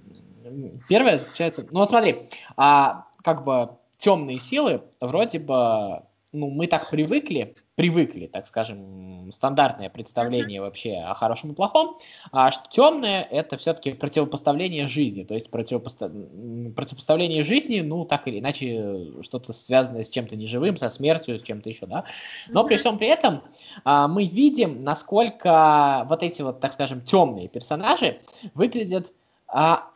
первая 0.91 1.19
заключается... 1.19 1.67
Ну 1.71 1.81
вот 1.81 1.89
смотри, 1.89 2.23
а, 2.57 3.07
как 3.23 3.45
бы 3.45 3.79
темные 3.97 4.39
силы 4.39 4.83
вроде 5.01 5.39
бы 5.39 6.03
ну, 6.35 6.51
мы 6.51 6.67
так 6.67 6.91
привыкли, 6.91 7.55
привыкли, 7.77 8.27
так 8.27 8.47
скажем, 8.47 9.31
стандартное 9.33 9.89
представление 9.89 10.61
вообще 10.61 10.97
о 10.97 11.15
хорошем 11.15 11.53
и 11.53 11.55
плохом, 11.55 11.97
а 12.33 12.51
что 12.51 12.69
темное 12.69 13.23
это 13.23 13.57
все-таки 13.57 13.93
противопоставление 13.93 14.89
жизни, 14.89 15.23
то 15.23 15.35
есть 15.35 15.49
противопоста... 15.49 16.11
противопоставление 16.75 17.45
жизни, 17.45 17.81
ну, 17.81 18.05
так 18.05 18.27
или 18.27 18.41
иначе, 18.41 19.23
что-то 19.23 19.53
связанное 19.53 20.05
с 20.05 20.11
чем-то 20.11 20.35
неживым, 20.35 20.77
со 20.77 20.91
смертью, 20.91 21.39
с 21.39 21.43
чем-то 21.43 21.69
еще, 21.69 21.87
да. 21.87 22.05
Но 22.49 22.65
при 22.65 22.77
всем 22.77 22.99
при 22.99 23.07
этом 23.07 23.43
а, 23.85 24.09
мы 24.09 24.27
видим, 24.27 24.83
насколько 24.83 26.05
вот 26.09 26.23
эти 26.25 26.43
вот, 26.43 26.61
так 26.61 26.73
скажем, 26.73 27.01
темные 27.03 27.49
персонажи 27.49 28.19
выглядят 28.55 29.13
а, 29.47 29.89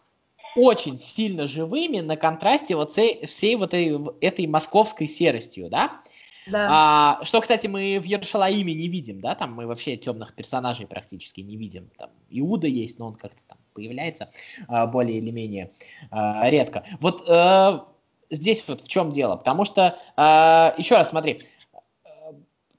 очень 0.55 0.98
сильно 0.98 1.46
живыми 1.46 1.98
на 1.98 2.16
контрасте 2.16 2.77
вот 2.77 2.92
всей, 2.92 3.27
всей 3.27 3.57
вот 3.57 3.74
этой, 3.74 3.98
этой 4.20 4.46
московской 4.46 5.09
серостью, 5.09 5.68
да. 5.68 6.01
Да. 6.50 6.68
А, 6.70 7.24
что, 7.24 7.40
кстати, 7.40 7.66
мы 7.66 7.98
в 8.00 8.04
Ершалаиме 8.04 8.74
не 8.74 8.88
видим, 8.88 9.20
да, 9.20 9.34
там 9.34 9.52
мы 9.52 9.66
вообще 9.66 9.96
темных 9.96 10.34
персонажей 10.34 10.87
практически 10.87 11.40
не 11.40 11.56
видим. 11.56 11.90
Там 11.98 12.11
Иуда 12.30 12.66
есть, 12.66 12.98
но 12.98 13.08
он 13.08 13.14
как-то 13.14 13.40
там 13.48 13.58
появляется 13.74 14.28
а, 14.66 14.87
более 14.87 15.18
или 15.18 15.30
менее 15.30 15.70
а, 16.11 16.48
редко. 16.48 16.84
Вот 17.00 17.24
а, 17.28 17.87
здесь 18.30 18.64
вот 18.66 18.80
в 18.80 18.88
чем 18.88 19.11
дело, 19.11 19.37
потому 19.37 19.64
что, 19.64 19.98
а, 20.16 20.74
еще 20.78 20.96
раз 20.96 21.11
смотри, 21.11 21.40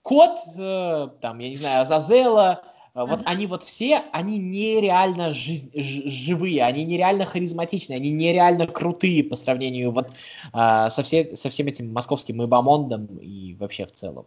кот, 0.01 0.37
а, 0.57 1.07
там, 1.21 1.39
я 1.39 1.49
не 1.49 1.57
знаю, 1.57 1.81
Азазела, 1.81 2.63
а, 2.93 3.05
вот 3.05 3.21
они 3.25 3.47
вот 3.47 3.63
все, 3.63 4.01
они 4.11 4.37
нереально 4.37 5.33
жи- 5.33 5.69
живые, 5.73 6.63
они 6.63 6.85
нереально 6.85 7.25
харизматичные, 7.25 7.97
они 7.97 8.11
нереально 8.11 8.67
крутые 8.67 9.23
по 9.23 9.35
сравнению 9.35 9.91
вот 9.91 10.11
а, 10.53 10.89
со, 10.89 11.03
все, 11.03 11.35
со 11.35 11.49
всем 11.49 11.67
этим 11.67 11.93
московским 11.93 12.43
ибамондом 12.43 13.05
и 13.21 13.55
вообще 13.55 13.85
в 13.85 13.91
целом. 13.91 14.25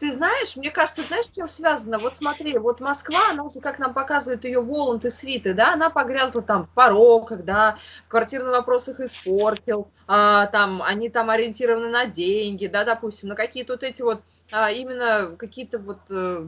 Ты 0.00 0.12
знаешь, 0.12 0.56
мне 0.56 0.70
кажется, 0.70 1.02
знаешь, 1.02 1.26
с 1.26 1.30
чем 1.30 1.46
связано? 1.50 1.98
Вот 1.98 2.16
смотри, 2.16 2.56
вот 2.56 2.80
Москва, 2.80 3.32
она 3.32 3.44
уже, 3.44 3.60
как 3.60 3.78
нам 3.78 3.92
показывают 3.92 4.46
ее 4.46 4.58
Воланд 4.62 5.04
и 5.04 5.10
Свиты, 5.10 5.52
да, 5.52 5.74
она 5.74 5.90
погрязла 5.90 6.40
там 6.40 6.64
в 6.64 6.70
пороках, 6.70 7.44
да, 7.44 7.76
в 8.06 8.08
квартирных 8.08 8.52
вопросах 8.52 9.00
испортил, 9.00 9.88
а, 10.06 10.46
там, 10.46 10.82
они 10.82 11.10
там 11.10 11.28
ориентированы 11.28 11.90
на 11.90 12.06
деньги, 12.06 12.66
да, 12.66 12.84
допустим, 12.84 13.28
на 13.28 13.34
какие-то 13.34 13.74
вот 13.74 13.82
эти 13.82 14.00
вот, 14.00 14.22
а, 14.50 14.70
именно 14.70 15.36
какие-то 15.36 15.78
вот 15.78 16.00
э, 16.08 16.46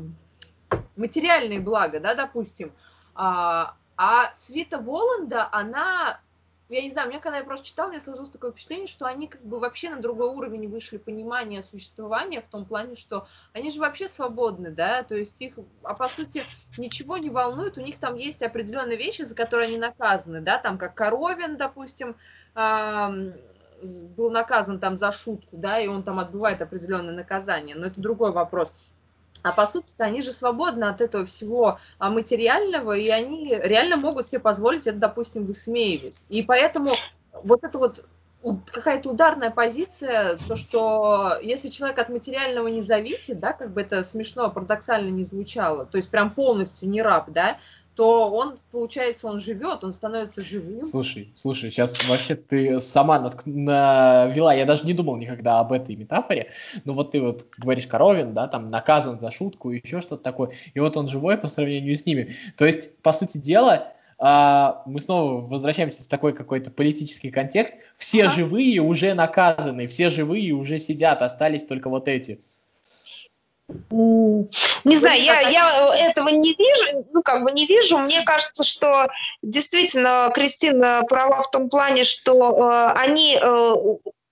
материальные 0.96 1.60
блага, 1.60 2.00
да, 2.00 2.14
допустим. 2.14 2.72
А, 3.14 3.76
а 3.96 4.32
Свита 4.34 4.78
Воланда, 4.78 5.48
она, 5.52 6.20
я 6.68 6.82
не 6.82 6.90
знаю, 6.90 7.08
мне 7.08 7.20
когда 7.20 7.38
я 7.38 7.44
просто 7.44 7.66
читала, 7.66 7.88
мне 7.88 8.00
сложилось 8.00 8.30
такое 8.30 8.52
впечатление, 8.52 8.86
что 8.86 9.06
они 9.06 9.26
как 9.26 9.42
бы 9.42 9.58
вообще 9.58 9.90
на 9.90 10.00
другой 10.00 10.28
уровень 10.30 10.68
вышли 10.68 10.96
понимания 10.96 11.62
существования 11.62 12.40
в 12.40 12.46
том 12.46 12.64
плане, 12.64 12.94
что 12.94 13.26
они 13.52 13.70
же 13.70 13.80
вообще 13.80 14.08
свободны, 14.08 14.70
да, 14.70 15.02
то 15.02 15.14
есть 15.14 15.40
их, 15.42 15.54
а 15.82 15.94
по 15.94 16.08
сути, 16.08 16.44
ничего 16.78 17.18
не 17.18 17.30
волнует, 17.30 17.78
у 17.78 17.82
них 17.82 17.98
там 17.98 18.16
есть 18.16 18.42
определенные 18.42 18.96
вещи, 18.96 19.22
за 19.22 19.34
которые 19.34 19.68
они 19.68 19.78
наказаны, 19.78 20.40
да, 20.40 20.58
там 20.58 20.78
как 20.78 20.94
Коровин, 20.94 21.56
допустим, 21.56 22.16
был 24.16 24.30
наказан 24.30 24.78
там 24.78 24.96
за 24.96 25.12
шутку, 25.12 25.56
да, 25.56 25.78
и 25.78 25.88
он 25.88 26.02
там 26.02 26.20
отбывает 26.20 26.62
определенное 26.62 27.14
наказание, 27.14 27.76
но 27.76 27.86
это 27.86 28.00
другой 28.00 28.32
вопрос. 28.32 28.72
А 29.42 29.52
по 29.52 29.66
сути 29.66 29.94
они 29.98 30.22
же 30.22 30.32
свободны 30.32 30.84
от 30.84 31.00
этого 31.00 31.24
всего 31.24 31.78
а, 31.98 32.10
материального, 32.10 32.92
и 32.92 33.08
они 33.08 33.48
реально 33.48 33.96
могут 33.96 34.28
себе 34.28 34.38
позволить 34.38 34.86
это, 34.86 34.98
допустим, 34.98 35.46
высмеивать. 35.46 36.22
И 36.28 36.42
поэтому 36.42 36.92
вот 37.42 37.64
это 37.64 37.78
вот 37.78 38.04
какая-то 38.66 39.10
ударная 39.10 39.50
позиция, 39.50 40.38
то, 40.48 40.56
что 40.56 41.38
если 41.42 41.68
человек 41.68 41.98
от 41.98 42.08
материального 42.08 42.66
не 42.68 42.82
зависит, 42.82 43.38
да, 43.38 43.52
как 43.52 43.72
бы 43.72 43.80
это 43.80 44.02
смешно, 44.04 44.50
парадоксально 44.50 45.10
не 45.10 45.24
звучало, 45.24 45.86
то 45.86 45.96
есть 45.96 46.10
прям 46.10 46.30
полностью 46.30 46.88
не 46.88 47.02
раб, 47.02 47.30
да, 47.30 47.58
то 47.94 48.30
он, 48.30 48.58
получается, 48.70 49.26
он 49.26 49.38
живет, 49.38 49.84
он 49.84 49.92
становится 49.92 50.40
живым. 50.40 50.88
Слушай, 50.88 51.32
слушай, 51.36 51.70
сейчас 51.70 51.92
вообще 52.08 52.36
ты 52.36 52.80
сама 52.80 53.20
натк... 53.20 53.42
навела, 53.44 54.54
я 54.54 54.64
даже 54.64 54.86
не 54.86 54.94
думал 54.94 55.16
никогда 55.16 55.60
об 55.60 55.72
этой 55.72 55.94
метафоре, 55.96 56.50
но 56.84 56.94
вот 56.94 57.10
ты 57.10 57.20
вот 57.20 57.46
говоришь 57.58 57.86
Коровин, 57.86 58.32
да, 58.32 58.48
там 58.48 58.70
наказан 58.70 59.20
за 59.20 59.30
шутку, 59.30 59.70
еще 59.70 60.00
что-то 60.00 60.22
такое, 60.22 60.52
и 60.72 60.80
вот 60.80 60.96
он 60.96 61.08
живой 61.08 61.36
по 61.36 61.48
сравнению 61.48 61.96
с 61.96 62.06
ними. 62.06 62.34
То 62.56 62.64
есть, 62.64 62.96
по 62.98 63.12
сути 63.12 63.36
дела, 63.36 63.92
а, 64.24 64.82
мы 64.86 65.00
снова 65.00 65.40
возвращаемся 65.40 66.04
в 66.04 66.06
такой 66.06 66.32
какой-то 66.32 66.70
политический 66.70 67.30
контекст. 67.30 67.74
Все 67.96 68.24
ага. 68.24 68.36
живые 68.36 68.80
уже 68.80 69.14
наказаны, 69.14 69.88
все 69.88 70.10
живые 70.10 70.52
уже 70.52 70.78
сидят, 70.78 71.22
остались 71.22 71.64
только 71.64 71.90
вот 71.90 72.06
эти. 72.06 72.40
Не 73.90 74.96
знаю, 74.96 75.22
я, 75.22 75.40
я 75.40 75.94
этого 75.94 76.28
не 76.28 76.54
вижу, 76.54 77.06
ну, 77.12 77.22
как 77.22 77.44
бы 77.44 77.52
не 77.52 77.66
вижу. 77.66 77.98
Мне 77.98 78.22
кажется, 78.22 78.64
что 78.64 79.08
действительно 79.42 80.30
Кристина 80.34 81.02
права 81.08 81.42
в 81.42 81.50
том 81.50 81.68
плане, 81.68 82.04
что 82.04 82.32
э, 82.52 82.92
они 82.98 83.38
э, 83.40 83.74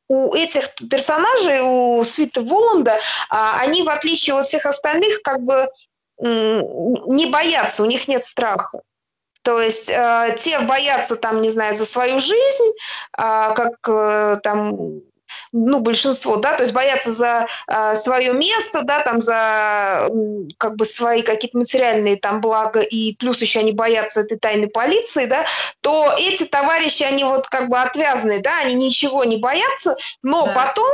у 0.08 0.34
этих 0.34 0.74
персонажей, 0.90 1.60
у 1.60 2.02
Свита 2.04 2.42
Воланда, 2.42 2.92
э, 2.92 2.98
они, 3.30 3.82
в 3.82 3.88
отличие 3.88 4.36
от 4.36 4.46
всех 4.46 4.66
остальных, 4.66 5.22
как 5.22 5.40
бы 5.42 5.68
э, 6.22 6.62
не 7.06 7.26
боятся, 7.26 7.82
у 7.82 7.86
них 7.86 8.08
нет 8.08 8.24
страха. 8.26 8.82
То 9.42 9.60
есть 9.60 9.88
э, 9.88 10.36
те 10.38 10.60
боятся 10.60 11.16
там, 11.16 11.40
не 11.40 11.50
знаю, 11.50 11.76
за 11.76 11.86
свою 11.86 12.20
жизнь, 12.20 12.72
э, 13.16 13.52
как 13.54 13.76
э, 13.88 14.36
там 14.42 15.00
ну, 15.52 15.80
большинство, 15.80 16.36
да, 16.36 16.54
то 16.54 16.62
есть 16.62 16.72
боятся 16.72 17.12
за 17.12 17.46
э, 17.66 17.94
свое 17.96 18.32
место, 18.32 18.82
да, 18.82 19.00
там 19.00 19.20
за 19.20 20.08
как 20.58 20.76
бы 20.76 20.84
свои 20.84 21.22
какие-то 21.22 21.58
материальные 21.58 22.16
там 22.16 22.40
блага, 22.40 22.80
и 22.80 23.14
плюс 23.14 23.40
еще 23.40 23.60
они 23.60 23.72
боятся 23.72 24.20
этой 24.20 24.38
тайной 24.38 24.68
полиции, 24.68 25.26
да, 25.26 25.46
то 25.80 26.14
эти 26.18 26.44
товарищи, 26.44 27.02
они 27.02 27.24
вот 27.24 27.48
как 27.48 27.68
бы 27.68 27.78
отвязные, 27.78 28.40
да, 28.40 28.58
они 28.60 28.74
ничего 28.74 29.24
не 29.24 29.36
боятся, 29.36 29.96
но 30.22 30.46
да. 30.46 30.52
потом 30.52 30.90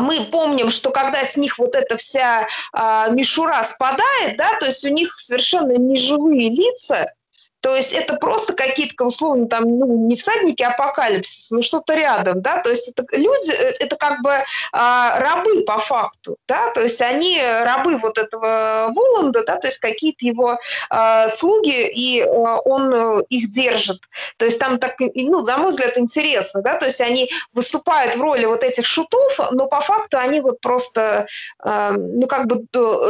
мы 0.00 0.26
помним, 0.30 0.70
что 0.70 0.90
когда 0.90 1.24
с 1.24 1.36
них 1.36 1.58
вот 1.58 1.74
эта 1.74 1.96
вся 1.96 2.46
а, 2.72 3.08
мишура 3.08 3.64
спадает, 3.64 4.36
да, 4.36 4.54
то 4.60 4.66
есть 4.66 4.84
у 4.84 4.88
них 4.88 5.18
совершенно 5.18 5.76
неживые 5.76 6.50
лица, 6.50 7.12
то 7.60 7.74
есть 7.74 7.92
это 7.92 8.14
просто 8.14 8.54
какие-то, 8.54 9.04
условно, 9.04 9.48
там, 9.48 9.64
ну, 9.64 10.06
не 10.06 10.16
всадники 10.16 10.62
апокалипсиса, 10.62 11.56
но 11.56 11.62
что-то 11.62 11.94
рядом, 11.94 12.42
да, 12.42 12.58
то 12.58 12.70
есть 12.70 12.88
это 12.88 13.04
люди, 13.12 13.50
э, 13.50 13.74
это 13.80 13.96
как 13.96 14.22
бы 14.22 14.32
а, 14.72 15.18
рабы 15.18 15.62
по 15.62 15.78
факту, 15.78 16.36
да, 16.46 16.70
то 16.70 16.82
есть 16.82 17.00
они 17.00 17.40
рабы 17.40 17.98
вот 17.98 18.18
этого 18.18 18.92
Воланда, 18.94 19.44
да, 19.44 19.56
то 19.56 19.66
есть 19.68 19.78
какие-то 19.78 20.24
его 20.24 20.58
а, 20.90 21.28
слуги, 21.30 21.86
и 21.88 22.22
а, 22.22 22.58
он 22.58 23.20
их 23.22 23.52
держит. 23.52 24.00
То 24.36 24.44
есть 24.44 24.58
там 24.58 24.78
так, 24.78 24.96
ну, 24.98 25.42
на 25.42 25.56
мой 25.58 25.70
взгляд, 25.70 25.98
интересно, 25.98 26.62
да, 26.62 26.76
то 26.76 26.86
есть 26.86 27.00
они 27.00 27.30
выступают 27.52 28.16
в 28.16 28.20
роли 28.20 28.44
вот 28.44 28.62
этих 28.62 28.86
шутов, 28.86 29.38
но 29.50 29.66
по 29.66 29.80
факту 29.80 30.18
они 30.18 30.40
вот 30.40 30.60
просто, 30.60 31.26
а, 31.58 31.92
ну, 31.92 32.26
как 32.26 32.46
бы 32.46 32.64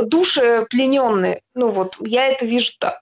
души 0.06 0.66
плененные. 0.70 1.42
Ну, 1.54 1.68
вот, 1.68 1.96
я 2.00 2.28
это 2.28 2.46
вижу 2.46 2.72
так. 2.78 3.00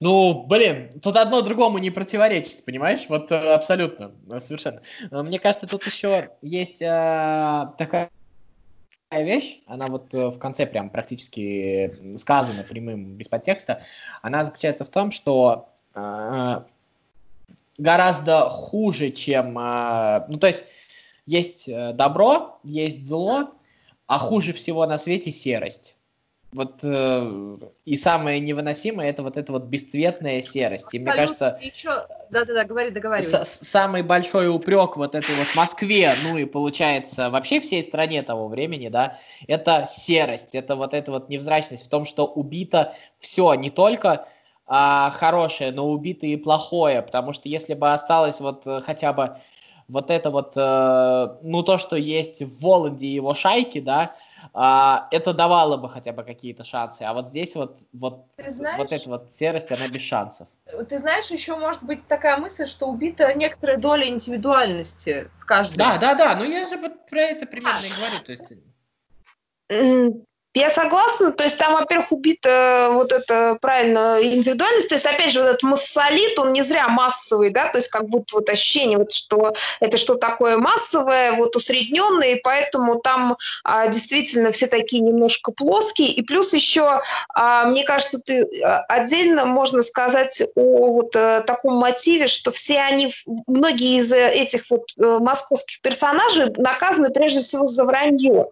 Ну, 0.00 0.44
блин, 0.44 1.00
тут 1.02 1.16
одно 1.16 1.42
другому 1.42 1.78
не 1.78 1.90
противоречит, 1.90 2.64
понимаешь? 2.64 3.06
Вот 3.08 3.32
э, 3.32 3.54
абсолютно, 3.54 4.12
совершенно. 4.38 4.80
Э, 5.10 5.22
мне 5.22 5.40
кажется, 5.40 5.66
тут 5.66 5.84
еще 5.84 6.30
есть 6.40 6.80
э, 6.80 7.66
такая 7.76 8.10
вещь, 9.10 9.60
она 9.66 9.88
вот 9.88 10.14
э, 10.14 10.28
в 10.28 10.38
конце 10.38 10.66
прям 10.66 10.90
практически 10.90 12.16
сказана 12.16 12.62
прямым, 12.62 13.16
без 13.16 13.26
подтекста. 13.26 13.82
Она 14.22 14.44
заключается 14.44 14.84
в 14.84 14.90
том, 14.90 15.10
что 15.10 15.68
э, 15.94 16.60
гораздо 17.76 18.48
хуже, 18.50 19.10
чем... 19.10 19.58
Э, 19.58 20.26
ну, 20.28 20.38
то 20.38 20.46
есть 20.46 20.66
есть 21.26 21.68
добро, 21.94 22.58
есть 22.62 23.04
зло, 23.04 23.50
а 24.06 24.18
хуже 24.18 24.52
всего 24.52 24.86
на 24.86 24.96
свете 24.96 25.32
серость. 25.32 25.97
Вот 26.50 26.78
э, 26.82 27.58
и 27.84 27.96
самое 27.98 28.40
невыносимое 28.40 29.10
это 29.10 29.22
вот 29.22 29.36
эта 29.36 29.52
вот 29.52 29.64
бесцветная 29.64 30.40
серость. 30.40 30.94
И 30.94 30.98
мне 30.98 31.12
кажется, 31.12 31.58
еще... 31.60 32.06
да, 32.30 32.46
да, 32.46 32.54
да, 32.54 32.64
говори, 32.64 32.90
договаривай. 32.90 33.44
Самый 33.44 34.02
большой 34.02 34.48
упрек 34.48 34.96
вот 34.96 35.14
этой 35.14 35.34
вот 35.34 35.46
Москве, 35.54 36.10
ну 36.24 36.38
и 36.38 36.46
получается 36.46 37.28
вообще 37.28 37.60
всей 37.60 37.82
стране 37.82 38.22
того 38.22 38.48
времени, 38.48 38.88
да, 38.88 39.18
это 39.46 39.86
серость, 39.86 40.54
это 40.54 40.74
вот 40.74 40.94
эта 40.94 41.12
вот 41.12 41.28
невзрачность 41.28 41.84
в 41.84 41.90
том, 41.90 42.06
что 42.06 42.24
убито 42.24 42.94
все, 43.18 43.52
не 43.52 43.68
только 43.68 44.26
а, 44.66 45.10
хорошее, 45.10 45.70
но 45.72 45.86
убито 45.86 46.24
и 46.24 46.36
плохое, 46.36 47.02
потому 47.02 47.34
что 47.34 47.50
если 47.50 47.74
бы 47.74 47.92
осталось 47.92 48.40
вот 48.40 48.66
э, 48.66 48.80
хотя 48.80 49.12
бы 49.12 49.36
вот 49.88 50.10
это 50.10 50.30
вот, 50.30 50.52
э, 50.56 51.28
ну 51.42 51.62
то, 51.62 51.78
что 51.78 51.96
есть 51.96 52.42
в 52.42 52.62
Вологде 52.62 53.06
и 53.06 53.14
его 53.14 53.34
шайке, 53.34 53.80
да, 53.80 54.14
это 54.52 55.34
давало 55.34 55.76
бы 55.76 55.88
хотя 55.88 56.12
бы 56.12 56.22
какие-то 56.24 56.64
шансы. 56.64 57.02
А 57.02 57.12
вот 57.12 57.28
здесь 57.28 57.54
вот, 57.54 57.78
вот, 57.92 58.26
знаешь, 58.46 58.78
вот 58.78 58.92
эта 58.92 59.08
вот 59.08 59.32
серость, 59.32 59.70
она 59.72 59.88
без 59.88 60.02
шансов. 60.02 60.48
Ты 60.88 60.98
знаешь, 60.98 61.30
еще 61.30 61.56
может 61.56 61.82
быть 61.82 62.06
такая 62.06 62.36
мысль, 62.36 62.66
что 62.66 62.86
убита 62.86 63.32
некоторая 63.34 63.78
доля 63.78 64.06
индивидуальности 64.08 65.30
в 65.38 65.46
каждом. 65.46 65.78
Да, 65.78 65.98
да, 65.98 66.14
да, 66.14 66.36
но 66.36 66.44
я 66.44 66.66
же 66.68 66.76
вот 66.76 67.06
про 67.06 67.20
это 67.20 67.46
примерно 67.46 67.86
и 67.86 67.90
говорю. 67.90 68.20
То 68.24 68.32
есть... 68.32 68.52
Я 70.58 70.70
согласна, 70.70 71.30
то 71.30 71.44
есть 71.44 71.56
там, 71.56 71.74
во-первых, 71.74 72.10
убита 72.10 72.88
вот 72.90 73.12
эта, 73.12 73.56
правильно, 73.60 74.18
индивидуальность, 74.20 74.88
то 74.88 74.96
есть, 74.96 75.06
опять 75.06 75.30
же, 75.30 75.38
вот 75.38 75.48
этот 75.50 75.62
массолит, 75.62 76.36
он 76.36 76.52
не 76.52 76.62
зря 76.62 76.88
массовый, 76.88 77.50
да, 77.50 77.68
то 77.68 77.78
есть 77.78 77.86
как 77.86 78.08
будто 78.08 78.34
вот 78.34 78.50
ощущение, 78.50 78.98
вот, 78.98 79.12
что 79.12 79.54
это 79.78 79.98
что 79.98 80.16
такое 80.16 80.56
массовое, 80.56 81.34
вот 81.34 81.54
усредненное, 81.54 82.32
и 82.32 82.40
поэтому 82.40 82.98
там 82.98 83.36
а, 83.62 83.86
действительно 83.86 84.50
все 84.50 84.66
такие 84.66 85.00
немножко 85.00 85.52
плоские, 85.52 86.08
и 86.08 86.22
плюс 86.22 86.52
еще, 86.52 87.02
а, 87.32 87.66
мне 87.66 87.84
кажется, 87.84 88.18
ты 88.18 88.44
а, 88.64 88.80
отдельно 88.88 89.44
можно 89.44 89.84
сказать 89.84 90.42
о 90.56 90.92
вот 90.92 91.14
а, 91.14 91.42
таком 91.42 91.74
мотиве, 91.76 92.26
что 92.26 92.50
все 92.50 92.80
они, 92.80 93.14
многие 93.46 94.00
из 94.00 94.10
этих 94.10 94.64
вот 94.70 94.90
московских 94.96 95.80
персонажей 95.82 96.52
наказаны 96.56 97.10
прежде 97.10 97.42
всего 97.42 97.68
за 97.68 97.84
вранье, 97.84 98.48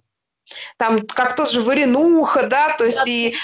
там 0.76 1.06
как 1.06 1.36
тот 1.36 1.50
же 1.50 1.60
Варенуха, 1.60 2.46
да, 2.46 2.74
то 2.76 2.84
есть 2.84 2.98
да. 2.98 3.04
и 3.06 3.34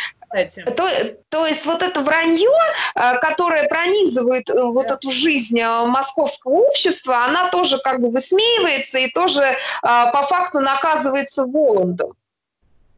то, 0.76 0.90
то 1.28 1.46
есть 1.46 1.66
вот 1.66 1.82
это 1.82 2.00
вранье, 2.00 2.48
э, 2.94 3.18
которое 3.18 3.68
пронизывает 3.68 4.48
э, 4.48 4.62
вот 4.62 4.90
эту 4.90 5.10
жизнь 5.10 5.58
э, 5.60 5.84
московского 5.84 6.52
общества, 6.52 7.24
она 7.24 7.50
тоже 7.50 7.78
как 7.78 8.00
бы 8.00 8.10
высмеивается 8.10 8.98
и 8.98 9.10
тоже 9.10 9.56
по 9.82 10.26
факту 10.28 10.60
наказывается 10.60 11.44
Воландом. 11.44 12.14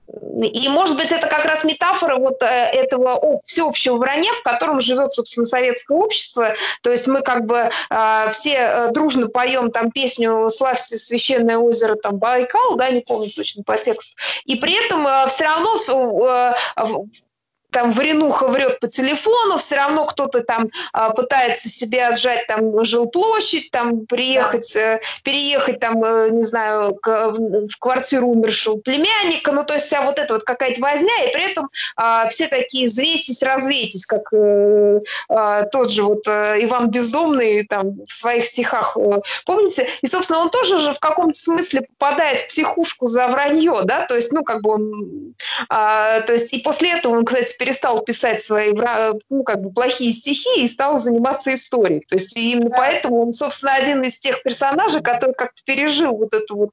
И, 0.06 0.68
может 0.68 0.96
быть, 0.96 1.12
это 1.12 1.26
как 1.28 1.44
раз 1.44 1.64
метафора 1.64 2.16
вот 2.16 2.42
э, 2.42 2.46
этого 2.46 3.40
всеобщего 3.44 3.96
вранья, 3.96 4.32
в 4.32 4.42
котором 4.42 4.80
живет, 4.80 5.14
собственно, 5.14 5.46
советское 5.46 5.96
общество. 5.96 6.54
То 6.82 6.90
есть 6.90 7.06
мы 7.06 7.22
как 7.22 7.46
бы 7.46 7.70
э, 7.90 8.30
все 8.30 8.54
э, 8.54 8.90
дружно 8.92 9.28
поем 9.28 9.70
там 9.70 9.90
песню 9.90 10.50
«Славься, 10.50 10.98
священное 10.98 11.56
озеро», 11.56 11.94
там 11.94 12.18
Байкал, 12.18 12.76
да, 12.76 12.90
не 12.90 13.00
помню 13.00 13.30
точно 13.34 13.62
по 13.62 13.78
тексту. 13.78 14.16
И 14.44 14.56
при 14.56 14.74
этом 14.74 15.06
все 15.28 15.44
равно 15.44 15.78
там 17.74 17.90
Варенуха 17.90 18.46
врет 18.46 18.78
по 18.78 18.86
телефону, 18.86 19.58
все 19.58 19.74
равно 19.74 20.06
кто-то 20.06 20.44
там 20.44 20.70
а, 20.92 21.10
пытается 21.10 21.68
себе 21.68 22.14
сжать 22.16 22.46
там 22.46 22.84
жилплощадь, 22.84 23.72
там 23.72 24.06
приехать, 24.06 24.76
э, 24.76 25.00
переехать 25.24 25.80
там, 25.80 26.02
э, 26.04 26.30
не 26.30 26.44
знаю, 26.44 26.94
к, 26.94 27.30
в 27.32 27.76
квартиру 27.80 28.28
умершего 28.28 28.76
племянника, 28.76 29.50
ну 29.50 29.64
то 29.64 29.74
есть 29.74 29.86
вся 29.86 30.02
вот 30.02 30.20
эта 30.20 30.34
вот 30.34 30.44
какая-то 30.44 30.80
возня, 30.80 31.24
и 31.24 31.32
при 31.32 31.50
этом 31.50 31.68
а, 31.96 32.28
все 32.28 32.46
такие 32.46 32.86
взвесить, 32.86 33.42
развейтесь, 33.42 34.06
как 34.06 34.32
э, 34.32 35.00
а, 35.28 35.64
тот 35.64 35.90
же 35.90 36.04
вот 36.04 36.28
э, 36.28 36.58
Иван 36.60 36.90
Бездомный 36.90 37.66
там 37.66 38.04
в 38.06 38.12
своих 38.12 38.44
стихах, 38.44 38.96
э, 38.96 39.20
помните? 39.44 39.88
И, 40.00 40.06
собственно, 40.06 40.38
он 40.38 40.50
тоже 40.50 40.78
же 40.78 40.94
в 40.94 41.00
каком-то 41.00 41.38
смысле 41.38 41.88
попадает 41.98 42.38
в 42.38 42.48
психушку 42.48 43.08
за 43.08 43.26
вранье, 43.26 43.80
да, 43.82 44.06
то 44.06 44.14
есть, 44.14 44.32
ну, 44.32 44.44
как 44.44 44.62
бы 44.62 44.70
он, 44.70 45.34
а, 45.68 46.20
то 46.20 46.32
есть, 46.32 46.52
и 46.52 46.58
после 46.58 46.92
этого 46.92 47.16
он, 47.16 47.24
кстати, 47.24 47.52
перестал 47.64 48.02
писать 48.02 48.42
свои 48.42 48.72
ну, 49.30 49.42
как 49.42 49.62
бы 49.62 49.72
плохие 49.72 50.12
стихи 50.12 50.62
и 50.62 50.68
стал 50.68 50.98
заниматься 50.98 51.54
историей. 51.54 52.04
То 52.06 52.16
есть 52.16 52.36
именно 52.36 52.68
да. 52.68 52.76
поэтому 52.76 53.22
он, 53.22 53.32
собственно, 53.32 53.74
один 53.74 54.02
из 54.02 54.18
тех 54.18 54.42
персонажей, 54.42 55.00
который 55.00 55.34
как-то 55.34 55.62
пережил 55.64 56.14
вот 56.14 56.34
это 56.34 56.54
вот 56.54 56.70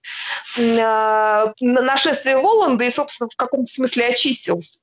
э, 0.58 1.54
нашествие 1.62 2.38
Воланда 2.38 2.84
и, 2.84 2.90
собственно, 2.90 3.30
в 3.30 3.36
каком-то 3.38 3.72
смысле 3.72 4.08
очистился. 4.08 4.80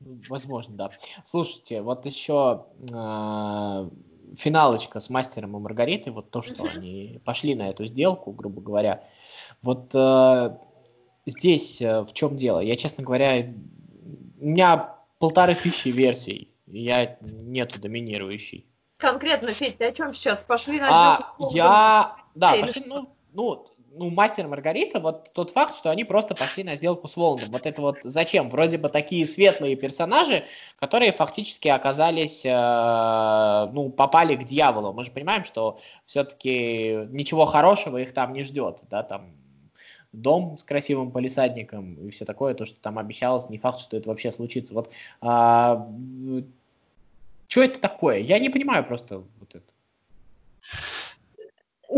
Возможно, 0.00 0.74
да. 0.74 0.90
Слушайте, 1.26 1.82
вот 1.82 2.06
еще 2.06 2.64
э, 2.90 3.90
финалочка 4.36 5.00
с 5.00 5.10
мастером 5.10 5.58
и 5.58 5.60
Маргаритой, 5.60 6.12
вот 6.12 6.30
то, 6.30 6.40
что 6.40 6.64
они 6.64 7.20
пошли 7.26 7.54
на 7.54 7.68
эту 7.68 7.84
сделку, 7.84 8.32
грубо 8.32 8.62
говоря. 8.62 9.04
Вот 9.60 9.94
э, 9.94 10.56
здесь 11.26 11.82
э, 11.82 12.02
в 12.02 12.14
чем 12.14 12.38
дело? 12.38 12.60
Я, 12.60 12.76
честно 12.76 13.04
говоря, 13.04 13.52
у 14.38 14.46
меня 14.46 14.94
полторы 15.18 15.54
тысячи 15.54 15.88
версий, 15.88 16.52
я 16.66 17.16
нету 17.20 17.80
доминирующей. 17.80 18.66
Конкретно, 18.98 19.52
Федь, 19.52 19.78
ты 19.78 19.86
о 19.86 19.92
чем 19.92 20.14
сейчас? 20.14 20.42
Пошли 20.42 20.80
на 20.80 20.88
а, 20.90 21.34
Я, 21.50 22.16
да, 22.34 22.56
пошли, 22.56 22.82
ну, 22.86 23.06
ну, 23.32 23.66
ну, 23.96 24.10
Мастер 24.10 24.46
Маргарита, 24.46 25.00
вот 25.00 25.32
тот 25.32 25.50
факт, 25.50 25.76
что 25.76 25.90
они 25.90 26.04
просто 26.04 26.34
пошли 26.34 26.64
на 26.64 26.76
сделку 26.76 27.08
с 27.08 27.16
Воландом. 27.16 27.50
Вот 27.50 27.66
это 27.66 27.80
вот 27.80 27.98
зачем? 28.04 28.50
Вроде 28.50 28.78
бы 28.78 28.88
такие 28.88 29.26
светлые 29.26 29.76
персонажи, 29.76 30.44
которые 30.78 31.12
фактически 31.12 31.68
оказались, 31.68 32.44
э, 32.44 33.70
ну, 33.72 33.90
попали 33.90 34.34
к 34.34 34.44
дьяволу. 34.44 34.92
Мы 34.92 35.04
же 35.04 35.10
понимаем, 35.10 35.44
что 35.44 35.78
все-таки 36.04 37.06
ничего 37.10 37.46
хорошего 37.46 37.98
их 37.98 38.12
там 38.12 38.32
не 38.32 38.42
ждет, 38.42 38.80
да, 38.90 39.02
там 39.02 39.34
дом 40.16 40.56
с 40.58 40.64
красивым 40.64 41.10
полисадником 41.10 41.94
и 41.94 42.10
все 42.10 42.24
такое, 42.24 42.54
то, 42.54 42.64
что 42.64 42.80
там 42.80 42.98
обещалось, 42.98 43.48
не 43.50 43.58
факт, 43.58 43.80
что 43.80 43.96
это 43.96 44.08
вообще 44.08 44.32
случится. 44.32 44.74
Вот 44.74 44.92
а, 45.20 45.88
что 47.48 47.62
это 47.62 47.80
такое? 47.80 48.18
Я 48.18 48.38
не 48.38 48.48
понимаю 48.48 48.84
просто 48.84 49.18
вот 49.18 49.54
это. 49.54 49.64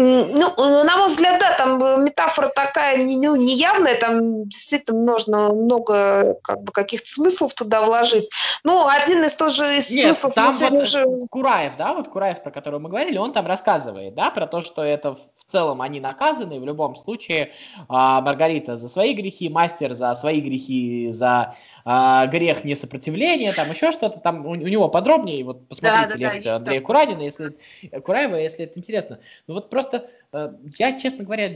Ну, 0.01 0.85
на 0.85 0.97
мой 0.97 1.09
взгляд, 1.09 1.41
да, 1.41 1.55
там 1.57 2.05
метафора 2.05 2.53
такая 2.55 2.99
не, 2.99 3.17
ну, 3.17 3.35
неявная, 3.35 3.99
там 3.99 4.49
действительно 4.49 5.01
нужно 5.01 5.53
много 5.53 6.39
как 6.45 6.63
бы, 6.63 6.71
каких-то 6.71 7.11
смыслов 7.11 7.53
туда 7.53 7.83
вложить. 7.83 8.31
Ну, 8.63 8.87
один 8.87 9.25
из 9.25 9.35
тоже 9.35 9.79
из 9.79 9.91
Нет, 9.91 10.17
смыслов... 10.17 10.35
там 10.35 10.53
вот 10.53 10.83
уже... 10.83 11.05
Кураев, 11.29 11.73
да, 11.77 11.95
вот 11.95 12.07
Кураев, 12.07 12.45
про 12.45 12.53
которого 12.53 12.79
мы 12.79 12.91
говорили, 12.91 13.19
он 13.19 13.33
там 13.33 13.49
рассказывает, 13.49 14.15
да, 14.15 14.31
про 14.31 14.47
то, 14.47 14.63
что 14.63 14.83
это 14.83 15.17
в 15.17 15.51
целом 15.51 15.83
они 15.83 15.99
наказаны, 15.99 16.61
в 16.61 16.65
любом 16.65 16.95
случае 16.95 17.51
а, 17.89 18.21
Маргарита 18.21 18.77
за 18.77 18.89
свои 18.89 19.15
грехи, 19.15 19.49
мастер 19.49 19.95
за 19.95 20.15
свои 20.15 20.41
грехи, 20.41 21.11
за 21.11 21.57
а, 21.85 22.27
грех 22.27 22.65
несопротивления, 22.65 23.53
там 23.53 23.71
еще 23.71 23.93
что-то, 23.93 24.21
там 24.21 24.47
у, 24.47 24.51
у 24.51 24.55
него 24.55 24.89
подробнее, 24.89 25.45
вот 25.45 25.69
посмотрите 25.69 26.15
да, 26.15 26.19
да, 26.19 26.33
лекцию 26.33 26.51
да, 26.53 26.57
Андрея 26.57 26.81
Курадина, 26.81 27.23
если, 27.23 27.57
Кураева, 28.01 28.37
если 28.37 28.65
это 28.65 28.79
интересно. 28.79 29.21
Ну 29.47 29.55
вот 29.55 29.71
просто 29.71 30.09
э, 30.33 30.53
я, 30.79 30.99
честно 30.99 31.25
говоря, 31.25 31.51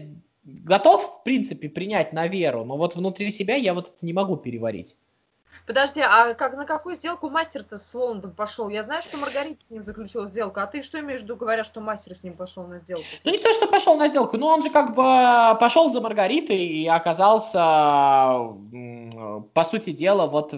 готов, 0.44 1.20
в 1.20 1.22
принципе, 1.24 1.68
принять 1.68 2.12
на 2.12 2.26
веру, 2.26 2.64
но 2.64 2.76
вот 2.76 2.96
внутри 2.96 3.30
себя 3.30 3.56
я 3.56 3.74
вот 3.74 3.88
это 3.88 4.06
не 4.06 4.12
могу 4.12 4.36
переварить. 4.36 4.96
Подожди, 5.66 6.00
а 6.00 6.34
как, 6.34 6.56
на 6.56 6.64
какую 6.64 6.96
сделку 6.96 7.28
мастер-то 7.30 7.78
с 7.78 7.94
Воландом 7.94 8.32
пошел? 8.32 8.68
Я 8.68 8.82
знаю, 8.82 9.02
что 9.02 9.16
Маргарита 9.18 9.60
с 9.66 9.70
ним 9.70 9.84
заключила 9.84 10.26
сделку, 10.28 10.60
а 10.60 10.66
ты 10.66 10.82
что 10.82 10.98
имеешь 11.00 11.20
в 11.20 11.22
виду, 11.24 11.36
говоря, 11.36 11.64
что 11.64 11.80
мастер 11.80 12.14
с 12.14 12.24
ним 12.24 12.34
пошел 12.34 12.66
на 12.66 12.78
сделку? 12.78 13.04
Ну, 13.24 13.30
не 13.30 13.38
то, 13.38 13.52
что 13.52 13.66
пошел 13.68 13.96
на 13.96 14.08
сделку, 14.08 14.36
но 14.36 14.48
он 14.48 14.62
же 14.62 14.70
как 14.70 14.94
бы 14.94 15.58
пошел 15.58 15.90
за 15.90 16.00
Маргаритой 16.00 16.58
и 16.58 16.86
оказался, 16.88 17.58
по 19.54 19.64
сути 19.64 19.90
дела, 19.90 20.26
вот 20.26 20.54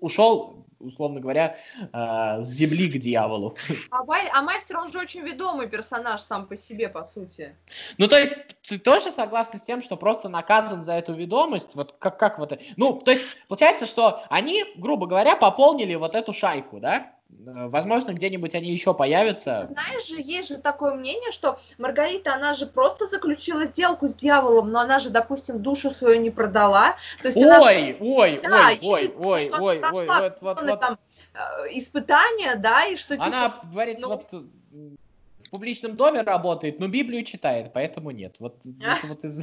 ушел 0.00 0.63
условно 0.80 1.20
говоря, 1.20 1.56
э, 1.76 2.42
с 2.42 2.48
земли 2.48 2.88
к 2.88 2.98
дьяволу. 2.98 3.56
А, 3.90 4.02
а 4.32 4.42
мастер, 4.42 4.78
он 4.78 4.90
же 4.90 4.98
очень 4.98 5.20
ведомый 5.20 5.68
персонаж 5.68 6.20
сам 6.20 6.46
по 6.46 6.56
себе, 6.56 6.88
по 6.88 7.04
сути. 7.04 7.56
Ну, 7.98 8.06
то 8.08 8.18
есть, 8.18 8.34
ты 8.62 8.78
тоже 8.78 9.10
согласна 9.10 9.58
с 9.58 9.62
тем, 9.62 9.82
что 9.82 9.96
просто 9.96 10.28
наказан 10.28 10.84
за 10.84 10.92
эту 10.92 11.14
ведомость? 11.14 11.74
Вот 11.74 11.94
как, 11.98 12.18
как 12.18 12.38
вот... 12.38 12.58
Ну, 12.76 13.00
то 13.00 13.12
есть, 13.12 13.38
получается, 13.48 13.86
что 13.86 14.22
они, 14.28 14.64
грубо 14.76 15.06
говоря, 15.06 15.36
пополнили 15.36 15.94
вот 15.94 16.14
эту 16.14 16.32
шайку, 16.32 16.80
да? 16.80 17.13
Э, 17.46 17.68
возможно, 17.68 18.12
где-нибудь 18.12 18.54
они 18.54 18.70
еще 18.70 18.94
появятся. 18.94 19.68
Знаешь 19.72 20.06
же, 20.06 20.16
есть 20.20 20.48
же 20.48 20.58
такое 20.58 20.94
мнение, 20.94 21.30
что 21.30 21.58
Маргарита, 21.78 22.34
она 22.34 22.52
же 22.52 22.66
просто 22.66 23.06
заключила 23.06 23.66
сделку 23.66 24.08
с 24.08 24.14
дьяволом, 24.14 24.70
но 24.70 24.80
она 24.80 24.98
же, 24.98 25.10
допустим, 25.10 25.60
душу 25.62 25.90
свою 25.90 26.20
не 26.20 26.30
продала. 26.30 26.96
То 27.22 27.28
есть 27.28 27.38
ой, 27.38 27.44
она... 27.44 27.60
ой, 27.60 27.96
ой, 28.00 28.40
да, 28.42 28.68
ой, 28.68 28.78
ой, 28.82 29.14
ой, 29.18 29.50
ой, 29.50 29.80
ой, 29.80 30.06
вот, 30.06 30.38
вот, 30.40 30.62
вот. 30.62 30.80
Там, 30.80 30.98
э, 31.34 31.38
испытания, 31.72 32.56
да, 32.56 32.86
и 32.86 32.96
что... 32.96 33.14
Она 33.14 33.50
типа, 33.50 33.66
говорит, 33.70 33.98
ну... 34.00 34.08
вот 34.08 34.32
в 34.32 35.50
публичном 35.50 35.96
доме 35.96 36.22
работает, 36.22 36.80
но 36.80 36.88
Библию 36.88 37.24
читает, 37.24 37.72
поэтому 37.72 38.10
нет. 38.10 38.36
Вот 38.38 38.56
это 38.80 39.06
вот 39.06 39.24
из 39.24 39.40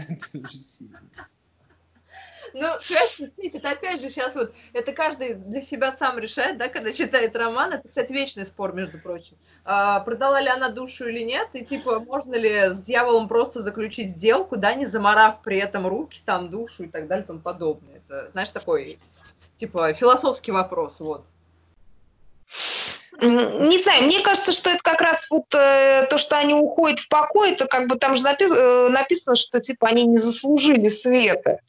ну, 2.54 2.68
понимаешь, 2.88 3.32
это 3.54 3.70
опять 3.70 4.02
же 4.02 4.10
сейчас 4.10 4.36
вот, 4.36 4.54
это 4.74 4.92
каждый 4.94 5.36
для 5.36 5.62
себя 5.62 5.92
сам 5.94 6.20
решает, 6.20 6.58
да, 6.58 6.68
когда 6.68 6.92
читает 6.92 7.36
роман. 7.36 7.74
Это, 7.74 7.88
кстати, 7.88 8.12
вечный 8.12 8.46
спор, 8.46 8.74
между 8.74 9.00
прочим. 9.00 9.36
А, 9.64 10.00
продала 10.02 10.42
ли 10.42 10.50
она 10.50 10.70
душу 10.70 11.08
или 11.08 11.22
нет, 11.22 11.50
и 11.54 11.64
типа, 11.64 12.00
можно 12.00 12.36
ли 12.36 12.74
с 12.74 12.82
дьяволом 12.82 13.28
просто 13.28 13.62
заключить 13.62 14.12
сделку, 14.12 14.58
да, 14.58 14.74
не 14.74 14.86
заморав 14.86 15.42
при 15.42 15.58
этом 15.58 15.88
руки, 15.88 16.22
там, 16.26 16.50
душу 16.50 16.84
и 16.84 16.88
так 16.88 17.08
далее 17.08 17.24
и 17.24 17.28
тому 17.28 17.40
подобное. 17.40 18.02
Это, 18.08 18.32
знаешь, 18.32 18.50
такой, 18.50 19.00
типа, 19.58 19.94
философский 19.94 20.52
вопрос, 20.52 21.00
вот. 21.00 21.26
Не 23.20 23.78
знаю, 23.78 24.04
мне 24.04 24.22
кажется, 24.22 24.52
что 24.52 24.70
это 24.70 24.82
как 24.82 25.02
раз 25.02 25.30
вот 25.30 25.54
э, 25.54 26.08
то, 26.10 26.18
что 26.18 26.38
они 26.38 26.54
уходят 26.54 27.00
в 27.00 27.10
покой, 27.10 27.52
это 27.52 27.68
как 27.68 27.88
бы 27.88 27.98
там 27.98 28.16
же 28.16 28.24
напис, 28.24 28.52
э, 28.52 28.88
написано, 28.90 29.36
что 29.36 29.60
типа 29.60 29.90
они 29.90 30.06
не 30.06 30.18
заслужили 30.18 30.88
света. 30.88 31.60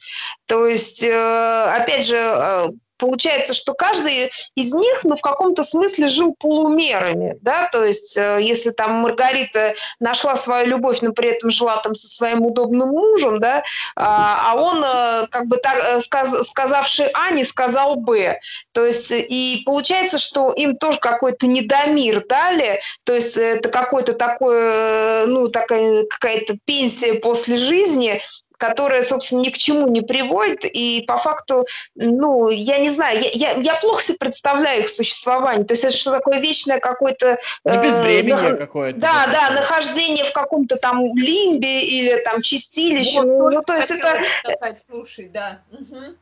То 0.45 0.65
есть, 0.65 1.03
э, 1.03 1.63
опять 1.65 2.05
же, 2.05 2.17
э, 2.17 2.69
получается, 2.97 3.53
что 3.53 3.73
каждый 3.73 4.31
из 4.55 4.73
них, 4.73 5.03
ну, 5.03 5.15
в 5.15 5.21
каком-то 5.21 5.63
смысле 5.63 6.07
жил 6.07 6.35
полумерами, 6.37 7.37
да, 7.41 7.69
то 7.71 7.83
есть 7.83 8.17
э, 8.17 8.37
если 8.41 8.71
там 8.71 8.93
Маргарита 8.93 9.75
нашла 9.99 10.35
свою 10.35 10.67
любовь, 10.67 11.01
но 11.01 11.11
при 11.11 11.29
этом 11.29 11.49
жила 11.49 11.77
там 11.77 11.95
со 11.95 12.07
своим 12.07 12.45
удобным 12.45 12.89
мужем, 12.89 13.39
да, 13.39 13.63
а, 13.95 14.51
а 14.51 14.55
он 14.55 14.83
э, 14.83 15.27
как 15.27 15.47
бы 15.47 15.57
так, 15.57 15.77
э, 15.77 15.99
сказ, 16.01 16.47
сказавший 16.47 17.07
А 17.13 17.31
не 17.31 17.43
сказал 17.43 17.95
Б, 17.95 18.39
то 18.71 18.85
есть 18.85 19.11
и 19.11 19.63
получается, 19.65 20.17
что 20.17 20.51
им 20.51 20.77
тоже 20.77 20.99
какой-то 20.99 21.47
недомир 21.47 22.25
дали, 22.25 22.81
то 23.03 23.13
есть 23.13 23.37
это 23.37 23.69
какой-то 23.69 24.13
такой, 24.13 25.25
ну, 25.27 25.49
такая 25.49 26.05
какая-то 26.05 26.57
пенсия 26.65 27.15
после 27.15 27.57
жизни, 27.57 28.21
которая, 28.57 29.03
собственно, 29.03 29.41
ни 29.41 29.49
к 29.49 29.57
чему 29.57 29.87
не 29.87 30.01
приводит, 30.01 30.65
и 30.65 31.03
по 31.07 31.17
факту, 31.17 31.65
ну, 31.95 32.49
я 32.49 32.79
не 32.79 32.91
знаю, 32.91 33.19
я, 33.21 33.29
я, 33.31 33.51
я 33.59 33.75
плохо 33.75 34.01
себе 34.01 34.17
представляю 34.17 34.83
их 34.83 34.89
существование, 34.89 35.65
то 35.65 35.73
есть 35.73 35.83
это 35.83 35.95
что 35.95 36.11
такое 36.11 36.39
вечное 36.39 36.79
какое-то... 36.79 37.39
Ну, 37.63 37.81
безвременье 37.81 38.47
э, 38.47 38.49
нах... 38.51 38.57
какое-то. 38.57 38.99
Да, 38.99 39.27
да, 39.27 39.53
нахождение 39.53 40.25
в 40.25 40.33
каком-то 40.33 40.77
там 40.77 41.15
лимбе 41.15 41.83
или 41.83 42.21
там 42.23 42.41
чистилище, 42.41 43.21
вот, 43.21 43.25
ну, 43.25 43.49
ну, 43.49 43.61
то 43.61 43.75
есть 43.75 43.91
это... 43.91 44.21
Сказать, 44.39 44.83
слушай, 44.87 45.29
да. 45.29 45.61
Угу. 45.71 46.15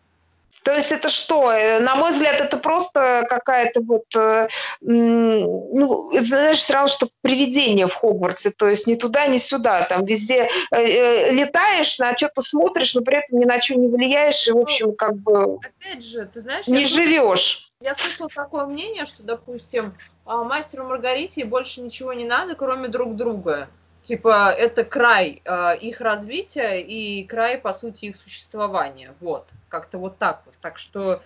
То 0.64 0.74
есть 0.74 0.92
это 0.92 1.10
что? 1.10 1.52
Э, 1.52 1.80
на 1.80 1.96
мой 1.96 2.12
взгляд, 2.12 2.40
это 2.40 2.58
просто 2.58 3.26
какая-то 3.28 3.82
вот, 3.82 4.06
э, 4.16 4.48
ну, 4.82 6.12
знаешь, 6.20 6.70
равно, 6.70 6.88
что 6.88 7.10
привидение 7.22 7.88
в 7.88 7.96
Хогвартсе, 7.96 8.52
то 8.52 8.68
есть 8.68 8.86
ни 8.88 8.94
туда, 8.94 9.26
ни 9.28 9.38
сюда, 9.38 9.84
там 9.84 10.06
везде 10.06 10.50
э, 10.72 11.32
летаешь, 11.32 11.98
на 11.98 12.16
что-то 12.16 12.42
смотришь, 12.42 12.94
но 12.94 13.02
при 13.02 13.18
этом 13.18 13.40
ни 13.40 13.46
на 13.46 13.62
что 13.62 13.76
не 13.76 13.88
влияешь, 13.88 14.48
и, 14.48 14.52
в 14.52 14.58
общем, 14.58 14.96
как 14.96 15.18
бы 15.18 15.60
Опять 15.80 16.06
же, 16.06 16.26
ты 16.26 16.42
знаешь, 16.42 16.68
не 16.68 16.86
живешь. 16.86 17.72
Я 17.80 17.96
слышала 17.96 18.30
такое 18.30 18.66
мнение, 18.66 19.06
что, 19.06 19.24
допустим, 19.24 19.96
а, 20.26 20.44
мастеру 20.44 20.86
Маргарите 20.86 21.46
больше 21.46 21.82
ничего 21.82 22.14
не 22.14 22.26
надо, 22.26 22.56
кроме 22.56 22.88
друг 22.88 23.16
друга 23.16 23.70
типа 24.04 24.52
это 24.52 24.84
край 24.84 25.42
э, 25.44 25.78
их 25.78 26.02
развития 26.02 26.82
и 26.82 27.24
край, 27.24 27.58
по 27.58 27.74
сути, 27.74 28.06
их 28.06 28.16
существования. 28.16 29.14
Вот, 29.20 29.48
как-то 29.70 29.98
вот 29.98 30.18
так 30.18 30.42
вот. 30.46 30.56
Так 30.62 30.78
что 30.78 31.22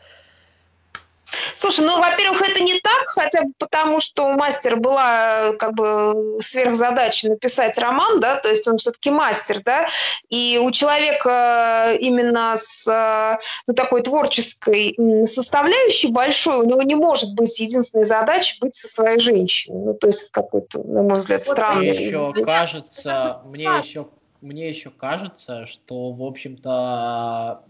Слушай, 1.55 1.85
ну, 1.85 1.99
во-первых, 1.99 2.41
это 2.41 2.61
не 2.61 2.79
так, 2.79 3.07
хотя 3.07 3.43
бы 3.43 3.53
потому, 3.57 3.99
что 3.99 4.25
у 4.27 4.33
мастера 4.33 4.75
была 4.75 5.53
как 5.53 5.73
бы 5.73 6.39
сверхзадача 6.39 7.29
написать 7.29 7.77
роман, 7.77 8.19
да, 8.19 8.37
то 8.37 8.49
есть 8.49 8.67
он 8.67 8.77
все-таки 8.77 9.11
мастер, 9.11 9.61
да, 9.63 9.87
и 10.29 10.59
у 10.61 10.71
человека 10.71 11.95
именно 11.99 12.55
с 12.57 13.39
ну, 13.67 13.73
такой 13.73 14.01
творческой 14.01 14.95
составляющей 15.25 16.07
большой, 16.07 16.57
у 16.57 16.63
него 16.63 16.81
не 16.81 16.95
может 16.95 17.33
быть 17.33 17.59
единственной 17.59 18.05
задачей 18.05 18.57
быть 18.59 18.75
со 18.75 18.87
своей 18.87 19.19
женщиной, 19.19 19.85
ну, 19.85 19.93
то 19.93 20.07
есть 20.07 20.31
какой-то, 20.31 20.79
на 20.83 21.03
мой 21.03 21.19
взгляд, 21.19 21.45
странный. 21.45 21.91
Мне 21.91 22.05
еще 22.05 22.33
кажется, 22.43 23.41
мне 23.45 23.63
еще 23.63 24.07
мне 24.41 24.69
еще 24.69 24.91
кажется, 24.91 25.65
что, 25.65 26.11
в 26.11 26.21
общем-то, 26.21 27.63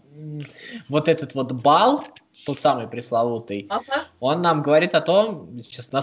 вот 0.88 1.08
этот 1.08 1.34
вот 1.34 1.52
бал, 1.52 2.04
тот 2.46 2.62
самый 2.62 2.86
пресловутый, 2.86 3.66
ага. 3.68 4.06
он 4.20 4.40
нам 4.40 4.62
говорит 4.62 4.94
о 4.94 5.00
том, 5.00 5.50
сейчас 5.64 5.90
на 5.90 6.00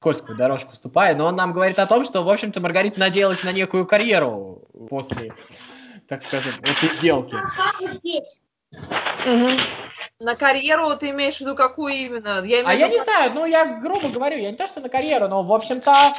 скользкую 0.00 0.36
дорожку 0.36 0.74
ступая, 0.74 1.14
но 1.14 1.26
он 1.26 1.36
нам 1.36 1.52
говорит 1.52 1.78
о 1.78 1.86
том, 1.86 2.04
что, 2.04 2.24
в 2.24 2.28
общем-то, 2.28 2.60
Маргарита 2.60 2.98
надеялась 2.98 3.44
на 3.44 3.52
некую 3.52 3.86
карьеру 3.86 4.64
после, 4.88 5.30
так 6.08 6.22
скажем, 6.22 6.52
этой 6.62 6.88
сделки. 6.88 7.36
На 10.18 10.34
карьеру 10.34 10.96
ты 10.96 11.10
имеешь 11.10 11.36
в 11.36 11.40
виду 11.42 11.54
какую 11.54 11.94
именно? 11.94 12.42
Я 12.44 12.66
а 12.66 12.74
я 12.74 12.88
не 12.88 13.00
знаю, 13.00 13.32
ну 13.32 13.46
я 13.46 13.80
грубо 13.80 14.08
говорю, 14.08 14.36
я 14.36 14.50
не 14.50 14.56
то 14.56 14.66
что 14.66 14.80
на 14.80 14.88
карьеру, 14.88 15.28
но 15.28 15.44
в 15.44 15.52
общем-то 15.52 16.12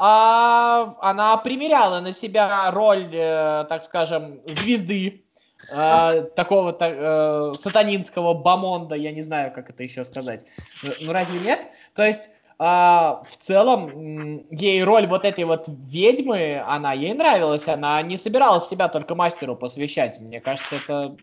а, 0.00 0.96
она 1.00 1.36
примеряла 1.36 2.00
на 2.00 2.14
себя 2.14 2.70
роль, 2.70 3.10
э, 3.12 3.66
так 3.68 3.84
скажем, 3.84 4.40
звезды 4.46 5.25
э, 5.74 6.22
такого 6.34 6.72
так, 6.72 6.92
э, 6.94 7.52
сатанинского 7.58 8.34
бомонда, 8.34 8.94
я 8.94 9.12
не 9.12 9.22
знаю, 9.22 9.52
как 9.52 9.70
это 9.70 9.82
еще 9.82 10.04
сказать. 10.04 10.46
Ну, 10.82 10.92
ну 11.00 11.12
разве 11.12 11.40
нет? 11.40 11.66
То 11.94 12.04
есть 12.04 12.28
э, 12.58 12.64
в 12.64 13.36
целом 13.38 14.46
ей 14.50 14.82
роль 14.84 15.06
вот 15.06 15.24
этой 15.24 15.44
вот 15.44 15.66
ведьмы, 15.68 16.62
она 16.66 16.92
ей 16.92 17.14
нравилась, 17.14 17.68
она 17.68 18.00
не 18.02 18.16
собиралась 18.16 18.68
себя 18.68 18.88
только 18.88 19.14
мастеру 19.14 19.56
посвящать. 19.56 20.20
Мне 20.20 20.40
кажется, 20.40 20.76
это 20.76 21.16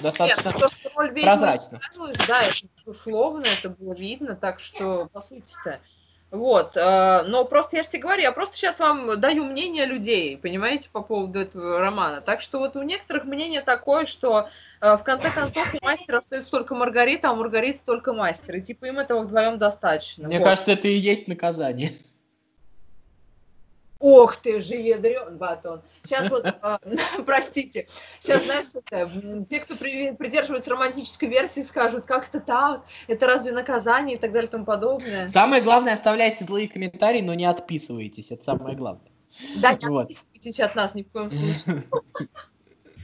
достаточно 0.00 0.50
Нет, 0.50 1.24
прозрачно. 1.24 1.80
Да, 2.26 2.42
это 2.42 2.90
условно, 2.90 3.46
это 3.46 3.70
было 3.70 3.94
видно, 3.94 4.34
так 4.36 4.60
что, 4.60 5.06
по 5.12 5.20
сути-то, 5.20 5.80
Вот, 6.30 6.76
э, 6.76 7.22
но 7.26 7.44
просто 7.44 7.76
я 7.76 7.82
же 7.82 7.88
тебе 7.88 8.02
говорю, 8.02 8.22
я 8.22 8.30
просто 8.30 8.56
сейчас 8.56 8.78
вам 8.78 9.20
даю 9.20 9.44
мнение 9.44 9.84
людей, 9.84 10.36
понимаете, 10.36 10.88
по 10.90 11.02
поводу 11.02 11.40
этого 11.40 11.80
романа. 11.80 12.20
Так 12.20 12.40
что 12.40 12.60
вот 12.60 12.76
у 12.76 12.82
некоторых 12.82 13.24
мнение 13.24 13.62
такое, 13.62 14.06
что 14.06 14.48
э, 14.80 14.96
в 14.96 15.02
конце 15.02 15.32
концов 15.32 15.74
у 15.74 15.84
мастера 15.84 16.18
остается 16.18 16.52
только 16.52 16.76
Маргарита, 16.76 17.30
а 17.30 17.32
у 17.32 17.36
Маргариты 17.36 17.80
только 17.84 18.12
мастер. 18.12 18.56
И 18.56 18.60
типа 18.62 18.84
им 18.84 19.00
этого 19.00 19.22
вдвоем 19.22 19.58
достаточно. 19.58 20.28
Мне 20.28 20.38
вот. 20.38 20.44
кажется, 20.44 20.70
это 20.70 20.86
и 20.86 20.94
есть 20.94 21.26
наказание. 21.26 21.94
Ох 24.00 24.36
ты 24.36 24.60
же, 24.60 24.76
ядрен 24.76 25.36
батон. 25.36 25.82
Сейчас 26.04 26.30
вот, 26.30 26.46
э, 26.46 26.78
простите, 27.26 27.86
сейчас, 28.18 28.44
знаешь, 28.44 29.46
те, 29.48 29.60
кто 29.60 29.76
при, 29.76 30.12
придерживается 30.12 30.70
романтической 30.70 31.28
версии, 31.28 31.60
скажут, 31.60 32.06
как 32.06 32.26
это 32.28 32.40
так, 32.40 32.82
это 33.08 33.26
разве 33.26 33.52
наказание 33.52 34.16
и 34.16 34.18
так 34.18 34.32
далее 34.32 34.48
и 34.48 34.50
тому 34.50 34.64
подобное. 34.64 35.28
Самое 35.28 35.62
главное, 35.62 35.92
оставляйте 35.92 36.44
злые 36.44 36.66
комментарии, 36.66 37.20
но 37.20 37.34
не 37.34 37.44
отписывайтесь, 37.44 38.30
это 38.30 38.42
самое 38.42 38.74
главное. 38.74 39.12
Да, 39.56 39.74
не 39.74 39.86
вот. 39.86 40.04
отписывайтесь 40.04 40.60
от 40.60 40.74
нас 40.74 40.94
ни 40.94 41.02
в 41.02 41.10
коем 41.10 41.30
случае. 41.30 41.84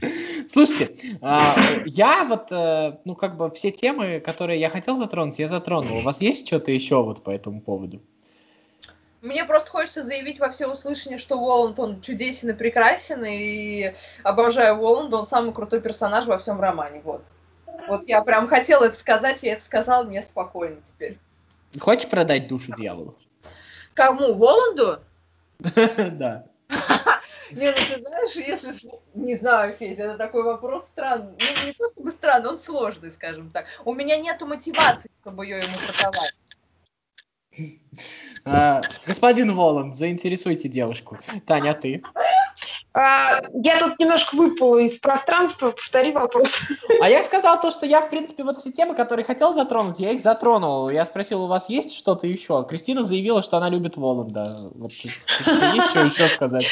Слушайте, 0.49 1.17
а, 1.21 1.57
я 1.85 2.25
вот, 2.25 2.51
э, 2.51 2.99
ну, 3.05 3.15
как 3.15 3.37
бы 3.37 3.51
все 3.51 3.71
темы, 3.71 4.19
которые 4.19 4.59
я 4.59 4.69
хотел 4.69 4.97
затронуть, 4.97 5.37
я 5.37 5.47
затронул. 5.47 5.99
У 5.99 6.01
вас 6.03 6.21
есть 6.21 6.47
что-то 6.47 6.71
еще 6.71 7.03
вот 7.03 7.23
по 7.23 7.29
этому 7.29 7.61
поводу? 7.61 8.01
Мне 9.21 9.45
просто 9.45 9.71
хочется 9.71 10.03
заявить 10.03 10.39
во 10.39 10.49
все 10.49 10.67
услышание, 10.67 11.17
что 11.17 11.39
Воланд, 11.39 11.79
он 11.79 12.01
чудесен 12.01 12.51
и 12.51 12.53
прекрасен, 12.53 13.25
и 13.25 13.93
обожаю 14.23 14.77
Воланда, 14.77 15.17
он 15.17 15.25
самый 15.25 15.53
крутой 15.53 15.81
персонаж 15.81 16.25
во 16.25 16.37
всем 16.37 16.59
романе, 16.59 17.01
вот. 17.03 17.23
Вот 17.87 18.07
я 18.07 18.21
прям 18.21 18.47
хотела 18.47 18.85
это 18.85 18.97
сказать, 18.97 19.43
я 19.43 19.53
это 19.53 19.63
сказала, 19.63 20.03
мне 20.03 20.21
спокойно 20.21 20.77
теперь. 20.85 21.17
Хочешь 21.79 22.09
продать 22.09 22.47
душу 22.47 22.73
дьяволу? 22.75 23.15
Кому? 23.93 24.33
Воланду? 24.35 24.99
Да. 26.11 26.45
Не, 27.51 27.71
ну 27.71 27.77
ты 27.77 27.99
знаешь, 27.99 28.35
если... 28.35 28.91
Не 29.13 29.35
знаю, 29.35 29.73
Федя, 29.73 30.03
это 30.03 30.17
такой 30.17 30.43
вопрос 30.43 30.85
странный. 30.85 31.33
Ну, 31.39 31.65
не 31.65 31.73
то 31.73 31.87
чтобы 31.87 32.11
странный, 32.11 32.49
он 32.49 32.59
сложный, 32.59 33.11
скажем 33.11 33.49
так. 33.51 33.65
У 33.85 33.93
меня 33.93 34.17
нету 34.17 34.45
мотивации, 34.45 35.09
чтобы 35.21 35.45
ее 35.45 35.59
ему 35.59 35.77
продавать. 35.87 36.35
А, 38.45 38.81
господин 39.05 39.55
Воланд, 39.55 39.95
заинтересуйте 39.95 40.69
девушку. 40.69 41.17
Таня, 41.45 41.71
а 41.71 41.73
ты? 41.73 42.01
А, 42.97 43.41
я 43.53 43.79
тут 43.79 43.99
немножко 43.99 44.35
выпала 44.35 44.79
из 44.79 44.97
пространства, 44.97 45.69
повтори 45.69 46.11
вопрос. 46.11 46.61
А 46.99 47.07
я 47.07 47.21
сказал 47.21 47.61
то, 47.61 47.69
что 47.69 47.85
я, 47.85 48.01
в 48.01 48.09
принципе, 48.09 48.43
вот 48.43 48.57
все 48.57 48.71
темы, 48.71 48.95
которые 48.95 49.23
хотел 49.23 49.53
затронуть, 49.53 49.99
я 49.99 50.13
их 50.13 50.21
затронул. 50.21 50.89
Я 50.89 51.05
спросил, 51.05 51.43
у 51.43 51.47
вас 51.47 51.69
есть 51.69 51.95
что-то 51.95 52.25
еще? 52.25 52.65
Кристина 52.67 53.03
заявила, 53.03 53.43
что 53.43 53.57
она 53.57 53.69
любит 53.69 53.97
Воланда. 53.97 54.71
Вот, 54.73 54.91
есть 54.93 55.29
что 55.91 55.99
еще 55.99 56.27
сказать? 56.27 56.65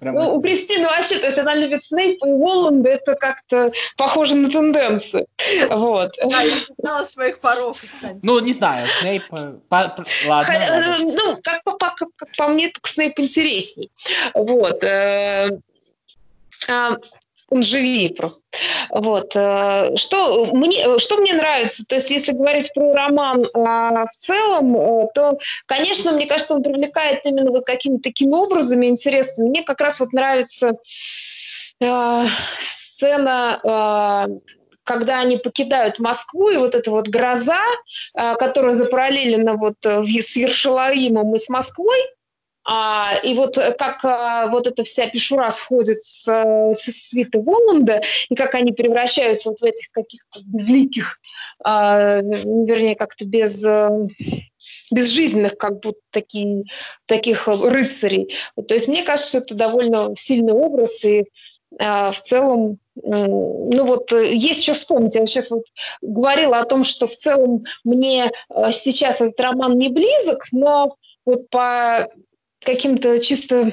ну, 0.00 0.36
у 0.36 0.40
Кристины 0.40 0.86
вообще, 0.86 1.18
то 1.18 1.26
есть 1.26 1.38
она 1.38 1.56
любит 1.56 1.84
Снейпа 1.84 2.24
и 2.28 2.32
Воланда, 2.32 2.90
это 2.90 3.16
как-то 3.16 3.72
похоже 3.96 4.36
на 4.36 4.50
тенденцию. 4.50 5.26
Вот. 5.70 6.12
Да, 6.22 6.40
я 6.40 6.44
не 6.44 6.74
знала 6.78 7.04
своих 7.04 7.40
паров. 7.40 7.82
Ну, 8.22 8.38
не 8.38 8.52
знаю, 8.52 8.86
Снейп... 9.00 9.24
Э, 9.32 9.54
ладно. 9.70 10.52
Э, 10.52 10.98
ну, 10.98 11.36
как 11.42 11.62
по 11.64 12.48
мне, 12.48 12.68
так 12.68 12.86
Снейп 12.86 13.18
интересней. 13.18 13.90
Вот. 14.34 14.84
А, 16.68 16.96
живее 17.50 18.10
просто. 18.10 18.42
Вот. 18.90 19.34
Э, 19.36 19.96
что 19.96 20.46
мне, 20.46 20.98
что 20.98 21.16
мне 21.16 21.34
нравится, 21.34 21.84
то 21.86 21.96
есть 21.96 22.10
если 22.10 22.32
говорить 22.32 22.72
про 22.74 22.92
роман 22.92 23.44
а, 23.54 24.06
в 24.06 24.16
целом, 24.18 24.76
э, 24.76 25.08
то, 25.14 25.38
конечно, 25.66 26.12
мне 26.12 26.26
кажется, 26.26 26.54
он 26.54 26.62
привлекает 26.62 27.20
именно 27.24 27.50
вот 27.50 27.66
какими-то 27.66 28.04
такими 28.04 28.32
образами 28.32 28.86
интересными. 28.86 29.48
Мне 29.48 29.62
как 29.62 29.80
раз 29.80 30.00
вот 30.00 30.12
нравится 30.12 30.76
э, 31.80 32.26
сцена 32.96 33.60
э, 33.62 34.54
когда 34.84 35.20
они 35.20 35.38
покидают 35.38 35.98
Москву, 35.98 36.50
и 36.50 36.58
вот 36.58 36.74
эта 36.74 36.90
вот 36.90 37.08
гроза, 37.08 37.62
которая 38.12 38.74
запараллелена 38.74 39.54
вот 39.54 39.76
с 39.82 40.36
Ершалаимом 40.36 41.34
и 41.34 41.38
с 41.38 41.48
Москвой, 41.48 41.98
а, 42.66 43.12
и 43.22 43.34
вот 43.34 43.58
э, 43.58 43.72
как 43.72 44.04
а, 44.04 44.46
вот 44.48 44.66
эта 44.66 44.84
вся 44.84 45.06
пешура 45.08 45.50
сходит 45.50 45.98
э, 45.98 46.72
со 46.74 46.92
свиты 46.92 47.40
Воланда, 47.40 48.00
и 48.30 48.34
как 48.34 48.54
они 48.54 48.72
превращаются 48.72 49.50
вот 49.50 49.60
в 49.60 49.64
этих 49.64 49.90
каких-то 49.90 50.40
безликих, 50.46 51.18
а, 51.62 52.20
вернее, 52.22 52.96
как-то 52.96 53.26
без 53.26 53.62
безжизненных, 54.90 55.58
как 55.58 55.80
будто 55.80 56.00
такие, 56.10 56.64
таких 57.04 57.48
рыцарей. 57.48 58.34
То 58.66 58.72
есть 58.72 58.88
мне 58.88 59.02
кажется, 59.02 59.38
это 59.38 59.54
довольно 59.54 60.14
сильный 60.16 60.54
образ, 60.54 61.04
и 61.04 61.26
а, 61.78 62.12
в 62.12 62.22
целом, 62.22 62.78
ну 62.94 63.84
вот 63.84 64.10
есть 64.12 64.62
что 64.62 64.72
вспомнить. 64.72 65.16
Я 65.16 65.26
сейчас 65.26 65.50
вот 65.50 65.64
говорила 66.00 66.60
о 66.60 66.64
том, 66.64 66.84
что 66.84 67.06
в 67.06 67.14
целом 67.14 67.64
мне 67.82 68.30
сейчас 68.72 69.20
этот 69.20 69.38
роман 69.38 69.76
не 69.76 69.90
близок, 69.90 70.46
но 70.52 70.96
вот 71.26 71.50
по 71.50 72.08
каким-то 72.64 73.20
чисто 73.20 73.72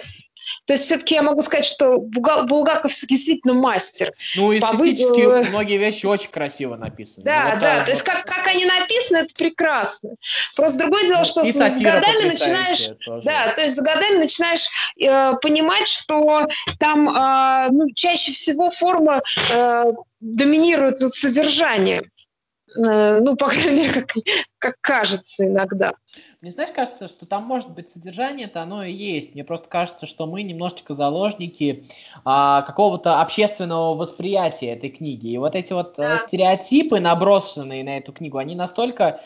то 0.66 0.74
есть 0.74 0.86
все-таки 0.86 1.16
я 1.16 1.22
могу 1.22 1.42
сказать, 1.42 1.66
что 1.66 1.98
Булгаков 1.98 2.92
все-таки 2.92 3.16
действительно 3.16 3.54
мастер. 3.54 4.12
Ну, 4.36 4.56
эстетически 4.58 5.24
Побы... 5.24 5.44
многие 5.50 5.78
вещи 5.78 6.06
очень 6.06 6.30
красиво 6.30 6.76
написаны. 6.76 7.26
Да, 7.26 7.54
ну, 7.56 7.62
да, 7.62 7.78
вот, 7.78 7.86
то 7.86 7.92
есть 7.92 8.04
как, 8.04 8.26
как 8.26 8.48
они 8.48 8.66
написаны, 8.66 9.18
это 9.18 9.34
прекрасно. 9.36 10.12
Просто 10.56 10.80
другое 10.80 11.04
дело, 11.04 11.20
ну, 11.20 11.26
что 11.26 11.46
с 11.46 11.56
годами 11.56 12.26
начинаешь... 12.26 12.92
Тоже. 13.04 13.24
Да, 13.26 13.54
то 13.54 13.62
есть 13.62 13.76
с 13.76 13.80
годами 13.80 14.18
начинаешь 14.18 14.68
э, 15.00 15.34
понимать, 15.42 15.88
что 15.88 16.48
там 16.80 17.10
э, 17.10 17.68
ну, 17.72 17.92
чаще 17.94 18.32
всего 18.32 18.70
форма 18.70 19.22
э, 19.52 19.84
доминирует 20.20 21.00
над 21.00 21.14
содержанием. 21.14 22.06
Э, 22.78 23.20
ну, 23.20 23.36
по 23.36 23.48
крайней 23.50 23.88
мере, 23.88 24.02
как, 24.02 24.24
как 24.58 24.76
кажется 24.82 25.46
иногда. 25.46 25.94
Мне, 26.42 26.50
знаешь, 26.50 26.72
кажется, 26.72 27.08
что 27.08 27.28
там 27.28 27.44
может 27.44 27.70
быть 27.70 27.92
содержание-то 27.92 28.64
оно 28.64 28.84
и 28.84 28.92
есть. 28.92 29.36
Мне 29.36 29.44
просто 29.44 29.70
кажется, 29.70 30.08
что 30.08 30.26
мы 30.26 30.42
немножечко 30.42 30.96
заложники 30.96 31.84
а, 32.26 32.64
какого-то 32.64 33.22
общественного 33.22 33.94
восприятия 33.94 34.70
этой 34.72 34.90
книги. 34.90 35.28
И 35.28 35.38
вот 35.38 35.54
эти 35.54 35.72
вот 35.72 36.00
э, 36.00 36.02
да. 36.02 36.18
стереотипы, 36.18 37.00
набросанные 37.00 37.84
на 37.84 37.98
эту 37.98 38.12
книгу, 38.12 38.40
они 38.40 38.56
настолько, 38.56 39.22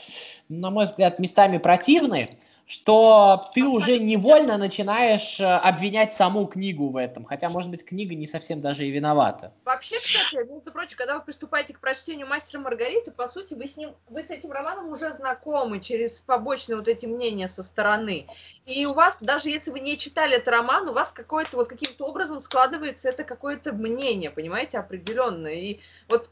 на 0.49 0.71
мой 0.71 0.87
взгляд, 0.87 1.17
местами 1.19 1.57
противны, 1.57 2.37
что 2.67 3.51
ты 3.53 3.63
уже 3.63 3.99
невольно 3.99 4.57
начинаешь 4.57 5.39
э, 5.39 5.45
обвинять 5.45 6.13
саму 6.13 6.47
книгу 6.47 6.89
в 6.89 6.97
этом, 6.97 7.23
хотя, 7.23 7.49
может 7.49 7.69
быть, 7.69 7.85
книга 7.85 8.15
не 8.15 8.25
совсем 8.25 8.61
даже 8.61 8.87
и 8.87 8.91
виновата. 8.91 9.53
Вообще, 9.65 9.99
кстати, 9.99 10.43
между 10.47 10.71
прочим, 10.71 10.97
когда 10.97 11.19
вы 11.19 11.23
приступаете 11.23 11.73
к 11.73 11.79
прочтению 11.79 12.27
«Мастера 12.27 12.59
Маргариты», 12.59 13.11
по 13.11 13.27
сути, 13.27 13.53
вы 13.53 13.67
с, 13.67 13.77
ним, 13.77 13.93
вы 14.09 14.23
с 14.23 14.31
этим 14.31 14.51
романом 14.51 14.89
уже 14.89 15.13
знакомы 15.13 15.79
через 15.79 16.21
побочные 16.21 16.77
вот 16.77 16.87
эти 16.87 17.05
мнения 17.05 17.47
со 17.47 17.61
стороны. 17.61 18.25
И 18.65 18.85
у 18.87 18.93
вас, 18.93 19.19
даже 19.21 19.49
если 19.49 19.69
вы 19.69 19.79
не 19.79 19.95
читали 19.97 20.37
этот 20.37 20.47
роман, 20.47 20.89
у 20.89 20.93
вас 20.93 21.11
какое-то 21.11 21.57
вот 21.57 21.69
каким-то 21.69 22.05
образом 22.05 22.41
складывается 22.41 23.09
это 23.09 23.23
какое-то 23.23 23.73
мнение, 23.73 24.31
понимаете, 24.31 24.79
определенное. 24.79 25.53
И 25.53 25.79
вот 26.09 26.29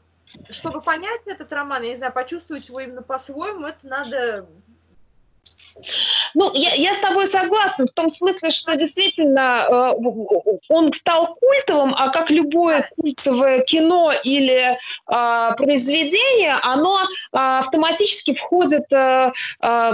чтобы 0.50 0.80
понять 0.80 1.20
этот 1.26 1.52
роман, 1.52 1.82
я 1.82 1.90
не 1.90 1.96
знаю, 1.96 2.12
почувствовать 2.12 2.68
его 2.68 2.80
именно 2.80 3.02
по-своему, 3.02 3.66
это 3.66 3.86
надо 3.86 4.48
ну, 6.34 6.50
я, 6.54 6.74
я 6.74 6.94
с 6.94 6.98
тобой 6.98 7.28
согласна 7.28 7.86
в 7.86 7.90
том 7.90 8.10
смысле, 8.10 8.50
что 8.50 8.74
действительно 8.76 9.66
э, 9.68 10.52
он 10.68 10.92
стал 10.92 11.34
культовым, 11.34 11.94
а 11.96 12.08
как 12.10 12.30
любое 12.30 12.88
культовое 12.96 13.60
кино 13.60 14.12
или 14.22 14.76
э, 14.76 15.56
произведение, 15.56 16.56
оно 16.62 17.02
э, 17.02 17.06
автоматически 17.32 18.34
входит 18.34 18.92
э, 18.92 19.32
э, 19.60 19.92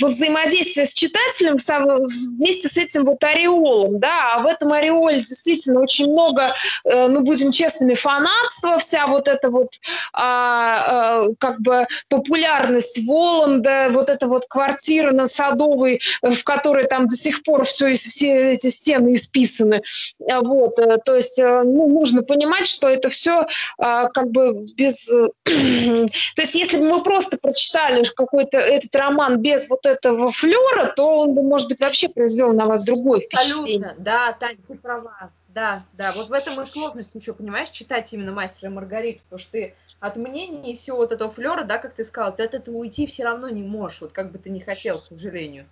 во 0.00 0.08
взаимодействие 0.08 0.86
с 0.86 0.92
читателем 0.92 1.58
со, 1.58 1.80
вместе 1.80 2.68
с 2.68 2.76
этим 2.76 3.04
вот 3.04 3.22
ореолом, 3.24 3.98
да, 3.98 4.34
а 4.34 4.40
в 4.40 4.46
этом 4.46 4.72
ореоле 4.72 5.22
действительно 5.22 5.80
очень 5.80 6.10
много, 6.10 6.54
э, 6.84 7.08
ну, 7.08 7.20
будем 7.20 7.52
честными, 7.52 7.94
фанатства, 7.94 8.78
вся 8.78 9.06
вот 9.06 9.28
эта 9.28 9.50
вот 9.50 9.68
э, 9.68 10.20
э, 10.20 11.34
как 11.38 11.60
бы 11.60 11.86
популярность 12.08 12.98
Воланда, 13.06 13.88
вот 13.90 14.08
эта 14.08 14.26
вот 14.26 14.46
квартира 14.48 14.97
на 15.12 15.26
Садовой, 15.26 16.00
э, 16.22 16.30
в 16.30 16.44
которой 16.44 16.86
там 16.86 17.08
до 17.08 17.16
сих 17.16 17.42
пор 17.42 17.64
все, 17.64 17.94
все 17.94 18.52
эти 18.52 18.68
стены 18.68 19.14
исписаны. 19.14 19.82
А 20.28 20.40
вот, 20.40 20.78
э, 20.78 20.98
то 21.04 21.16
есть 21.16 21.38
э, 21.38 21.62
ну, 21.62 21.88
нужно 21.88 22.22
понимать, 22.22 22.66
что 22.66 22.88
это 22.88 23.08
все 23.08 23.46
как 23.78 24.30
бы 24.30 24.66
без... 24.76 25.06
То 25.44 26.42
есть 26.42 26.54
если 26.54 26.78
бы 26.78 26.88
мы 26.88 27.02
просто 27.02 27.38
прочитали 27.38 28.04
какой-то 28.04 28.58
этот 28.58 28.94
роман 28.94 29.40
без 29.40 29.68
вот 29.68 29.86
этого 29.86 30.32
флера, 30.32 30.92
то 30.96 31.20
он 31.20 31.34
бы, 31.34 31.42
может 31.42 31.68
быть, 31.68 31.80
вообще 31.80 32.08
произвел 32.08 32.52
на 32.52 32.66
вас 32.66 32.84
другое 32.84 33.20
впечатление. 33.20 33.76
Абсолютно, 33.76 34.04
да, 34.04 34.32
Таня, 34.38 34.58
ты 34.66 34.74
права. 34.74 35.30
Да, 35.58 35.82
да, 35.94 36.12
вот 36.12 36.28
в 36.28 36.32
этом 36.32 36.60
и 36.62 36.66
сложность 36.66 37.16
еще, 37.16 37.34
понимаешь, 37.34 37.70
читать 37.70 38.12
именно 38.12 38.30
«Мастера 38.30 38.70
Маргариту», 38.70 39.22
потому 39.24 39.40
что 39.40 39.50
ты 39.50 39.74
от 39.98 40.16
мнений 40.16 40.70
и 40.72 40.76
всего 40.76 40.98
вот 40.98 41.10
этого 41.10 41.32
флера, 41.32 41.64
да, 41.64 41.78
как 41.78 41.94
ты 41.94 42.04
сказал, 42.04 42.32
ты 42.32 42.44
от 42.44 42.54
этого 42.54 42.76
уйти 42.76 43.08
все 43.08 43.24
равно 43.24 43.48
не 43.48 43.64
можешь, 43.64 44.00
вот 44.00 44.12
как 44.12 44.30
бы 44.30 44.38
ты 44.38 44.50
не 44.50 44.60
хотел, 44.60 45.00
к 45.00 45.06
сожалению. 45.06 45.66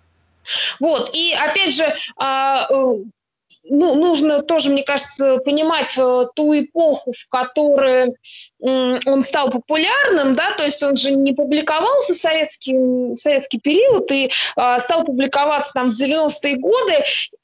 Вот, 0.81 1.11
и 1.13 1.33
опять 1.33 1.73
же, 1.73 1.85
а, 2.17 2.67
э, 2.69 2.95
ну, 3.69 3.95
нужно 3.95 4.41
тоже, 4.41 4.69
мне 4.69 4.83
кажется, 4.83 5.37
понимать 5.39 5.97
э, 5.97 6.25
ту 6.35 6.59
эпоху, 6.59 7.13
в 7.13 7.29
которой 7.29 8.15
он 8.59 9.21
стал 9.21 9.51
популярным, 9.51 10.33
да, 10.33 10.51
то 10.57 10.63
есть 10.63 10.81
он 10.81 10.97
же 10.97 11.11
не 11.11 11.33
публиковался 11.33 12.15
в 12.15 12.17
советский, 12.17 12.73
в 12.73 13.17
советский 13.17 13.59
период 13.59 14.11
и 14.11 14.25
э, 14.25 14.79
стал 14.79 15.03
публиковаться 15.03 15.73
там 15.73 15.91
в 15.91 16.01
90-е 16.01 16.55
годы, 16.55 16.93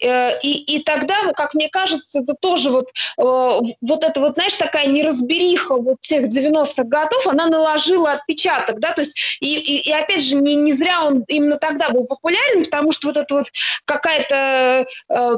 э, 0.01 0.39
и, 0.41 0.75
и 0.75 0.83
тогда, 0.83 1.33
как 1.33 1.53
мне 1.53 1.69
кажется, 1.69 2.19
это 2.19 2.33
тоже 2.33 2.71
вот, 2.71 2.89
э, 2.89 3.21
вот 3.21 4.03
это 4.03 4.19
вот, 4.19 4.33
знаешь, 4.33 4.55
такая 4.55 4.87
неразбериха 4.87 5.75
вот 5.75 6.01
тех 6.01 6.25
90-х 6.25 6.83
годов, 6.83 7.27
она 7.27 7.47
наложила 7.47 8.13
отпечаток, 8.13 8.79
да, 8.79 8.93
то 8.93 9.01
есть 9.01 9.15
и, 9.39 9.59
и, 9.59 9.89
и 9.89 9.91
опять 9.91 10.23
же, 10.23 10.35
не, 10.35 10.55
не 10.55 10.73
зря 10.73 11.03
он 11.05 11.23
именно 11.27 11.57
тогда 11.57 11.89
был 11.89 12.05
популярен, 12.05 12.63
потому 12.63 12.91
что 12.91 13.07
вот 13.07 13.17
это 13.17 13.35
вот 13.35 13.45
какая-то 13.85 14.87
э, 15.09 15.35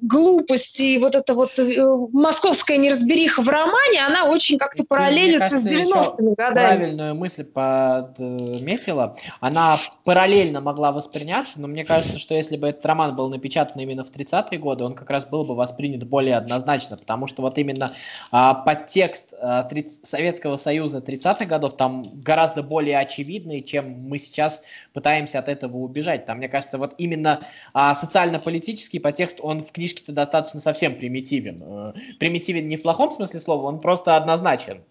глупость 0.00 0.80
и 0.80 0.98
вот 0.98 1.14
эта 1.14 1.34
вот 1.34 1.58
э, 1.58 1.84
московская 2.12 2.76
неразбериха 2.76 3.42
в 3.42 3.48
романе, 3.48 4.00
она 4.06 4.24
очень 4.24 4.58
как-то 4.58 4.84
параллелит 4.84 5.42
с 5.42 5.66
90-ми 5.66 6.34
годами. 6.34 6.54
правильную 6.54 7.14
мысль 7.14 7.44
подметила. 7.44 9.16
Она 9.40 9.78
параллельно 10.04 10.60
могла 10.60 10.92
восприняться, 10.92 11.60
но 11.60 11.68
мне 11.68 11.84
кажется, 11.84 12.18
что 12.18 12.34
если 12.34 12.56
бы 12.56 12.68
этот 12.68 12.84
роман 12.86 13.16
был 13.16 13.28
напечатан 13.28 13.80
именно 13.80 14.04
в 14.04 14.10
30-е 14.10 14.58
годы, 14.58 14.84
он 14.84 14.94
как 14.94 15.10
раз 15.10 15.26
был 15.26 15.44
бы 15.44 15.54
воспринят 15.54 16.04
более 16.04 16.36
однозначно, 16.36 16.96
потому 16.96 17.26
что 17.26 17.42
вот 17.42 17.58
именно 17.58 17.94
а, 18.30 18.54
подтекст 18.54 19.34
а, 19.40 19.64
30, 19.64 20.06
Советского 20.06 20.56
Союза 20.56 20.98
30-х 20.98 21.44
годов 21.44 21.76
там 21.76 22.04
гораздо 22.22 22.62
более 22.62 22.98
очевидный, 22.98 23.62
чем 23.62 24.08
мы 24.08 24.18
сейчас 24.18 24.62
пытаемся 24.92 25.38
от 25.38 25.48
этого 25.48 25.78
убежать. 25.78 26.26
Там, 26.26 26.38
мне 26.38 26.48
кажется, 26.48 26.78
вот 26.78 26.94
именно 26.98 27.40
а, 27.74 27.94
социально-политический 27.94 28.98
подтекст, 28.98 29.38
он 29.40 29.62
в 29.62 29.71
книжке-то 29.72 30.12
достаточно 30.12 30.60
совсем 30.60 30.94
примитивен. 30.94 31.62
Э, 31.62 31.92
примитивен 32.18 32.68
не 32.68 32.76
в 32.76 32.82
плохом 32.82 33.12
смысле 33.12 33.40
слова, 33.40 33.66
он 33.66 33.80
просто 33.80 34.16
однозначен. 34.16 34.82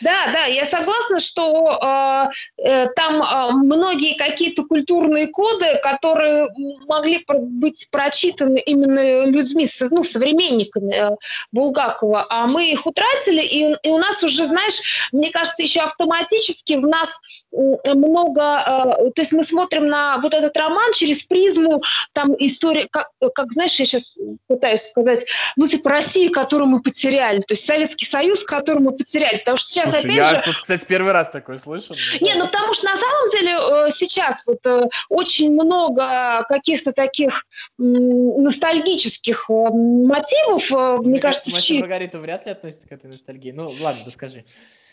Да, 0.00 0.32
да, 0.32 0.44
я 0.44 0.66
согласна, 0.66 1.20
что 1.20 1.78
э, 1.82 2.62
э, 2.64 2.86
там 2.94 3.22
э, 3.22 3.52
многие 3.52 4.14
какие-то 4.14 4.64
культурные 4.64 5.28
коды, 5.28 5.66
которые 5.82 6.48
могли 6.86 7.24
быть 7.28 7.88
прочитаны 7.90 8.58
именно 8.58 9.26
людьми, 9.26 9.68
ну, 9.90 10.04
современниками 10.04 10.94
э, 10.94 11.16
Булгакова, 11.52 12.26
а 12.28 12.46
мы 12.46 12.70
их 12.70 12.86
утратили, 12.86 13.42
и, 13.42 13.76
и 13.82 13.88
у 13.90 13.98
нас 13.98 14.22
уже, 14.22 14.46
знаешь, 14.46 15.08
мне 15.12 15.30
кажется, 15.30 15.62
еще 15.62 15.80
автоматически 15.80 16.74
в 16.74 16.86
нас 16.86 17.18
много, 17.52 18.42
э, 18.42 19.10
то 19.10 19.22
есть 19.22 19.32
мы 19.32 19.44
смотрим 19.44 19.88
на 19.88 20.18
вот 20.18 20.34
этот 20.34 20.56
роман 20.56 20.92
через 20.92 21.22
призму 21.24 21.82
там 22.12 22.34
истории, 22.38 22.88
как, 22.90 23.10
как 23.34 23.52
знаешь, 23.52 23.78
я 23.78 23.84
сейчас 23.84 24.16
пытаюсь 24.46 24.82
сказать, 24.82 25.24
ну, 25.56 25.66
типа 25.66 25.90
России, 25.90 26.28
которую 26.28 26.68
мы 26.68 26.82
потеряли, 26.82 27.40
то 27.40 27.54
есть 27.54 27.66
Советский 27.66 28.06
Союз, 28.06 28.44
который 28.44 28.80
мы 28.80 28.92
потеряли, 28.92 29.38
потому 29.38 29.57
что 29.58 29.68
сейчас 29.68 29.90
Слушай, 29.90 30.00
опять 30.00 30.16
я 30.16 30.34
же... 30.34 30.42
тут, 30.42 30.56
кстати, 30.62 30.84
первый 30.84 31.12
раз 31.12 31.28
такое 31.30 31.58
слышу. 31.58 31.94
Не, 32.20 32.34
ну 32.34 32.46
потому 32.46 32.74
что 32.74 32.86
на 32.86 32.96
самом 32.96 33.30
деле 33.30 33.50
э, 33.50 33.90
сейчас 33.90 34.46
вот 34.46 34.64
э, 34.66 34.88
очень 35.08 35.52
много 35.52 36.44
каких-то 36.48 36.92
таких 36.92 37.44
ностальгических 37.78 39.50
э, 39.50 39.52
мотивов, 39.52 40.70
мне, 41.00 41.10
мне 41.10 41.20
кажется... 41.20 41.50
Мастер 41.50 41.80
Маргарита 41.80 42.18
вряд 42.18 42.46
ли 42.46 42.52
относится 42.52 42.88
к 42.88 42.92
этой 42.92 43.06
ностальгии. 43.10 43.50
Ну, 43.50 43.74
ладно, 43.80 44.04
расскажи. 44.06 44.44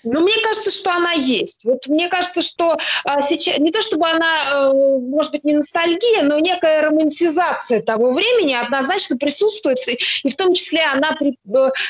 Ну, 0.05 0.21
мне 0.21 0.39
кажется, 0.43 0.71
что 0.71 0.91
она 0.91 1.11
есть. 1.11 1.65
Вот 1.65 1.87
мне 1.87 2.07
кажется, 2.07 2.41
что 2.41 2.77
а, 3.03 3.21
сейчас 3.21 3.57
не 3.57 3.71
то 3.71 3.81
чтобы 3.81 4.07
она, 4.07 4.27
а, 4.51 4.73
может 4.73 5.31
быть, 5.31 5.43
не 5.43 5.53
ностальгия, 5.53 6.23
но 6.23 6.39
некая 6.39 6.81
романтизация 6.81 7.81
того 7.81 8.13
времени 8.13 8.53
однозначно 8.53 9.17
присутствует, 9.17 9.79
и 10.23 10.29
в 10.29 10.35
том 10.35 10.53
числе 10.53 10.81
она 10.83 11.13
при, 11.13 11.37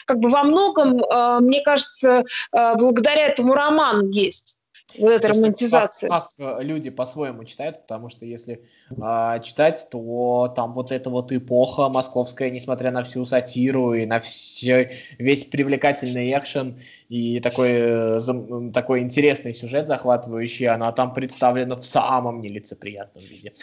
как 0.06 0.20
бы 0.20 0.30
во 0.30 0.44
многом, 0.44 1.04
а, 1.04 1.40
мне 1.40 1.62
кажется, 1.62 2.24
а, 2.52 2.76
благодаря 2.76 3.28
этому 3.28 3.54
роману 3.54 4.10
есть 4.10 4.58
вот 5.00 5.12
эта 5.12 5.30
романтизация. 5.30 6.10
Как, 6.10 6.30
как 6.38 6.62
люди 6.62 6.90
по-своему 6.90 7.44
читают, 7.46 7.82
потому 7.82 8.10
что 8.10 8.26
если 8.26 8.64
э, 8.90 9.42
читать, 9.44 9.88
то 9.90 10.52
там 10.56 10.74
вот 10.74 10.92
эта 10.92 11.10
вот 11.10 11.32
эпоха 11.32 11.90
московская, 11.90 12.50
несмотря 12.50 12.92
на 12.92 13.04
всю 13.04 13.26
сатиру 13.26 13.94
и 13.94 14.06
на 14.06 14.20
все, 14.20 14.92
весь 15.18 15.44
привлекательный 15.44 16.32
экшен 16.32 16.80
и 17.10 17.40
такой, 17.40 17.72
э, 17.72 18.22
такой 18.74 19.02
интересный 19.02 19.54
сюжет 19.54 19.88
захватывающий, 19.88 20.68
она 20.68 20.92
там 20.92 21.14
представлена 21.14 21.76
в 21.76 21.86
самом 21.86 22.42
нелицеприятном 22.42 23.24
виде. 23.24 23.54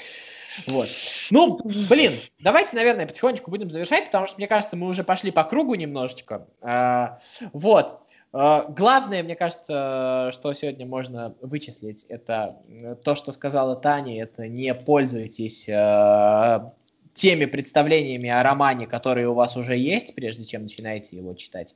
Вот. 0.67 0.89
Ну, 1.31 1.59
блин, 1.89 2.21
давайте, 2.41 2.77
наверное, 2.77 3.07
потихонечку 3.07 3.51
будем 3.51 3.71
завершать, 3.71 4.07
потому 4.07 4.27
что, 4.27 4.37
мне 4.37 4.47
кажется, 4.47 4.77
мы 4.77 4.89
уже 4.89 5.05
пошли 5.05 5.31
по 5.31 5.45
кругу 5.45 5.75
немножечко. 5.75 6.47
А, 6.61 7.19
вот. 7.53 8.01
А, 8.33 8.65
главное, 8.69 9.23
мне 9.23 9.37
кажется, 9.37 10.31
что 10.33 10.53
сегодня 10.55 10.87
можно 10.87 11.35
вычислить, 11.43 12.07
это 12.09 12.57
то, 13.05 13.15
что 13.15 13.33
сказала 13.33 13.77
Таня, 13.77 14.23
это 14.23 14.49
не 14.49 14.75
пользуйтесь 14.75 15.69
а, 15.69 16.73
теми 17.13 17.45
представлениями 17.45 18.31
о 18.31 18.43
романе, 18.43 18.87
которые 18.87 19.29
у 19.29 19.35
вас 19.35 19.57
уже 19.59 19.77
есть, 19.77 20.15
прежде 20.15 20.45
чем 20.47 20.63
начинаете 20.63 21.17
его 21.17 21.35
читать, 21.35 21.75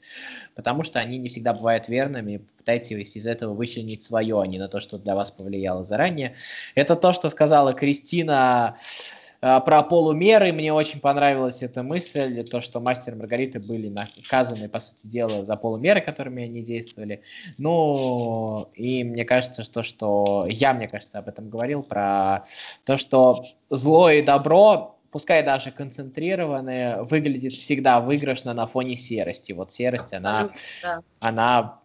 потому 0.55 0.83
что 0.83 0.99
они 0.99 1.19
не 1.19 1.29
всегда 1.29 1.53
бывают 1.53 1.89
верными, 1.89 2.43
пытайтесь 2.57 3.17
из 3.17 3.27
этого 3.27 3.53
вычленить 3.53 4.03
свое, 4.03 4.41
а 4.41 4.47
не 4.47 4.59
на 4.59 4.69
то, 4.69 4.81
что 4.81 4.97
для 4.99 5.15
вас 5.15 5.31
повлияло 5.31 5.85
заранее. 5.85 6.35
Это 6.75 6.97
то, 6.97 7.13
что 7.13 7.29
сказала 7.29 7.75
Кристина 7.75 8.77
про 9.41 9.83
полумеры 9.83 10.53
мне 10.53 10.73
очень 10.73 11.01
понравилась 11.01 11.63
эта 11.63 11.83
мысль, 11.83 12.45
то, 12.45 12.61
что 12.61 12.81
мастер 12.81 13.15
и 13.15 13.17
Маргарита 13.17 13.61
были 13.61 13.89
наказаны, 13.89 14.69
по 14.69 14.81
сути 14.81 15.07
дела, 15.07 15.45
за 15.45 15.57
полумеры, 15.57 16.01
которыми 16.01 16.45
они 16.45 16.63
действовали. 16.63 17.23
Ну, 17.59 18.69
и 18.75 19.05
мне 19.05 19.25
кажется, 19.25 19.65
что, 19.65 19.83
что 19.83 20.47
я, 20.49 20.75
мне 20.75 20.89
кажется, 20.89 21.19
об 21.19 21.29
этом 21.29 21.49
говорил, 21.49 21.83
про 21.83 22.45
то, 22.85 22.99
что 22.99 23.47
зло 23.71 24.11
и 24.11 24.23
добро 24.23 24.93
пускай 25.11 25.43
даже 25.43 25.71
концентрированные, 25.71 27.03
выглядит 27.05 27.55
всегда 27.55 28.01
выигрышно 28.01 28.53
на 28.53 28.67
фоне 28.67 28.97
серости. 28.97 29.53
Вот 29.53 29.73
серость, 29.73 30.13
она, 30.13 30.51
да. 30.83 31.01
она 31.21 31.81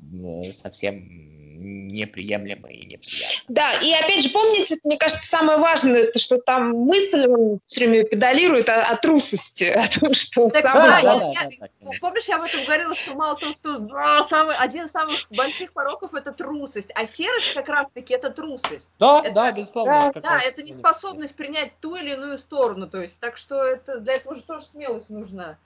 совсем 0.51 1.40
неприемлемо 1.62 2.70
и 2.70 2.86
неприятно. 2.86 3.43
Да, 3.47 3.74
и 3.82 3.93
опять 3.93 4.24
же, 4.24 4.30
помните, 4.30 4.78
мне 4.84 4.97
кажется, 4.97 5.26
самое 5.26 5.59
важное, 5.59 6.03
это 6.03 6.20
что 6.20 6.38
там 6.38 6.72
мысль, 6.72 7.26
он 7.28 7.59
все 7.68 7.88
время 7.88 8.05
педалирует 8.05 8.70
о, 8.70 8.84
о 8.84 8.95
трусости, 8.97 9.66
о 9.66 9.88
том, 9.88 10.14
что 10.14 10.49
так, 10.49 10.64
самое... 10.64 11.03
Да, 11.03 11.20
да, 11.20 11.34
да, 11.34 11.68
да, 11.80 11.91
помнишь, 11.99 12.26
я 12.26 12.38
об 12.38 12.43
этом 12.43 12.64
говорила, 12.66 12.95
что 12.95 13.14
мало 13.14 13.38
того, 13.38 13.53
что 13.53 13.88
а, 13.93 14.24
самый, 14.24 14.55
один 14.55 14.86
из 14.86 14.91
самых 14.91 15.16
больших 15.30 15.74
пороков 15.74 16.14
это 16.14 16.32
трусость, 16.32 16.91
а 16.95 17.05
серость 17.05 17.53
как 17.53 17.70
раз-таки 17.70 18.14
это 18.14 18.30
трусость. 18.30 18.91
Да, 18.99 19.22
это, 19.24 19.34
да, 19.34 19.51
безусловно. 19.51 20.12
Да, 20.16 20.22
да 20.22 20.41
это 20.43 20.64
неспособность 20.64 21.36
принять 21.36 21.72
ту 21.80 21.95
или 21.95 22.14
иную 22.14 22.38
сторону, 22.39 22.89
то 22.89 23.01
есть, 23.01 23.20
так 23.20 23.38
что 23.38 23.64
это, 23.64 23.99
для 23.99 24.14
этого 24.14 24.36
же 24.36 24.43
тоже 24.43 24.66
смелость 24.66 25.09
нужна. 25.09 25.57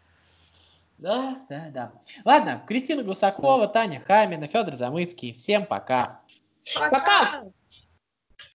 Да, 0.97 1.39
да, 1.49 1.69
да. 1.71 1.91
Ладно, 2.23 2.63
Кристина 2.67 3.03
Гусакова, 3.03 3.67
Таня 3.67 3.99
Хамина, 3.99 4.47
Федор 4.47 4.75
Замыцкий. 4.75 5.33
Всем 5.33 5.65
пока. 5.65 6.21
Пока. 6.73 6.89
пока. 6.89 7.43